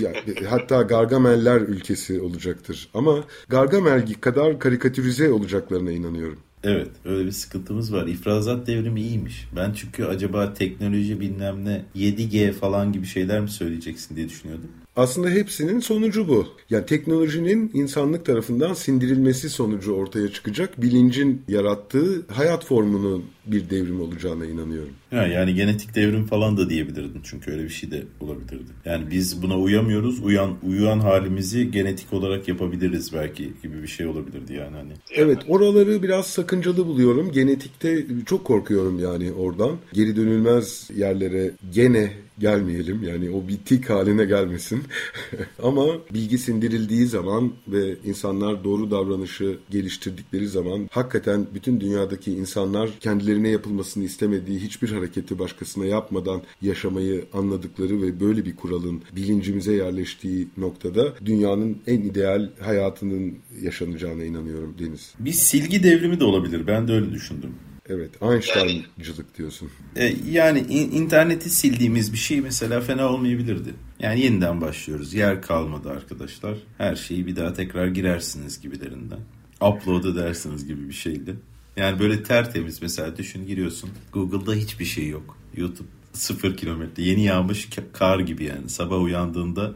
ya, 0.00 0.12
hatta 0.50 0.82
Gargameller 0.82 1.60
ülkesi 1.60 2.20
olacaktır. 2.20 2.88
Ama 2.94 3.24
Gargamel 3.48 4.14
kadar 4.20 4.58
karikatürize 4.58 5.32
olacaklarına 5.32 5.90
inanıyorum. 5.90 6.38
Evet 6.64 6.88
öyle 7.04 7.26
bir 7.26 7.32
sıkıntımız 7.32 7.92
var. 7.92 8.06
İfrazat 8.06 8.66
devrimi 8.66 9.00
iyiymiş. 9.00 9.48
Ben 9.56 9.72
çünkü 9.72 10.04
acaba 10.04 10.54
teknoloji 10.54 11.20
bilmem 11.20 11.64
ne 11.64 11.84
7G 11.96 12.52
falan 12.52 12.92
gibi 12.92 13.06
şeyler 13.06 13.40
mi 13.40 13.48
söyleyeceksin 13.48 14.16
diye 14.16 14.28
düşünüyordum. 14.28 14.68
Aslında 14.96 15.30
hepsinin 15.30 15.80
sonucu 15.80 16.28
bu. 16.28 16.46
Yani 16.70 16.86
teknolojinin 16.86 17.70
insanlık 17.74 18.26
tarafından 18.26 18.74
sindirilmesi 18.74 19.50
sonucu 19.50 19.92
ortaya 19.92 20.28
çıkacak 20.28 20.82
bilincin 20.82 21.42
yarattığı 21.48 22.26
hayat 22.32 22.64
formunun 22.64 23.24
bir 23.46 23.70
devrim 23.70 24.00
olacağına 24.00 24.46
inanıyorum. 24.46 24.92
Ha, 25.10 25.26
yani 25.26 25.54
genetik 25.54 25.94
devrim 25.94 26.26
falan 26.26 26.56
da 26.56 26.70
diyebilirdin 26.70 27.20
çünkü 27.24 27.50
öyle 27.50 27.64
bir 27.64 27.68
şey 27.68 27.90
de 27.90 28.04
olabilirdi. 28.20 28.70
Yani 28.84 29.10
biz 29.10 29.42
buna 29.42 29.58
uyamıyoruz. 29.58 30.24
Uyan 30.24 30.56
uyan 30.62 31.00
halimizi 31.00 31.70
genetik 31.70 32.12
olarak 32.12 32.48
yapabiliriz 32.48 33.12
belki 33.14 33.52
gibi 33.62 33.82
bir 33.82 33.88
şey 33.88 34.06
olabilirdi 34.06 34.52
yani 34.52 34.76
hani. 34.76 34.92
Evet 35.14 35.38
oraları 35.48 36.02
biraz 36.02 36.26
sakıncalı 36.26 36.86
buluyorum. 36.86 37.32
Genetikte 37.32 38.06
çok 38.26 38.44
korkuyorum 38.44 38.98
yani 38.98 39.32
oradan. 39.32 39.76
Geri 39.92 40.16
dönülmez 40.16 40.90
yerlere 40.96 41.50
gene 41.74 42.12
gelmeyelim. 42.38 43.02
Yani 43.02 43.30
o 43.30 43.48
bir 43.48 43.56
tik 43.56 43.90
haline 43.90 44.24
gelmesin. 44.24 44.82
Ama 45.62 45.86
bilgi 46.14 46.38
sindirildiği 46.38 47.06
zaman 47.06 47.52
ve 47.68 47.96
insanlar 48.04 48.64
doğru 48.64 48.90
davranışı 48.90 49.58
geliştirdikleri 49.70 50.48
zaman 50.48 50.88
hakikaten 50.90 51.46
bütün 51.54 51.80
dünyadaki 51.80 52.32
insanlar 52.32 52.90
kendilerine 53.00 53.48
yapılmasını 53.48 54.04
istemediği 54.04 54.58
hiçbir 54.58 54.92
hareketi 54.92 55.38
başkasına 55.38 55.84
yapmadan 55.84 56.42
yaşamayı 56.62 57.24
anladıkları 57.32 58.02
ve 58.02 58.20
böyle 58.20 58.44
bir 58.44 58.56
kuralın 58.56 59.02
bilincimize 59.16 59.72
yerleştiği 59.72 60.48
noktada 60.56 61.14
dünyanın 61.24 61.78
en 61.86 62.00
ideal 62.00 62.50
hayatının 62.60 63.34
yaşanacağına 63.62 64.24
inanıyorum 64.24 64.74
Deniz. 64.78 65.14
Bir 65.18 65.32
silgi 65.32 65.82
devrimi 65.82 66.20
de 66.20 66.24
olabilir. 66.24 66.66
Ben 66.66 66.88
de 66.88 66.92
öyle 66.92 67.12
düşündüm. 67.12 67.50
Evet, 67.88 68.22
Einstein'cılık 68.22 69.38
diyorsun. 69.38 69.70
E, 69.96 70.14
yani 70.30 70.58
in- 70.58 70.90
interneti 70.90 71.50
sildiğimiz 71.50 72.12
bir 72.12 72.18
şey 72.18 72.40
mesela 72.40 72.80
fena 72.80 73.08
olmayabilirdi. 73.12 73.74
Yani 74.00 74.20
yeniden 74.20 74.60
başlıyoruz. 74.60 75.14
Yer 75.14 75.42
kalmadı 75.42 75.90
arkadaşlar. 75.90 76.54
Her 76.78 76.96
şeyi 76.96 77.26
bir 77.26 77.36
daha 77.36 77.52
tekrar 77.52 77.86
girersiniz 77.86 78.60
gibilerinden. 78.60 79.18
Upload 79.60 80.04
edersiniz 80.04 80.66
gibi 80.66 80.88
bir 80.88 80.94
şeydi. 80.94 81.36
Yani 81.76 81.98
böyle 81.98 82.22
tertemiz 82.22 82.82
mesela 82.82 83.16
düşün 83.16 83.46
giriyorsun. 83.46 83.90
Google'da 84.12 84.54
hiçbir 84.54 84.84
şey 84.84 85.08
yok. 85.08 85.38
YouTube 85.56 85.88
sıfır 86.12 86.56
kilometre. 86.56 87.02
Yeni 87.02 87.22
yağmış 87.24 87.64
ka- 87.68 87.92
kar 87.92 88.20
gibi 88.20 88.44
yani. 88.44 88.68
Sabah 88.68 89.02
uyandığında 89.02 89.74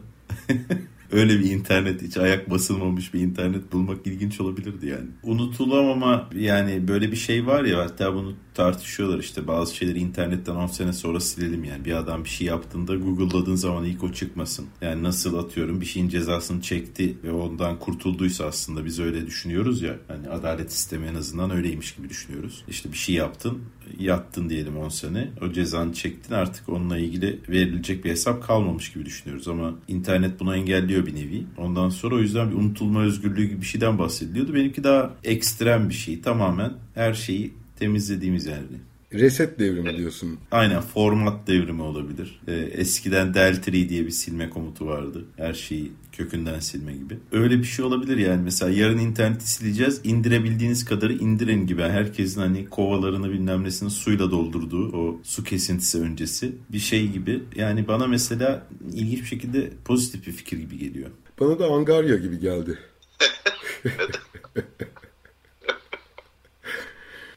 öyle 1.12 1.40
bir 1.40 1.50
internet 1.50 2.02
hiç 2.02 2.16
ayak 2.16 2.50
basılmamış 2.50 3.14
bir 3.14 3.20
internet 3.20 3.72
bulmak 3.72 4.06
ilginç 4.06 4.40
olabilirdi 4.40 4.86
yani. 4.86 5.08
Unutulamama 5.22 6.30
yani 6.34 6.88
böyle 6.88 7.12
bir 7.12 7.16
şey 7.16 7.46
var 7.46 7.64
ya 7.64 7.78
hatta 7.78 8.14
bunu 8.14 8.34
tartışıyorlar 8.54 9.18
işte 9.18 9.46
bazı 9.46 9.76
şeyleri 9.76 9.98
internetten 9.98 10.54
10 10.54 10.66
sene 10.66 10.92
sonra 10.92 11.20
silelim 11.20 11.64
yani. 11.64 11.84
Bir 11.84 11.92
adam 11.92 12.24
bir 12.24 12.28
şey 12.28 12.46
yaptığında 12.46 12.94
Google'ladığın 12.94 13.54
zaman 13.54 13.84
ilk 13.84 14.04
o 14.04 14.12
çıkmasın. 14.12 14.66
Yani 14.80 15.02
nasıl 15.02 15.38
atıyorum 15.38 15.80
bir 15.80 15.86
şeyin 15.86 16.08
cezasını 16.08 16.62
çekti 16.62 17.16
ve 17.24 17.32
ondan 17.32 17.78
kurtulduysa 17.78 18.44
aslında 18.44 18.84
biz 18.84 19.00
öyle 19.00 19.26
düşünüyoruz 19.26 19.82
ya. 19.82 19.96
Hani 20.08 20.28
adalet 20.28 20.72
sistemi 20.72 21.06
en 21.06 21.14
azından 21.14 21.50
öyleymiş 21.50 21.96
gibi 21.96 22.08
düşünüyoruz. 22.08 22.64
İşte 22.68 22.92
bir 22.92 22.98
şey 22.98 23.14
yaptın 23.14 23.58
yattın 23.98 24.48
diyelim 24.48 24.76
10 24.76 24.88
sene. 24.88 25.28
O 25.42 25.52
cezanı 25.52 25.92
çektin 25.92 26.34
artık 26.34 26.68
onunla 26.68 26.98
ilgili 26.98 27.40
verilecek 27.48 28.04
bir 28.04 28.10
hesap 28.10 28.42
kalmamış 28.42 28.92
gibi 28.92 29.06
düşünüyoruz. 29.06 29.48
Ama 29.48 29.74
internet 29.88 30.40
bunu 30.40 30.56
engelliyor 30.56 31.06
bir 31.06 31.14
nevi. 31.14 31.46
Ondan 31.58 31.88
sonra 31.88 32.14
o 32.14 32.18
yüzden 32.18 32.50
bir 32.50 32.56
unutulma 32.56 33.02
özgürlüğü 33.02 33.44
gibi 33.44 33.60
bir 33.60 33.66
şeyden 33.66 33.98
bahsediliyordu. 33.98 34.54
Benimki 34.54 34.84
daha 34.84 35.14
ekstrem 35.24 35.88
bir 35.88 35.94
şey. 35.94 36.20
Tamamen 36.20 36.72
her 36.94 37.14
şeyi 37.14 37.54
temizlediğimiz 37.80 38.46
yani. 38.46 38.66
Reset 39.12 39.58
devrimi 39.58 39.96
diyorsun. 39.96 40.38
Aynen 40.50 40.80
format 40.80 41.46
devrimi 41.46 41.82
olabilir. 41.82 42.40
Ee, 42.48 42.54
eskiden 42.54 43.34
del 43.34 43.62
diye 43.62 44.06
bir 44.06 44.10
silme 44.10 44.50
komutu 44.50 44.86
vardı. 44.86 45.24
Her 45.36 45.54
şeyi 45.54 45.92
kökünden 46.12 46.60
silme 46.60 46.92
gibi. 46.92 47.18
Öyle 47.32 47.58
bir 47.58 47.64
şey 47.64 47.84
olabilir 47.84 48.16
yani. 48.16 48.42
Mesela 48.42 48.72
yarın 48.72 48.98
interneti 48.98 49.50
sileceğiz. 49.50 50.00
indirebildiğiniz 50.04 50.84
kadarı 50.84 51.12
indirin 51.12 51.66
gibi. 51.66 51.82
Herkesin 51.82 52.40
hani 52.40 52.66
kovalarını 52.66 53.30
bilmem 53.30 53.64
nesini 53.64 53.90
suyla 53.90 54.30
doldurduğu 54.30 54.96
o 54.96 55.20
su 55.22 55.44
kesintisi 55.44 55.98
öncesi 55.98 56.52
bir 56.72 56.78
şey 56.78 57.08
gibi. 57.08 57.42
Yani 57.56 57.88
bana 57.88 58.06
mesela 58.06 58.66
ilginç 58.92 59.20
bir 59.20 59.26
şekilde 59.26 59.70
pozitif 59.84 60.26
bir 60.26 60.32
fikir 60.32 60.58
gibi 60.58 60.78
geliyor. 60.78 61.10
Bana 61.40 61.58
da 61.58 61.66
Angarya 61.66 62.16
gibi 62.16 62.38
geldi. 62.38 62.78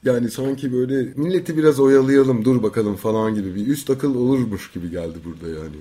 Yani 0.05 0.31
sanki 0.31 0.73
böyle 0.73 1.13
milleti 1.15 1.57
biraz 1.57 1.79
oyalayalım 1.79 2.45
dur 2.45 2.63
bakalım 2.63 2.95
falan 2.95 3.35
gibi 3.35 3.55
bir 3.55 3.67
üst 3.67 3.89
akıl 3.89 4.15
olurmuş 4.15 4.71
gibi 4.71 4.91
geldi 4.91 5.17
burada 5.25 5.47
yani. 5.47 5.75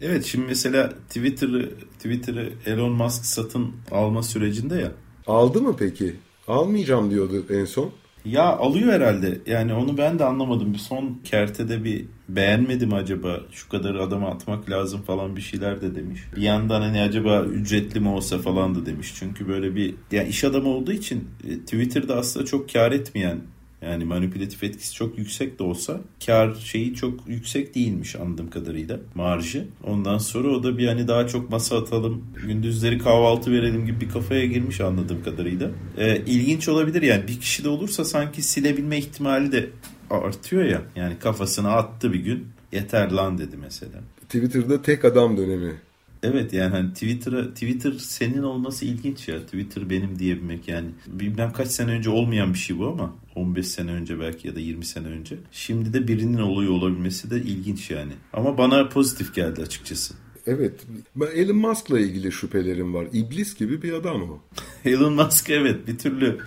Evet 0.00 0.24
şimdi 0.24 0.46
mesela 0.46 0.92
Twitter'ı 1.08 1.70
Twitter'ı 1.96 2.52
Elon 2.66 2.92
Musk 2.92 3.24
satın 3.24 3.72
alma 3.90 4.22
sürecinde 4.22 4.74
ya. 4.74 4.92
Aldı 5.26 5.62
mı 5.62 5.76
peki? 5.78 6.16
Almayacağım 6.48 7.10
diyordu 7.10 7.44
en 7.50 7.64
son. 7.64 7.90
Ya 8.24 8.42
alıyor 8.42 8.92
herhalde. 8.92 9.38
Yani 9.46 9.74
onu 9.74 9.98
ben 9.98 10.18
de 10.18 10.24
anlamadım. 10.24 10.72
Bir 10.72 10.78
son 10.78 11.20
kertede 11.24 11.84
bir 11.84 12.04
beğenmedim 12.28 12.94
acaba 12.94 13.40
şu 13.50 13.68
kadar 13.68 13.94
adama 13.94 14.28
atmak 14.28 14.70
lazım 14.70 15.02
falan 15.02 15.36
bir 15.36 15.40
şeyler 15.40 15.80
de 15.80 15.94
demiş. 15.94 16.20
Bir 16.36 16.42
yandan 16.42 16.80
hani 16.80 17.00
acaba 17.00 17.42
ücretli 17.42 18.00
mi 18.00 18.08
olsa 18.08 18.38
falan 18.38 18.74
da 18.74 18.86
demiş. 18.86 19.14
Çünkü 19.18 19.48
böyle 19.48 19.74
bir 19.74 19.94
yani 20.12 20.28
iş 20.28 20.44
adamı 20.44 20.68
olduğu 20.68 20.92
için 20.92 21.28
e, 21.48 21.58
Twitter'da 21.58 22.16
aslında 22.16 22.46
çok 22.46 22.72
kar 22.72 22.92
etmeyen 22.92 23.40
yani 23.82 24.04
manipülatif 24.04 24.64
etkisi 24.64 24.94
çok 24.94 25.18
yüksek 25.18 25.58
de 25.58 25.62
olsa 25.62 26.00
kar 26.26 26.54
şeyi 26.54 26.94
çok 26.94 27.28
yüksek 27.28 27.74
değilmiş 27.74 28.16
anladığım 28.16 28.50
kadarıyla 28.50 28.98
marjı. 29.14 29.66
Ondan 29.84 30.18
sonra 30.18 30.48
o 30.48 30.62
da 30.62 30.78
bir 30.78 30.88
hani 30.88 31.08
daha 31.08 31.26
çok 31.26 31.50
masa 31.50 31.78
atalım 31.78 32.24
gündüzleri 32.46 32.98
kahvaltı 32.98 33.52
verelim 33.52 33.86
gibi 33.86 34.00
bir 34.00 34.08
kafaya 34.08 34.46
girmiş 34.46 34.80
anladığım 34.80 35.22
kadarıyla. 35.22 35.70
Ee, 35.98 36.22
ilginç 36.26 36.68
olabilir 36.68 37.02
yani 37.02 37.28
bir 37.28 37.40
kişi 37.40 37.64
de 37.64 37.68
olursa 37.68 38.04
sanki 38.04 38.42
silebilme 38.42 38.98
ihtimali 38.98 39.52
de 39.52 39.70
artıyor 40.10 40.64
ya. 40.64 40.82
Yani 40.96 41.18
kafasına 41.18 41.72
attı 41.72 42.12
bir 42.12 42.20
gün 42.20 42.46
yeter 42.72 43.10
lan 43.10 43.38
dedi 43.38 43.56
mesela. 43.56 44.00
Twitter'da 44.28 44.82
tek 44.82 45.04
adam 45.04 45.36
dönemi. 45.36 45.74
Evet 46.22 46.52
yani 46.52 46.70
hani 46.70 46.92
Twitter'a 46.92 47.54
Twitter 47.54 47.92
senin 47.92 48.42
olması 48.42 48.84
ilginç 48.84 49.28
ya. 49.28 49.42
Twitter 49.42 49.90
benim 49.90 50.18
diyebilmek 50.18 50.68
yani. 50.68 50.88
Bilmem 51.06 51.52
kaç 51.52 51.68
sene 51.68 51.90
önce 51.90 52.10
olmayan 52.10 52.54
bir 52.54 52.58
şey 52.58 52.78
bu 52.78 52.86
ama 52.86 53.14
15 53.34 53.68
sene 53.68 53.90
önce 53.90 54.20
belki 54.20 54.48
ya 54.48 54.56
da 54.56 54.60
20 54.60 54.84
sene 54.84 55.06
önce. 55.06 55.36
Şimdi 55.52 55.92
de 55.92 56.08
birinin 56.08 56.38
oluyor 56.38 56.72
olabilmesi 56.72 57.30
de 57.30 57.36
ilginç 57.36 57.90
yani. 57.90 58.12
Ama 58.32 58.58
bana 58.58 58.88
pozitif 58.88 59.34
geldi 59.34 59.62
açıkçası. 59.62 60.14
Evet. 60.46 60.80
Ben 61.16 61.26
Elon 61.26 61.56
Musk'la 61.56 62.00
ilgili 62.00 62.32
şüphelerim 62.32 62.94
var. 62.94 63.06
İblis 63.12 63.56
gibi 63.58 63.82
bir 63.82 63.92
adam 63.92 64.22
o. 64.22 64.40
Elon 64.84 65.12
Musk 65.12 65.50
evet 65.50 65.86
bir 65.86 65.98
türlü 65.98 66.38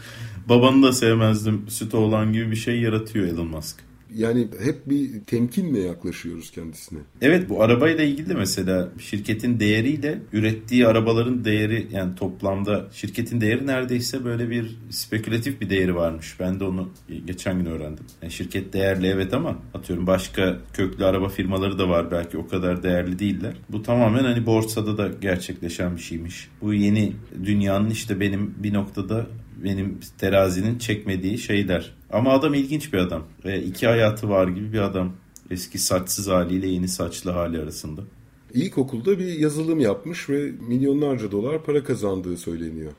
babanı 0.49 0.83
da 0.83 0.91
sevmezdim 0.91 1.65
süt 1.69 1.93
olan 1.93 2.33
gibi 2.33 2.51
bir 2.51 2.55
şey 2.55 2.81
yaratıyor 2.81 3.27
Elon 3.27 3.47
Musk. 3.47 3.88
Yani 4.15 4.47
hep 4.63 4.89
bir 4.89 5.21
temkinle 5.23 5.79
yaklaşıyoruz 5.79 6.51
kendisine. 6.51 6.99
Evet 7.21 7.49
bu 7.49 7.63
arabayla 7.63 8.03
ilgili 8.03 8.29
de 8.29 8.33
mesela 8.33 8.89
şirketin 8.99 9.59
değeriyle 9.59 10.19
ürettiği 10.33 10.87
arabaların 10.87 11.45
değeri 11.45 11.87
yani 11.91 12.15
toplamda 12.15 12.87
şirketin 12.91 13.41
değeri 13.41 13.67
neredeyse 13.67 14.25
böyle 14.25 14.49
bir 14.49 14.75
spekülatif 14.89 15.61
bir 15.61 15.69
değeri 15.69 15.95
varmış. 15.95 16.39
Ben 16.39 16.59
de 16.59 16.63
onu 16.63 16.89
geçen 17.25 17.57
gün 17.59 17.65
öğrendim. 17.65 18.05
Yani 18.21 18.31
şirket 18.31 18.73
değerli 18.73 19.07
evet 19.07 19.33
ama 19.33 19.59
atıyorum 19.73 20.07
başka 20.07 20.57
köklü 20.73 21.05
araba 21.05 21.29
firmaları 21.29 21.79
da 21.79 21.89
var 21.89 22.11
belki 22.11 22.37
o 22.37 22.47
kadar 22.47 22.83
değerli 22.83 23.19
değiller. 23.19 23.53
Bu 23.69 23.81
tamamen 23.81 24.23
hani 24.23 24.45
borsada 24.45 24.97
da 24.97 25.07
gerçekleşen 25.21 25.95
bir 25.95 26.01
şeymiş. 26.01 26.49
Bu 26.61 26.73
yeni 26.73 27.13
dünyanın 27.45 27.89
işte 27.89 28.19
benim 28.19 28.53
bir 28.57 28.73
noktada 28.73 29.27
benim 29.63 29.99
terazinin 30.17 30.77
çekmediği 30.77 31.37
şeyler. 31.37 31.93
Ama 32.11 32.31
adam 32.31 32.53
ilginç 32.53 32.93
bir 32.93 32.97
adam. 32.97 33.23
Ve 33.45 33.63
iki 33.63 33.87
hayatı 33.87 34.29
var 34.29 34.47
gibi 34.47 34.73
bir 34.73 34.79
adam. 34.79 35.13
Eski 35.51 35.79
saçsız 35.79 36.27
haliyle 36.27 36.67
yeni 36.67 36.87
saçlı 36.87 37.31
hali 37.31 37.59
arasında. 37.59 38.01
İlkokulda 38.53 39.19
bir 39.19 39.39
yazılım 39.39 39.79
yapmış 39.79 40.29
ve 40.29 40.51
milyonlarca 40.67 41.31
dolar 41.31 41.63
para 41.63 41.83
kazandığı 41.83 42.37
söyleniyor. 42.37 42.91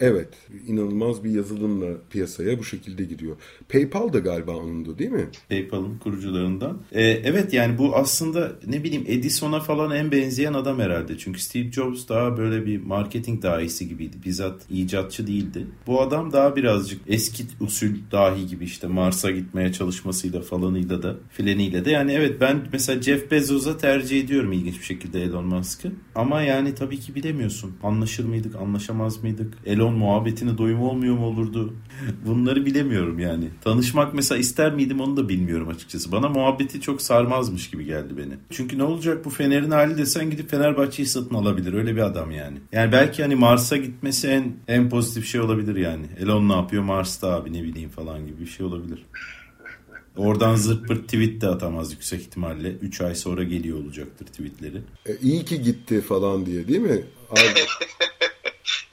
Evet. 0.00 0.28
inanılmaz 0.66 1.24
bir 1.24 1.30
yazılımla 1.30 1.86
piyasaya 2.10 2.58
bu 2.58 2.64
şekilde 2.64 3.04
giriyor. 3.04 3.36
PayPal 3.68 4.12
da 4.12 4.18
galiba 4.18 4.56
onundu 4.56 4.98
değil 4.98 5.10
mi? 5.10 5.28
PayPal'ın 5.48 5.98
kurucularından. 5.98 6.78
Ee, 6.92 7.02
evet 7.02 7.52
yani 7.52 7.78
bu 7.78 7.96
aslında 7.96 8.52
ne 8.66 8.84
bileyim 8.84 9.04
Edison'a 9.06 9.60
falan 9.60 9.90
en 9.90 10.12
benzeyen 10.12 10.52
adam 10.52 10.78
herhalde. 10.78 11.18
Çünkü 11.18 11.40
Steve 11.40 11.72
Jobs 11.72 12.08
daha 12.08 12.36
böyle 12.36 12.66
bir 12.66 12.82
marketing 12.82 13.42
dahisi 13.42 13.88
gibiydi. 13.88 14.16
Bizzat 14.24 14.70
icatçı 14.70 15.26
değildi. 15.26 15.66
Bu 15.86 16.02
adam 16.02 16.32
daha 16.32 16.56
birazcık 16.56 17.00
eski 17.06 17.44
usul 17.60 17.88
dahi 18.12 18.46
gibi 18.46 18.64
işte 18.64 18.86
Mars'a 18.86 19.30
gitmeye 19.30 19.72
çalışmasıyla 19.72 20.40
falanıyla 20.40 21.02
da 21.02 21.16
fileniyle 21.30 21.84
de. 21.84 21.90
Yani 21.90 22.12
evet 22.12 22.40
ben 22.40 22.68
mesela 22.72 23.02
Jeff 23.02 23.30
Bezos'a 23.30 23.76
tercih 23.76 24.24
ediyorum 24.24 24.52
ilginç 24.52 24.78
bir 24.78 24.84
şekilde 24.84 25.22
Elon 25.22 25.44
Musk'ı. 25.44 25.92
Ama 26.14 26.42
yani 26.42 26.74
tabii 26.74 27.00
ki 27.00 27.14
bilemiyorsun. 27.14 27.72
Anlaşır 27.82 28.24
mıydık, 28.24 28.56
anlaşamaz 28.56 29.22
mıydık? 29.22 29.54
Elon 29.66 29.87
Milyon 29.88 30.08
muhabbetine 30.08 30.58
doyum 30.58 30.82
olmuyor 30.82 31.16
mu 31.16 31.26
olurdu? 31.26 31.74
Bunları 32.26 32.66
bilemiyorum 32.66 33.18
yani. 33.18 33.48
Tanışmak 33.64 34.14
mesela 34.14 34.38
ister 34.38 34.74
miydim 34.74 35.00
onu 35.00 35.16
da 35.16 35.28
bilmiyorum 35.28 35.68
açıkçası. 35.68 36.12
Bana 36.12 36.28
muhabbeti 36.28 36.80
çok 36.80 37.02
sarmazmış 37.02 37.70
gibi 37.70 37.84
geldi 37.84 38.16
beni. 38.16 38.32
Çünkü 38.50 38.78
ne 38.78 38.82
olacak 38.82 39.24
bu 39.24 39.30
Fener'in 39.30 39.70
hali 39.70 39.98
desen 39.98 40.30
gidip 40.30 40.50
Fenerbahçe'yi 40.50 41.06
satın 41.06 41.34
alabilir. 41.34 41.72
Öyle 41.72 41.96
bir 41.96 42.00
adam 42.00 42.30
yani. 42.30 42.58
Yani 42.72 42.92
belki 42.92 43.22
hani 43.22 43.34
Mars'a 43.34 43.76
gitmesi 43.76 44.28
en, 44.28 44.52
en 44.68 44.90
pozitif 44.90 45.26
şey 45.26 45.40
olabilir 45.40 45.76
yani. 45.76 46.06
Elon 46.20 46.48
ne 46.48 46.52
yapıyor 46.52 46.82
Mars'ta 46.82 47.34
abi 47.34 47.52
ne 47.52 47.62
bileyim 47.62 47.90
falan 47.90 48.26
gibi 48.26 48.40
bir 48.40 48.46
şey 48.46 48.66
olabilir. 48.66 49.04
Oradan 50.16 50.56
zırt 50.56 50.88
pırt 50.88 51.04
tweet 51.04 51.40
de 51.40 51.48
atamaz 51.48 51.92
yüksek 51.92 52.20
ihtimalle. 52.20 52.68
3 52.68 53.00
ay 53.00 53.14
sonra 53.14 53.42
geliyor 53.42 53.78
olacaktır 53.78 54.26
tweetleri. 54.26 54.82
E, 55.06 55.16
iyi 55.22 55.44
ki 55.44 55.62
gitti 55.62 56.00
falan 56.00 56.46
diye 56.46 56.68
değil 56.68 56.80
mi? 56.80 57.02
Abi, 57.30 57.38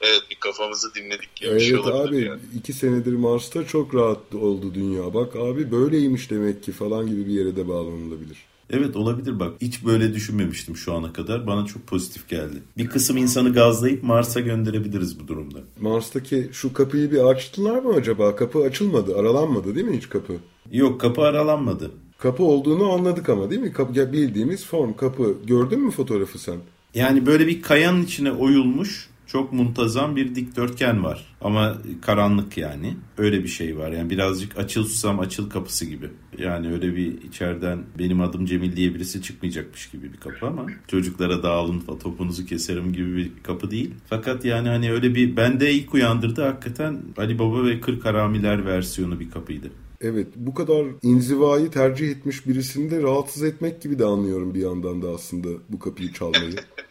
evet 0.00 0.22
bir 0.30 0.36
kafamızı 0.40 0.94
dinledik 0.94 1.36
gibi 1.36 1.50
evet, 1.50 1.60
bir 1.60 1.66
şey 1.66 1.76
abi 1.76 2.20
yani. 2.20 2.40
iki 2.58 2.72
senedir 2.72 3.12
Mars'ta 3.12 3.66
çok 3.66 3.94
rahat 3.94 4.34
oldu 4.34 4.74
dünya. 4.74 5.14
Bak 5.14 5.36
abi 5.36 5.70
böyleymiş 5.70 6.30
demek 6.30 6.62
ki 6.62 6.72
falan 6.72 7.06
gibi 7.06 7.26
bir 7.26 7.32
yere 7.32 7.56
de 7.56 7.68
bağlanılabilir. 7.68 8.36
Evet 8.70 8.96
olabilir 8.96 9.40
bak. 9.40 9.52
Hiç 9.60 9.84
böyle 9.84 10.14
düşünmemiştim 10.14 10.76
şu 10.76 10.94
ana 10.94 11.12
kadar. 11.12 11.46
Bana 11.46 11.66
çok 11.66 11.86
pozitif 11.86 12.28
geldi. 12.28 12.62
Bir 12.78 12.86
kısım 12.86 13.16
insanı 13.16 13.52
gazlayıp 13.52 14.02
Mars'a 14.02 14.40
gönderebiliriz 14.40 15.20
bu 15.20 15.28
durumda. 15.28 15.58
Mars'taki 15.80 16.48
şu 16.52 16.72
kapıyı 16.72 17.10
bir 17.10 17.18
açtılar 17.18 17.78
mı 17.78 17.94
acaba? 17.94 18.36
Kapı 18.36 18.58
açılmadı, 18.58 19.18
aralanmadı 19.18 19.74
değil 19.74 19.86
mi 19.86 19.96
hiç 19.96 20.08
kapı? 20.08 20.32
Yok 20.72 21.00
kapı 21.00 21.22
aralanmadı. 21.22 21.90
Kapı 22.18 22.42
olduğunu 22.42 22.92
anladık 22.92 23.28
ama 23.28 23.50
değil 23.50 23.60
mi? 23.60 23.72
Kapı, 23.72 24.12
bildiğimiz 24.12 24.64
form 24.64 24.96
kapı. 24.96 25.34
Gördün 25.44 25.80
mü 25.80 25.90
fotoğrafı 25.90 26.38
sen? 26.38 26.56
Yani 26.94 27.26
böyle 27.26 27.46
bir 27.46 27.62
kayanın 27.62 28.02
içine 28.02 28.32
oyulmuş 28.32 29.08
çok 29.26 29.52
muntazam 29.52 30.16
bir 30.16 30.34
dikdörtgen 30.34 31.04
var. 31.04 31.36
Ama 31.40 31.76
karanlık 32.02 32.58
yani. 32.58 32.96
Öyle 33.18 33.42
bir 33.42 33.48
şey 33.48 33.78
var. 33.78 33.92
Yani 33.92 34.10
birazcık 34.10 34.58
açıl 34.58 34.84
susam 34.84 35.20
açıl 35.20 35.50
kapısı 35.50 35.84
gibi. 35.84 36.10
Yani 36.38 36.72
öyle 36.72 36.96
bir 36.96 37.22
içeriden 37.22 37.82
benim 37.98 38.20
adım 38.20 38.46
Cemil 38.46 38.76
diye 38.76 38.94
birisi 38.94 39.22
çıkmayacakmış 39.22 39.90
gibi 39.90 40.12
bir 40.12 40.16
kapı 40.16 40.46
ama 40.46 40.66
çocuklara 40.88 41.42
dağılın 41.42 41.80
topunuzu 41.80 42.46
keserim 42.46 42.92
gibi 42.92 43.16
bir 43.16 43.32
kapı 43.42 43.70
değil. 43.70 43.94
Fakat 44.06 44.44
yani 44.44 44.68
hani 44.68 44.92
öyle 44.92 45.14
bir 45.14 45.36
bende 45.36 45.72
ilk 45.72 45.94
uyandırdı 45.94 46.42
hakikaten 46.42 47.02
Ali 47.16 47.38
Baba 47.38 47.64
ve 47.64 47.80
Kırk 47.80 48.04
Haramiler 48.04 48.66
versiyonu 48.66 49.20
bir 49.20 49.30
kapıydı. 49.30 49.70
Evet 50.00 50.26
bu 50.36 50.54
kadar 50.54 50.86
inzivayı 51.02 51.70
tercih 51.70 52.10
etmiş 52.10 52.46
birisini 52.46 52.90
de 52.90 53.02
rahatsız 53.02 53.42
etmek 53.42 53.82
gibi 53.82 53.98
de 53.98 54.04
anlıyorum 54.04 54.54
bir 54.54 54.60
yandan 54.60 55.02
da 55.02 55.08
aslında 55.08 55.48
bu 55.68 55.78
kapıyı 55.78 56.12
çalmayı. 56.12 56.54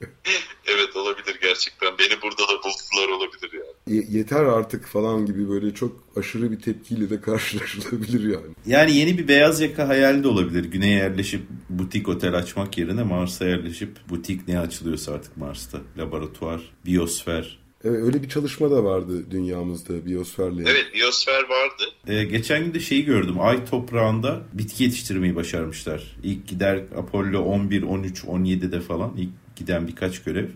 evet 0.66 0.96
olabilir 0.96 1.38
gerçekten. 1.42 1.98
Beni 1.98 2.22
burada 2.22 2.42
da 2.42 2.58
buldular 2.58 3.08
olabilir 3.16 3.50
yani. 3.52 3.96
Ye- 3.96 4.18
yeter 4.18 4.44
artık 4.44 4.86
falan 4.86 5.26
gibi 5.26 5.48
böyle 5.48 5.74
çok 5.74 6.04
aşırı 6.16 6.50
bir 6.52 6.60
tepkiyle 6.60 7.10
de 7.10 7.20
karşılaşılabilir 7.20 8.32
yani. 8.32 8.54
Yani 8.66 8.96
yeni 8.96 9.18
bir 9.18 9.28
beyaz 9.28 9.60
yaka 9.60 9.88
hayali 9.88 10.24
de 10.24 10.28
olabilir. 10.28 10.64
Güney'e 10.64 10.96
yerleşip 10.96 11.42
butik 11.70 12.08
otel 12.08 12.34
açmak 12.34 12.78
yerine 12.78 13.02
Mars'a 13.02 13.44
yerleşip 13.46 14.08
butik 14.08 14.48
ne 14.48 14.58
açılıyorsa 14.60 15.12
artık 15.12 15.36
Mars'ta. 15.36 15.78
Laboratuvar, 15.98 16.60
biyosfer. 16.86 17.60
Evet, 17.84 18.02
öyle 18.02 18.22
bir 18.22 18.28
çalışma 18.28 18.70
da 18.70 18.84
vardı 18.84 19.30
dünyamızda 19.30 20.06
biyosferle. 20.06 20.62
Evet 20.62 20.86
biyosfer 20.94 21.42
vardı. 21.42 21.82
Ee, 22.06 22.24
geçen 22.24 22.64
gün 22.64 22.74
de 22.74 22.80
şeyi 22.80 23.04
gördüm. 23.04 23.34
Ay 23.40 23.64
toprağında 23.64 24.40
bitki 24.52 24.84
yetiştirmeyi 24.84 25.36
başarmışlar. 25.36 26.16
İlk 26.22 26.48
gider 26.48 26.82
Apollo 26.96 27.38
11, 27.38 27.82
13, 27.82 28.24
17'de 28.24 28.80
falan 28.80 29.12
ilk 29.16 29.30
giden 29.60 29.88
birkaç 29.88 30.22
görev. 30.22 30.46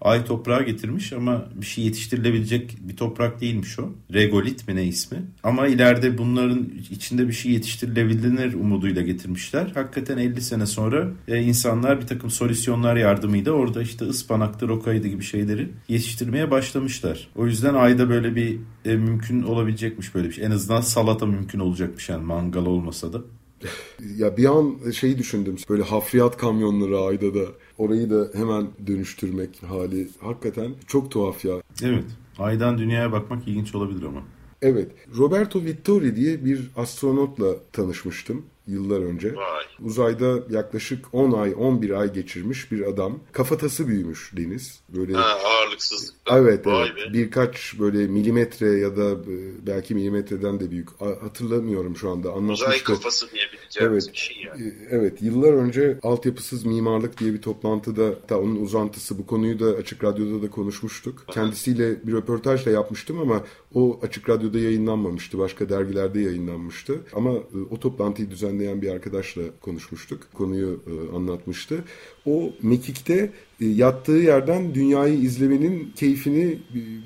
Ay 0.00 0.24
toprağa 0.24 0.62
getirmiş 0.62 1.12
ama 1.12 1.44
bir 1.54 1.66
şey 1.66 1.84
yetiştirilebilecek 1.84 2.76
bir 2.80 2.96
toprak 2.96 3.40
değilmiş 3.40 3.78
o. 3.78 3.92
Regolit 4.12 4.68
mi 4.68 4.76
ne 4.76 4.84
ismi? 4.84 5.22
Ama 5.42 5.66
ileride 5.66 6.18
bunların 6.18 6.68
içinde 6.90 7.28
bir 7.28 7.32
şey 7.32 7.52
yetiştirilebilir 7.52 8.54
umuduyla 8.54 9.02
getirmişler. 9.02 9.70
Hakikaten 9.74 10.18
50 10.18 10.40
sene 10.40 10.66
sonra 10.66 11.08
e, 11.28 11.42
insanlar 11.42 12.00
bir 12.00 12.06
takım 12.06 12.30
solüsyonlar 12.30 12.96
yardımıyla 12.96 13.52
orada 13.52 13.82
işte 13.82 14.04
ıspanaktı, 14.04 14.68
rokaydı 14.68 15.08
gibi 15.08 15.22
şeyleri 15.22 15.68
yetiştirmeye 15.88 16.50
başlamışlar. 16.50 17.28
O 17.36 17.46
yüzden 17.46 17.74
ayda 17.74 18.08
böyle 18.08 18.36
bir 18.36 18.58
e, 18.84 18.96
mümkün 18.96 19.42
olabilecekmiş 19.42 20.14
böyle 20.14 20.28
bir 20.28 20.34
şey. 20.34 20.44
En 20.44 20.50
azından 20.50 20.80
salata 20.80 21.26
mümkün 21.26 21.58
olacakmış 21.58 22.08
yani 22.08 22.24
mangal 22.24 22.66
olmasa 22.66 23.12
da. 23.12 23.20
Ya 24.16 24.36
bir 24.36 24.44
an 24.44 24.90
şeyi 24.90 25.18
düşündüm. 25.18 25.56
Böyle 25.68 25.82
hafriyat 25.82 26.36
kamyonları 26.36 26.98
ayda 26.98 27.34
da 27.34 27.40
orayı 27.78 28.10
da 28.10 28.28
hemen 28.38 28.68
dönüştürmek 28.86 29.62
hali 29.62 30.08
hakikaten 30.20 30.74
çok 30.86 31.10
tuhaf 31.10 31.44
ya. 31.44 31.54
Evet. 31.82 32.04
Aydan 32.38 32.78
dünyaya 32.78 33.12
bakmak 33.12 33.48
ilginç 33.48 33.74
olabilir 33.74 34.02
ama. 34.02 34.22
Evet. 34.62 34.92
Roberto 35.16 35.64
Vittori 35.64 36.16
diye 36.16 36.44
bir 36.44 36.70
astronotla 36.76 37.46
tanışmıştım 37.72 38.46
yıllar 38.66 39.00
önce. 39.00 39.34
Vay. 39.36 39.64
Uzayda 39.80 40.38
yaklaşık 40.50 41.04
10 41.12 41.32
ay, 41.32 41.54
11 41.56 41.90
ay 41.90 42.12
geçirmiş 42.12 42.72
bir 42.72 42.82
adam. 42.86 43.20
Kafatası 43.32 43.88
büyümüş 43.88 44.32
Deniz. 44.36 44.80
Böyle 44.88 45.12
Ha, 45.14 45.38
ağırlıksız. 45.44 46.14
Evet, 46.30 46.66
Vay 46.66 46.88
evet. 46.88 46.96
be. 46.96 47.12
Birkaç 47.18 47.74
böyle 47.78 48.06
milimetre 48.06 48.66
ya 48.66 48.96
da 48.96 49.10
e, 49.10 49.66
belki 49.66 49.94
milimetreden 49.94 50.60
de 50.60 50.70
büyük. 50.70 50.88
Hatırlamıyorum 51.00 51.96
şu 51.96 52.10
anda. 52.10 52.28
Uzay 52.28 52.38
Anlatmıştı. 52.38 52.84
kafası 52.84 53.26
diyebileceğimiz 53.32 53.45
Evet. 53.80 54.08
bir 54.12 54.18
şey 54.18 54.36
yani. 54.46 54.62
E, 54.68 54.72
Evet, 54.90 55.22
yıllar 55.22 55.52
önce 55.52 55.98
altyapısız 56.02 56.64
mimarlık 56.66 57.20
diye 57.20 57.34
bir 57.34 57.42
toplantıda, 57.42 58.06
hatta 58.06 58.38
onun 58.38 58.56
uzantısı 58.56 59.18
bu 59.18 59.26
konuyu 59.26 59.60
da 59.60 59.66
Açık 59.66 60.04
Radyo'da 60.04 60.42
da 60.42 60.50
konuşmuştuk. 60.50 61.24
Kendisiyle 61.30 62.06
bir 62.06 62.12
röportaj 62.12 62.66
da 62.66 62.70
yapmıştım 62.70 63.20
ama 63.20 63.44
o 63.74 64.00
Açık 64.02 64.28
Radyo'da 64.28 64.58
yayınlanmamıştı. 64.58 65.38
Başka 65.38 65.68
dergilerde 65.68 66.20
yayınlanmıştı. 66.20 67.00
Ama 67.12 67.32
e, 67.32 67.58
o 67.70 67.80
toplantıyı 67.80 68.30
düzenleyen 68.30 68.82
bir 68.82 68.90
arkadaşla 68.90 69.42
konuşmuştuk. 69.60 70.20
Konuyu 70.34 70.80
e, 70.86 71.16
anlatmıştı. 71.16 71.84
O 72.26 72.52
mekikte 72.62 73.32
yattığı 73.60 74.12
yerden 74.12 74.74
dünyayı 74.74 75.14
izlemenin 75.14 75.92
keyfini 75.96 76.58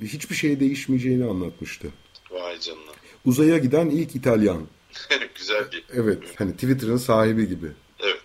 hiçbir 0.02 0.34
şeye 0.34 0.60
değişmeyeceğini 0.60 1.24
anlatmıştı. 1.24 1.88
Vay 2.30 2.60
canına. 2.60 2.90
Uzaya 3.24 3.58
giden 3.58 3.90
ilk 3.90 4.16
İtalyan. 4.16 4.60
Güzel 5.38 5.64
bir. 5.72 5.84
Evet, 5.92 6.18
hani 6.36 6.52
Twitter'ın 6.52 6.96
sahibi 6.96 7.48
gibi. 7.48 7.66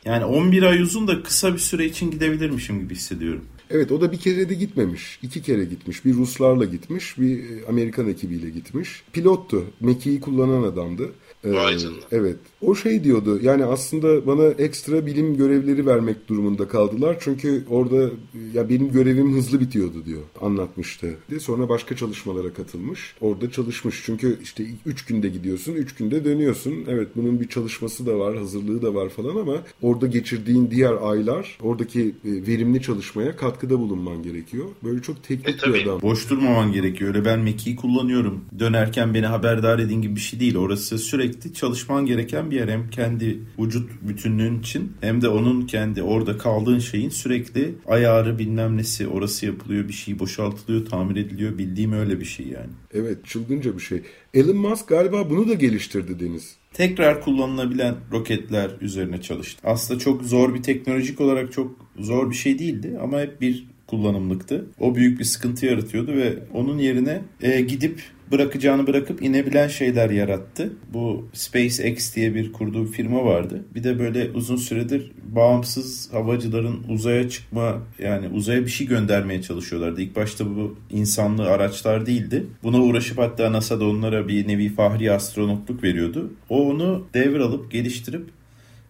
Yani 0.06 0.26
11 0.26 0.64
ay 0.64 0.82
uzun 0.82 1.08
da 1.08 1.24
kısa 1.24 1.54
bir 1.54 1.60
süre 1.60 1.86
için 1.86 2.12
gidebilirmişim 2.12 2.80
gibi 2.80 2.96
hissediyorum. 2.96 3.46
Evet 3.70 3.92
o 3.92 4.02
da 4.02 4.12
bir 4.12 4.18
kere 4.18 4.50
de 4.50 4.54
gitmemiş. 4.54 5.20
iki 5.22 5.42
kere 5.42 5.66
gitmiş. 5.66 6.06
Bir 6.06 6.14
Ruslarla 6.14 6.66
gitmiş, 6.66 7.18
bir 7.20 7.40
e, 7.40 7.66
Amerikan 7.68 8.10
ekibiyle 8.10 8.50
gitmiş. 8.50 9.04
Pilottu. 9.14 9.66
Mekiği 9.80 10.20
kullanan 10.20 10.64
adamdı. 10.64 11.12
Ee, 11.46 11.78
canına. 11.78 11.98
Evet. 12.12 12.36
O 12.62 12.76
şey 12.76 13.04
diyordu. 13.04 13.40
Yani 13.42 13.66
aslında 13.66 14.28
bana 14.28 14.46
ekstra 14.46 15.06
bilim 15.06 15.38
görevleri 15.38 15.86
vermek 15.86 16.28
durumunda 16.28 16.68
kaldılar. 16.68 17.18
Çünkü 17.20 17.64
orada 17.70 18.10
ya 18.54 18.70
benim 18.70 18.92
görevim 18.92 19.36
hızlı 19.36 19.60
bitiyordu 19.60 20.06
diyor. 20.06 20.22
Anlatmıştı. 20.42 21.14
De 21.32 21.40
Sonra 21.40 21.70
başka 21.70 21.96
çalışmalara 21.96 22.54
katılmış. 22.54 23.16
Orada 23.22 23.52
çalışmış. 23.52 24.04
Çünkü 24.06 24.40
işte 24.44 24.66
3 24.86 25.06
günde 25.06 25.30
gidiyorsun, 25.30 25.74
3 25.74 25.96
günde 25.96 26.26
dönüyorsun. 26.26 26.74
Evet 26.88 27.08
bunun 27.16 27.40
bir 27.40 27.48
çalışması 27.48 28.06
da 28.06 28.20
var, 28.20 28.38
hazırlığı 28.38 28.82
da 28.82 28.96
var 28.96 29.10
falan 29.10 29.36
ama 29.36 29.58
orada 29.82 30.08
geçirdiğin 30.08 30.72
diğer 30.72 30.94
aylar 31.02 31.58
oradaki 31.62 32.02
e, 32.02 32.14
verimli 32.24 32.82
çalışmaya 32.82 33.36
katkıda 33.36 33.80
bulunman 33.80 34.24
gerekiyor. 34.24 34.66
Böyle 34.84 35.02
çok 35.02 35.24
teknik 35.24 35.68
E, 35.68 35.74
bir 35.74 35.84
adam. 35.84 36.02
Boş 36.02 36.30
durmaman 36.30 36.72
gerekiyor. 36.72 37.16
Öyle 37.16 37.26
ben 37.26 37.40
mekiği 37.40 37.76
kullanıyorum. 37.76 38.46
Dönerken 38.60 39.14
beni 39.14 39.26
haberdar 39.26 39.80
edin 39.80 40.02
gibi 40.02 40.16
bir 40.16 40.22
şey 40.22 40.40
değil. 40.40 40.56
Orası 40.56 40.98
sürekli 40.98 41.35
çalışman 41.54 42.06
gereken 42.06 42.52
bir 42.52 42.56
yer. 42.56 42.68
Hem 42.68 42.90
kendi 42.90 43.40
vücut 43.60 43.90
bütünlüğün 44.02 44.60
için 44.60 44.94
hem 45.02 45.22
de 45.22 45.30
onun 45.30 45.68
kendi 45.68 46.04
orada 46.04 46.38
kaldığın 46.38 46.80
şeyin 46.80 47.10
sürekli 47.10 47.76
ayarı 47.88 48.40
bilmem 48.40 48.78
nesi 48.78 49.08
orası 49.08 49.46
yapılıyor. 49.46 49.88
Bir 49.88 49.94
şey 49.94 50.20
boşaltılıyor, 50.20 50.86
tamir 50.86 51.16
ediliyor. 51.16 51.58
Bildiğim 51.58 51.94
öyle 51.94 52.20
bir 52.20 52.26
şey 52.26 52.48
yani. 52.48 52.72
Evet 52.94 53.26
çılgınca 53.26 53.76
bir 53.76 53.82
şey. 53.82 54.02
Elon 54.34 54.58
Musk 54.58 54.88
galiba 54.88 55.30
bunu 55.30 55.50
da 55.50 55.54
geliştirdi 55.54 56.20
Deniz. 56.20 56.56
tekrar 56.74 57.22
kullanılabilen 57.22 57.96
roketler 58.12 58.72
üzerine 58.82 59.22
çalıştı. 59.22 59.62
Aslında 59.64 60.00
çok 60.00 60.24
zor 60.24 60.54
bir 60.54 60.64
teknolojik 60.64 61.22
olarak 61.22 61.52
çok 61.52 61.76
zor 62.00 62.30
bir 62.30 62.36
şey 62.36 62.60
değildi 62.60 62.98
ama 63.02 63.20
hep 63.20 63.42
bir 63.42 63.68
kullanımlıktı. 63.88 64.66
O 64.80 64.96
büyük 64.96 65.20
bir 65.20 65.26
sıkıntı 65.26 65.66
yaratıyordu 65.66 66.12
ve 66.14 66.34
onun 66.54 66.78
yerine 66.78 67.22
e, 67.42 67.62
gidip 67.62 68.02
bırakacağını 68.32 68.88
bırakıp 68.88 69.22
inebilen 69.22 69.68
şeyler 69.68 70.10
yarattı. 70.10 70.74
Bu 70.94 71.28
SpaceX 71.34 72.16
diye 72.16 72.36
bir 72.36 72.54
kurduğu 72.54 72.86
firma 72.86 73.26
vardı. 73.26 73.66
Bir 73.76 73.84
de 73.84 74.00
böyle 74.00 74.30
uzun 74.32 74.56
süredir 74.56 75.12
bağımsız 75.24 76.14
havacıların 76.14 76.84
uzaya 76.90 77.30
çıkma 77.30 77.82
yani 78.00 78.28
uzaya 78.28 78.62
bir 78.62 78.72
şey 78.72 78.88
göndermeye 78.88 79.42
çalışıyorlardı. 79.42 80.02
İlk 80.02 80.16
başta 80.16 80.46
bu 80.46 80.78
insanlı 80.90 81.50
araçlar 81.50 82.06
değildi. 82.06 82.46
Buna 82.64 82.82
uğraşıp 82.82 83.18
hatta 83.18 83.52
NASA 83.52 83.80
da 83.80 83.86
onlara 83.86 84.28
bir 84.28 84.48
nevi 84.48 84.70
fahri 84.70 85.12
astronotluk 85.12 85.84
veriyordu. 85.84 86.34
O 86.50 86.70
onu 86.70 87.08
devralıp 87.14 87.72
geliştirip 87.72 88.26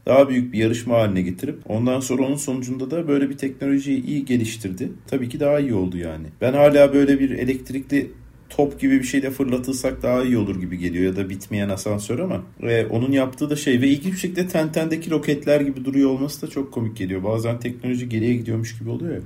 daha 0.05 0.29
büyük 0.29 0.53
bir 0.53 0.57
yarışma 0.57 0.97
haline 0.97 1.21
getirip 1.21 1.59
ondan 1.65 1.99
sonra 1.99 2.23
onun 2.23 2.35
sonucunda 2.35 2.91
da 2.91 3.07
böyle 3.07 3.29
bir 3.29 3.37
teknolojiyi 3.37 4.05
iyi 4.05 4.25
geliştirdi. 4.25 4.89
Tabii 5.07 5.29
ki 5.29 5.39
daha 5.39 5.59
iyi 5.59 5.73
oldu 5.73 5.97
yani. 5.97 6.27
Ben 6.41 6.53
hala 6.53 6.93
böyle 6.93 7.19
bir 7.19 7.29
elektrikli 7.29 8.11
top 8.49 8.79
gibi 8.79 8.99
bir 8.99 9.03
şeyle 9.03 9.31
fırlatılsak 9.31 10.03
daha 10.03 10.23
iyi 10.23 10.37
olur 10.37 10.61
gibi 10.61 10.77
geliyor 10.77 11.05
ya 11.05 11.15
da 11.15 11.29
bitmeyen 11.29 11.69
asansör 11.69 12.19
ama 12.19 12.43
e, 12.63 12.85
onun 12.85 13.11
yaptığı 13.11 13.49
da 13.49 13.55
şey 13.55 13.81
ve 13.81 13.87
ilginç 13.87 14.13
bir 14.13 14.19
şekilde 14.19 14.47
Tenten'deki 14.47 15.11
roketler 15.11 15.61
gibi 15.61 15.85
duruyor 15.85 16.09
olması 16.09 16.47
da 16.47 16.51
çok 16.51 16.71
komik 16.71 16.97
geliyor. 16.97 17.23
Bazen 17.23 17.59
teknoloji 17.59 18.09
geriye 18.09 18.33
gidiyormuş 18.33 18.79
gibi 18.79 18.89
oluyor 18.89 19.13
ya. 19.13 19.21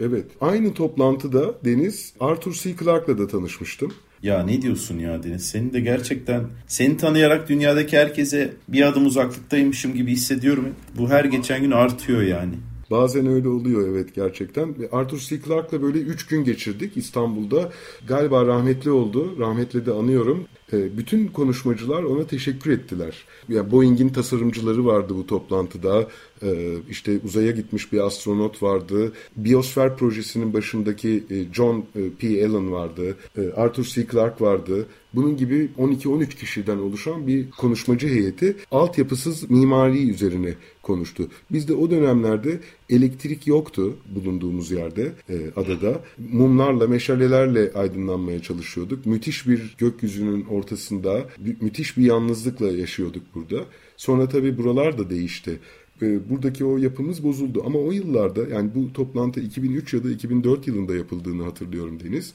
Evet. 0.00 0.24
Aynı 0.40 0.74
toplantıda 0.74 1.54
Deniz 1.64 2.14
Arthur 2.20 2.52
C. 2.52 2.76
Clarke'la 2.76 3.18
da 3.18 3.28
tanışmıştım. 3.28 3.92
Ya 4.22 4.42
ne 4.42 4.62
diyorsun 4.62 4.98
ya 4.98 5.22
Deniz? 5.22 5.46
Seni 5.46 5.72
de 5.72 5.80
gerçekten 5.80 6.44
seni 6.66 6.96
tanıyarak 6.96 7.48
dünyadaki 7.48 7.98
herkese 7.98 8.52
bir 8.68 8.82
adım 8.82 9.06
uzaklıktaymışım 9.06 9.94
gibi 9.94 10.12
hissediyorum. 10.12 10.68
Bu 10.98 11.10
her 11.10 11.24
geçen 11.24 11.62
gün 11.62 11.70
artıyor 11.70 12.22
yani. 12.22 12.54
Bazen 12.90 13.26
öyle 13.26 13.48
oluyor 13.48 13.88
evet 13.88 14.14
gerçekten. 14.14 14.74
Arthur 14.92 15.18
C. 15.18 15.42
Clarke'la 15.42 15.82
böyle 15.82 15.98
3 15.98 16.26
gün 16.26 16.44
geçirdik 16.44 16.96
İstanbul'da. 16.96 17.72
Galiba 18.08 18.46
rahmetli 18.46 18.90
oldu. 18.90 19.38
Rahmetli 19.38 19.86
de 19.86 19.92
anıyorum. 19.92 20.44
E, 20.72 20.98
bütün 20.98 21.26
konuşmacılar 21.26 22.02
ona 22.02 22.26
teşekkür 22.26 22.70
ettiler. 22.70 23.14
Yani 23.48 23.70
Boeing'in 23.70 24.08
tasarımcıları 24.08 24.86
vardı 24.86 25.14
bu 25.16 25.26
toplantıda. 25.26 26.08
E, 26.42 26.74
işte 26.90 27.18
uzaya 27.24 27.50
gitmiş 27.50 27.92
bir 27.92 27.98
astronot 28.06 28.62
vardı. 28.62 29.12
Biosfer 29.36 29.96
projesinin 29.96 30.52
başındaki 30.52 31.24
e, 31.30 31.54
John 31.54 31.84
e, 31.96 32.00
P. 32.18 32.46
Allen 32.46 32.72
vardı. 32.72 33.16
E, 33.38 33.40
Arthur 33.56 33.84
C. 33.84 34.06
Clarke 34.12 34.44
vardı. 34.44 34.86
Bunun 35.14 35.36
gibi 35.36 35.68
12-13 35.78 36.28
kişiden 36.28 36.78
oluşan 36.78 37.26
bir 37.26 37.50
konuşmacı 37.50 38.08
heyeti 38.08 38.56
altyapısız 38.70 39.50
mimari 39.50 40.10
üzerine 40.10 40.54
konuştu. 40.82 41.28
Biz 41.52 41.68
de 41.68 41.74
o 41.74 41.90
dönemlerde 41.90 42.60
elektrik 42.90 43.46
yoktu 43.46 43.96
bulunduğumuz 44.14 44.70
yerde 44.70 45.12
adada. 45.56 46.00
Mumlarla, 46.32 46.86
meşalelerle 46.86 47.72
aydınlanmaya 47.74 48.42
çalışıyorduk. 48.42 49.06
Müthiş 49.06 49.46
bir 49.48 49.74
gökyüzünün 49.78 50.44
ortasında 50.44 51.26
mü- 51.38 51.56
müthiş 51.60 51.96
bir 51.96 52.04
yalnızlıkla 52.04 52.70
yaşıyorduk 52.70 53.22
burada. 53.34 53.64
Sonra 53.96 54.28
tabii 54.28 54.58
buralar 54.58 54.98
da 54.98 55.10
değişti. 55.10 55.58
E, 56.02 56.30
buradaki 56.30 56.64
o 56.64 56.76
yapımız 56.76 57.24
bozuldu. 57.24 57.62
Ama 57.66 57.78
o 57.78 57.92
yıllarda 57.92 58.48
yani 58.48 58.70
bu 58.74 58.92
toplantı 58.92 59.40
2003 59.40 59.94
ya 59.94 60.04
da 60.04 60.10
2004 60.10 60.66
yılında 60.66 60.94
yapıldığını 60.94 61.42
hatırlıyorum 61.42 62.00
Deniz. 62.00 62.34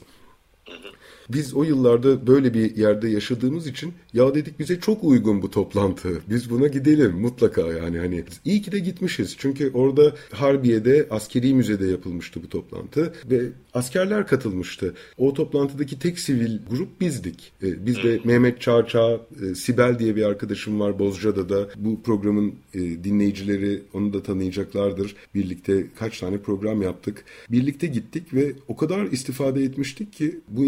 Biz 1.28 1.54
o 1.54 1.62
yıllarda 1.62 2.26
böyle 2.26 2.54
bir 2.54 2.76
yerde 2.76 3.08
yaşadığımız 3.08 3.66
için 3.66 3.92
ya 4.12 4.34
dedik 4.34 4.58
bize 4.58 4.80
çok 4.80 5.04
uygun 5.04 5.42
bu 5.42 5.50
toplantı. 5.50 6.08
Biz 6.28 6.50
buna 6.50 6.66
gidelim 6.66 7.12
mutlaka 7.20 7.60
yani 7.60 7.98
hani 7.98 8.24
iyi 8.44 8.62
ki 8.62 8.72
de 8.72 8.78
gitmişiz. 8.78 9.36
Çünkü 9.38 9.70
orada 9.74 10.14
Harbiye'de 10.32 11.06
askeri 11.10 11.54
müzede 11.54 11.86
yapılmıştı 11.86 12.42
bu 12.42 12.48
toplantı 12.48 13.12
ve 13.30 13.42
askerler 13.74 14.26
katılmıştı. 14.26 14.94
O 15.18 15.34
toplantıdaki 15.34 15.98
tek 15.98 16.18
sivil 16.18 16.58
grup 16.70 17.00
bizdik. 17.00 17.52
E, 17.62 17.86
biz 17.86 17.96
de 17.96 18.20
Mehmet 18.24 18.60
Çağçağ, 18.60 19.20
e, 19.42 19.54
Sibel 19.54 19.98
diye 19.98 20.16
bir 20.16 20.22
arkadaşım 20.22 20.80
var 20.80 20.98
Bozcaada'da. 20.98 21.68
Bu 21.76 22.02
programın 22.02 22.54
e, 22.74 22.80
dinleyicileri 22.80 23.82
onu 23.94 24.12
da 24.12 24.22
tanıyacaklardır. 24.22 25.16
Birlikte 25.34 25.86
kaç 25.98 26.20
tane 26.20 26.38
program 26.38 26.82
yaptık. 26.82 27.24
Birlikte 27.50 27.86
gittik 27.86 28.34
ve 28.34 28.52
o 28.68 28.76
kadar 28.76 29.04
istifade 29.04 29.62
etmiştik 29.62 30.12
ki 30.12 30.40
bu 30.48 30.64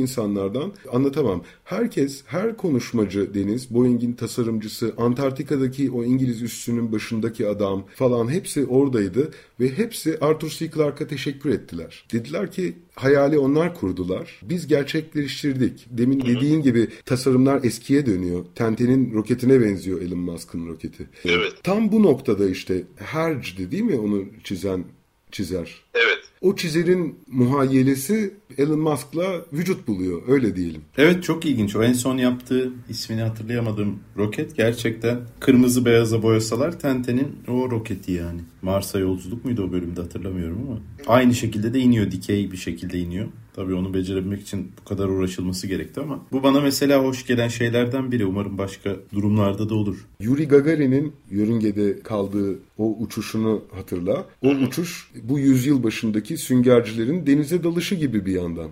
insanlardan 0.46 0.72
anlatamam. 0.92 1.42
Herkes, 1.64 2.22
her 2.26 2.56
konuşmacı 2.56 3.34
Deniz, 3.34 3.74
Boeing'in 3.74 4.12
tasarımcısı, 4.12 4.94
Antarktika'daki 4.96 5.90
o 5.90 6.04
İngiliz 6.04 6.42
üssünün 6.42 6.92
başındaki 6.92 7.46
adam 7.46 7.84
falan 7.94 8.28
hepsi 8.28 8.66
oradaydı 8.66 9.30
ve 9.60 9.78
hepsi 9.78 10.18
Arthur 10.20 10.48
C. 10.48 10.70
Clarke'a 10.70 11.06
teşekkür 11.06 11.50
ettiler. 11.50 12.04
Dediler 12.12 12.52
ki 12.52 12.72
hayali 12.94 13.38
onlar 13.38 13.74
kurdular. 13.74 14.40
Biz 14.42 14.66
gerçekleştirdik. 14.66 15.86
Demin 15.90 16.20
dediğin 16.20 16.62
gibi 16.62 16.88
tasarımlar 17.04 17.64
eskiye 17.64 18.06
dönüyor. 18.06 18.44
Tente'nin 18.54 19.14
roketine 19.14 19.60
benziyor 19.60 20.00
Elon 20.00 20.18
Musk'ın 20.18 20.68
roketi. 20.68 21.08
Evet. 21.24 21.52
Tam 21.62 21.92
bu 21.92 22.02
noktada 22.02 22.48
işte 22.48 22.82
Herg'di 22.96 23.70
değil 23.70 23.82
mi 23.82 23.96
onu 23.96 24.24
çizen 24.44 24.84
çizer? 25.32 25.85
Evet. 25.96 26.18
O 26.40 26.56
çizerin 26.56 27.18
muhayyelesi 27.26 28.34
Elon 28.58 28.80
Musk'la 28.80 29.44
vücut 29.52 29.88
buluyor 29.88 30.22
öyle 30.28 30.56
diyelim. 30.56 30.82
Evet 30.98 31.24
çok 31.24 31.44
ilginç. 31.44 31.76
O 31.76 31.82
en 31.82 31.92
son 31.92 32.16
yaptığı 32.16 32.72
ismini 32.88 33.20
hatırlayamadığım 33.20 33.98
roket 34.16 34.56
gerçekten 34.56 35.20
kırmızı 35.40 35.84
beyaza 35.84 36.22
boyasalar 36.22 36.78
Tente'nin 36.78 37.36
o 37.48 37.70
roketi 37.70 38.12
yani. 38.12 38.40
Mars'a 38.62 38.98
yolculuk 38.98 39.44
muydu 39.44 39.66
o 39.68 39.72
bölümde 39.72 40.00
hatırlamıyorum 40.00 40.58
ama. 40.68 40.78
Aynı 41.06 41.34
şekilde 41.34 41.74
de 41.74 41.78
iniyor. 41.78 42.10
Dikey 42.10 42.52
bir 42.52 42.56
şekilde 42.56 42.98
iniyor. 42.98 43.26
Tabii 43.56 43.74
onu 43.74 43.94
becerebilmek 43.94 44.40
için 44.42 44.72
bu 44.80 44.88
kadar 44.88 45.08
uğraşılması 45.08 45.66
gerekti 45.66 46.00
ama 46.00 46.20
bu 46.32 46.42
bana 46.42 46.60
mesela 46.60 47.04
hoş 47.04 47.26
gelen 47.26 47.48
şeylerden 47.48 48.12
biri. 48.12 48.26
Umarım 48.26 48.58
başka 48.58 48.96
durumlarda 49.14 49.68
da 49.68 49.74
olur. 49.74 50.06
Yuri 50.20 50.48
Gagarin'in 50.48 51.12
yörüngede 51.30 52.00
kaldığı 52.02 52.58
o 52.78 52.96
uçuşunu 53.00 53.62
hatırla. 53.74 54.26
O 54.42 54.48
uçuş 54.48 55.10
bu 55.22 55.38
yüzyıl 55.38 55.82
başındaki 55.86 56.36
süngercilerin 56.36 57.26
denize 57.26 57.64
dalışı 57.64 57.94
gibi 57.94 58.26
bir 58.26 58.32
yandan. 58.32 58.70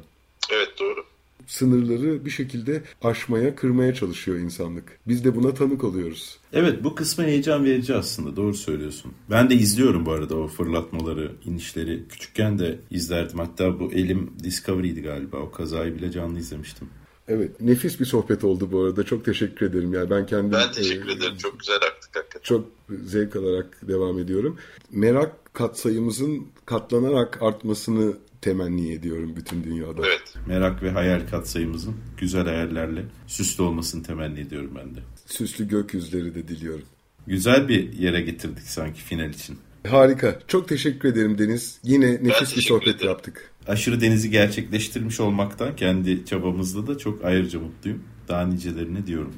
Evet 0.53 0.69
doğru. 0.81 1.05
Sınırları 1.47 2.25
bir 2.25 2.31
şekilde 2.31 2.83
aşmaya, 3.03 3.57
kırmaya 3.57 3.95
çalışıyor 3.95 4.39
insanlık. 4.39 4.99
Biz 5.09 5.25
de 5.25 5.37
buna 5.37 5.55
tanık 5.55 5.85
oluyoruz. 5.85 6.39
Evet 6.53 6.85
bu 6.85 6.95
kısmı 6.95 7.25
heyecan 7.25 7.65
verici 7.65 7.95
aslında 7.95 8.37
doğru 8.37 8.55
söylüyorsun. 8.55 9.13
Ben 9.31 9.51
de 9.51 9.55
izliyorum 9.55 10.07
bu 10.07 10.13
arada 10.13 10.37
o 10.37 10.49
fırlatmaları, 10.49 11.33
inişleri. 11.45 12.03
Küçükken 12.09 12.59
de 12.59 12.79
izlerdim. 12.91 13.39
Hatta 13.39 13.81
bu 13.81 13.93
elim 13.93 14.31
Discovery'di 14.43 15.03
galiba. 15.03 15.37
O 15.37 15.51
kazayı 15.51 15.95
bile 15.95 16.13
canlı 16.13 16.39
izlemiştim. 16.39 16.89
Evet, 17.29 17.61
nefis 17.61 18.01
bir 18.01 18.05
sohbet 18.05 18.45
oldu 18.45 18.69
bu 18.73 18.81
arada. 18.85 19.03
Çok 19.05 19.25
teşekkür 19.25 19.67
ederim. 19.67 19.93
Yani 19.95 20.11
ben 20.11 20.27
kendim 20.27 20.53
Ben 20.53 20.73
teşekkür 20.73 21.09
e, 21.09 21.13
ederim. 21.13 21.37
Çok 21.39 21.61
güzel 21.61 21.77
aktık 21.77 22.17
hakikaten. 22.17 22.41
çok 22.45 22.67
zevk 23.05 23.37
alarak 23.37 23.79
devam 23.89 24.19
ediyorum. 24.19 24.59
Merak 24.91 25.55
katsayımızın 25.55 26.47
katlanarak 26.67 27.43
artmasını 27.43 28.15
temenni 28.41 28.93
ediyorum 28.93 29.33
bütün 29.37 29.65
dünyada. 29.65 30.07
Evet. 30.07 30.35
Merak 30.47 30.83
ve 30.83 30.91
hayal 30.91 31.27
katsayımızın 31.31 31.95
güzel 32.19 32.45
hayallerle 32.45 33.05
süslü 33.27 33.63
olmasını 33.63 34.03
temenni 34.03 34.41
ediyorum 34.41 34.71
ben 34.77 34.95
de. 34.95 34.99
Süslü 35.27 35.69
gökyüzleri 35.69 36.35
de 36.35 36.49
diliyorum. 36.49 36.85
Güzel 37.27 37.69
bir 37.69 37.93
yere 37.93 38.21
getirdik 38.21 38.63
sanki 38.67 39.01
final 39.01 39.31
için. 39.31 39.59
Harika. 39.89 40.39
Çok 40.49 40.69
teşekkür 40.69 41.09
ederim 41.09 41.39
Deniz. 41.39 41.79
Yine 41.83 42.25
nefis 42.25 42.57
bir 42.57 42.63
sohbet 42.63 42.89
ederim. 42.89 43.07
yaptık. 43.09 43.51
Aşırı 43.69 44.01
denizi 44.01 44.31
gerçekleştirmiş 44.31 45.21
olmaktan 45.21 45.77
kendi 45.77 46.25
çabamızla 46.25 46.87
da 46.87 46.99
çok 46.99 47.25
ayrıca 47.25 47.61
mutluyum. 47.61 48.03
Daha 48.29 48.47
nicelerine 48.47 49.07
diyorum. 49.07 49.33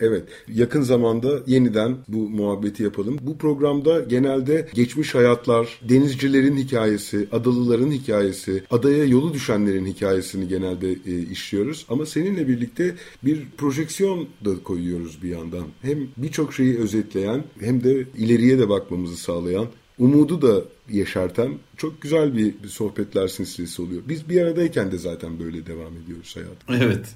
Evet, 0.00 0.28
yakın 0.48 0.82
zamanda 0.82 1.42
yeniden 1.46 1.96
bu 2.08 2.16
muhabbeti 2.16 2.82
yapalım. 2.82 3.18
Bu 3.22 3.38
programda 3.38 4.00
genelde 4.00 4.68
geçmiş 4.74 5.14
hayatlar, 5.14 5.80
denizcilerin 5.88 6.56
hikayesi, 6.56 7.28
adalıların 7.32 7.90
hikayesi, 7.90 8.64
adaya 8.70 9.04
yolu 9.04 9.34
düşenlerin 9.34 9.86
hikayesini 9.86 10.48
genelde 10.48 10.92
e, 10.92 11.18
işliyoruz. 11.30 11.86
Ama 11.88 12.06
seninle 12.06 12.48
birlikte 12.48 12.94
bir 13.24 13.46
projeksiyon 13.58 14.28
da 14.44 14.62
koyuyoruz 14.62 15.22
bir 15.22 15.28
yandan. 15.28 15.64
Hem 15.82 15.98
birçok 16.16 16.54
şeyi 16.54 16.78
özetleyen 16.78 17.44
hem 17.60 17.84
de 17.84 18.04
ileriye 18.18 18.58
de 18.58 18.68
bakmamızı 18.68 19.16
sağlayan 19.16 19.66
umudu 19.98 20.42
da 20.42 20.64
yeşerten 20.90 21.58
çok 21.76 22.02
güzel 22.02 22.36
bir, 22.36 22.62
bir 22.62 22.68
sohbetler 22.68 23.28
silsilesi 23.28 23.82
oluyor. 23.82 24.02
Biz 24.08 24.28
bir 24.28 24.42
aradayken 24.42 24.92
de 24.92 24.98
zaten 24.98 25.38
böyle 25.38 25.66
devam 25.66 25.96
ediyoruz 25.96 26.36
hayatım. 26.36 26.86
Evet. 26.86 27.14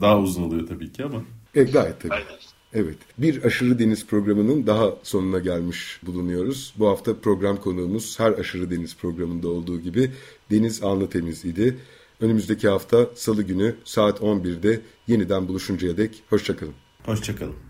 Daha 0.00 0.18
uzun 0.18 0.42
oluyor 0.42 0.66
tabii 0.66 0.92
ki 0.92 1.04
ama. 1.04 1.22
E, 1.54 1.62
gayet 1.62 2.00
tabii. 2.00 2.12
Aynen. 2.12 2.26
Evet. 2.74 2.98
Bir 3.18 3.44
Aşırı 3.44 3.78
Deniz 3.78 4.06
programının 4.06 4.66
daha 4.66 4.94
sonuna 5.02 5.38
gelmiş 5.38 6.00
bulunuyoruz. 6.06 6.74
Bu 6.78 6.88
hafta 6.88 7.20
program 7.20 7.56
konuğumuz 7.56 8.20
her 8.20 8.32
Aşırı 8.32 8.70
Deniz 8.70 8.96
programında 8.96 9.48
olduğu 9.48 9.80
gibi 9.80 10.10
Deniz 10.50 10.82
Alnı 10.82 11.10
Temiz 11.10 11.44
idi. 11.44 11.78
Önümüzdeki 12.20 12.68
hafta 12.68 13.06
Salı 13.14 13.42
günü 13.42 13.74
saat 13.84 14.20
11'de 14.20 14.80
yeniden 15.06 15.48
buluşuncaya 15.48 15.96
dek 15.96 16.22
hoşçakalın. 16.30 16.74
Hoşçakalın. 17.04 17.69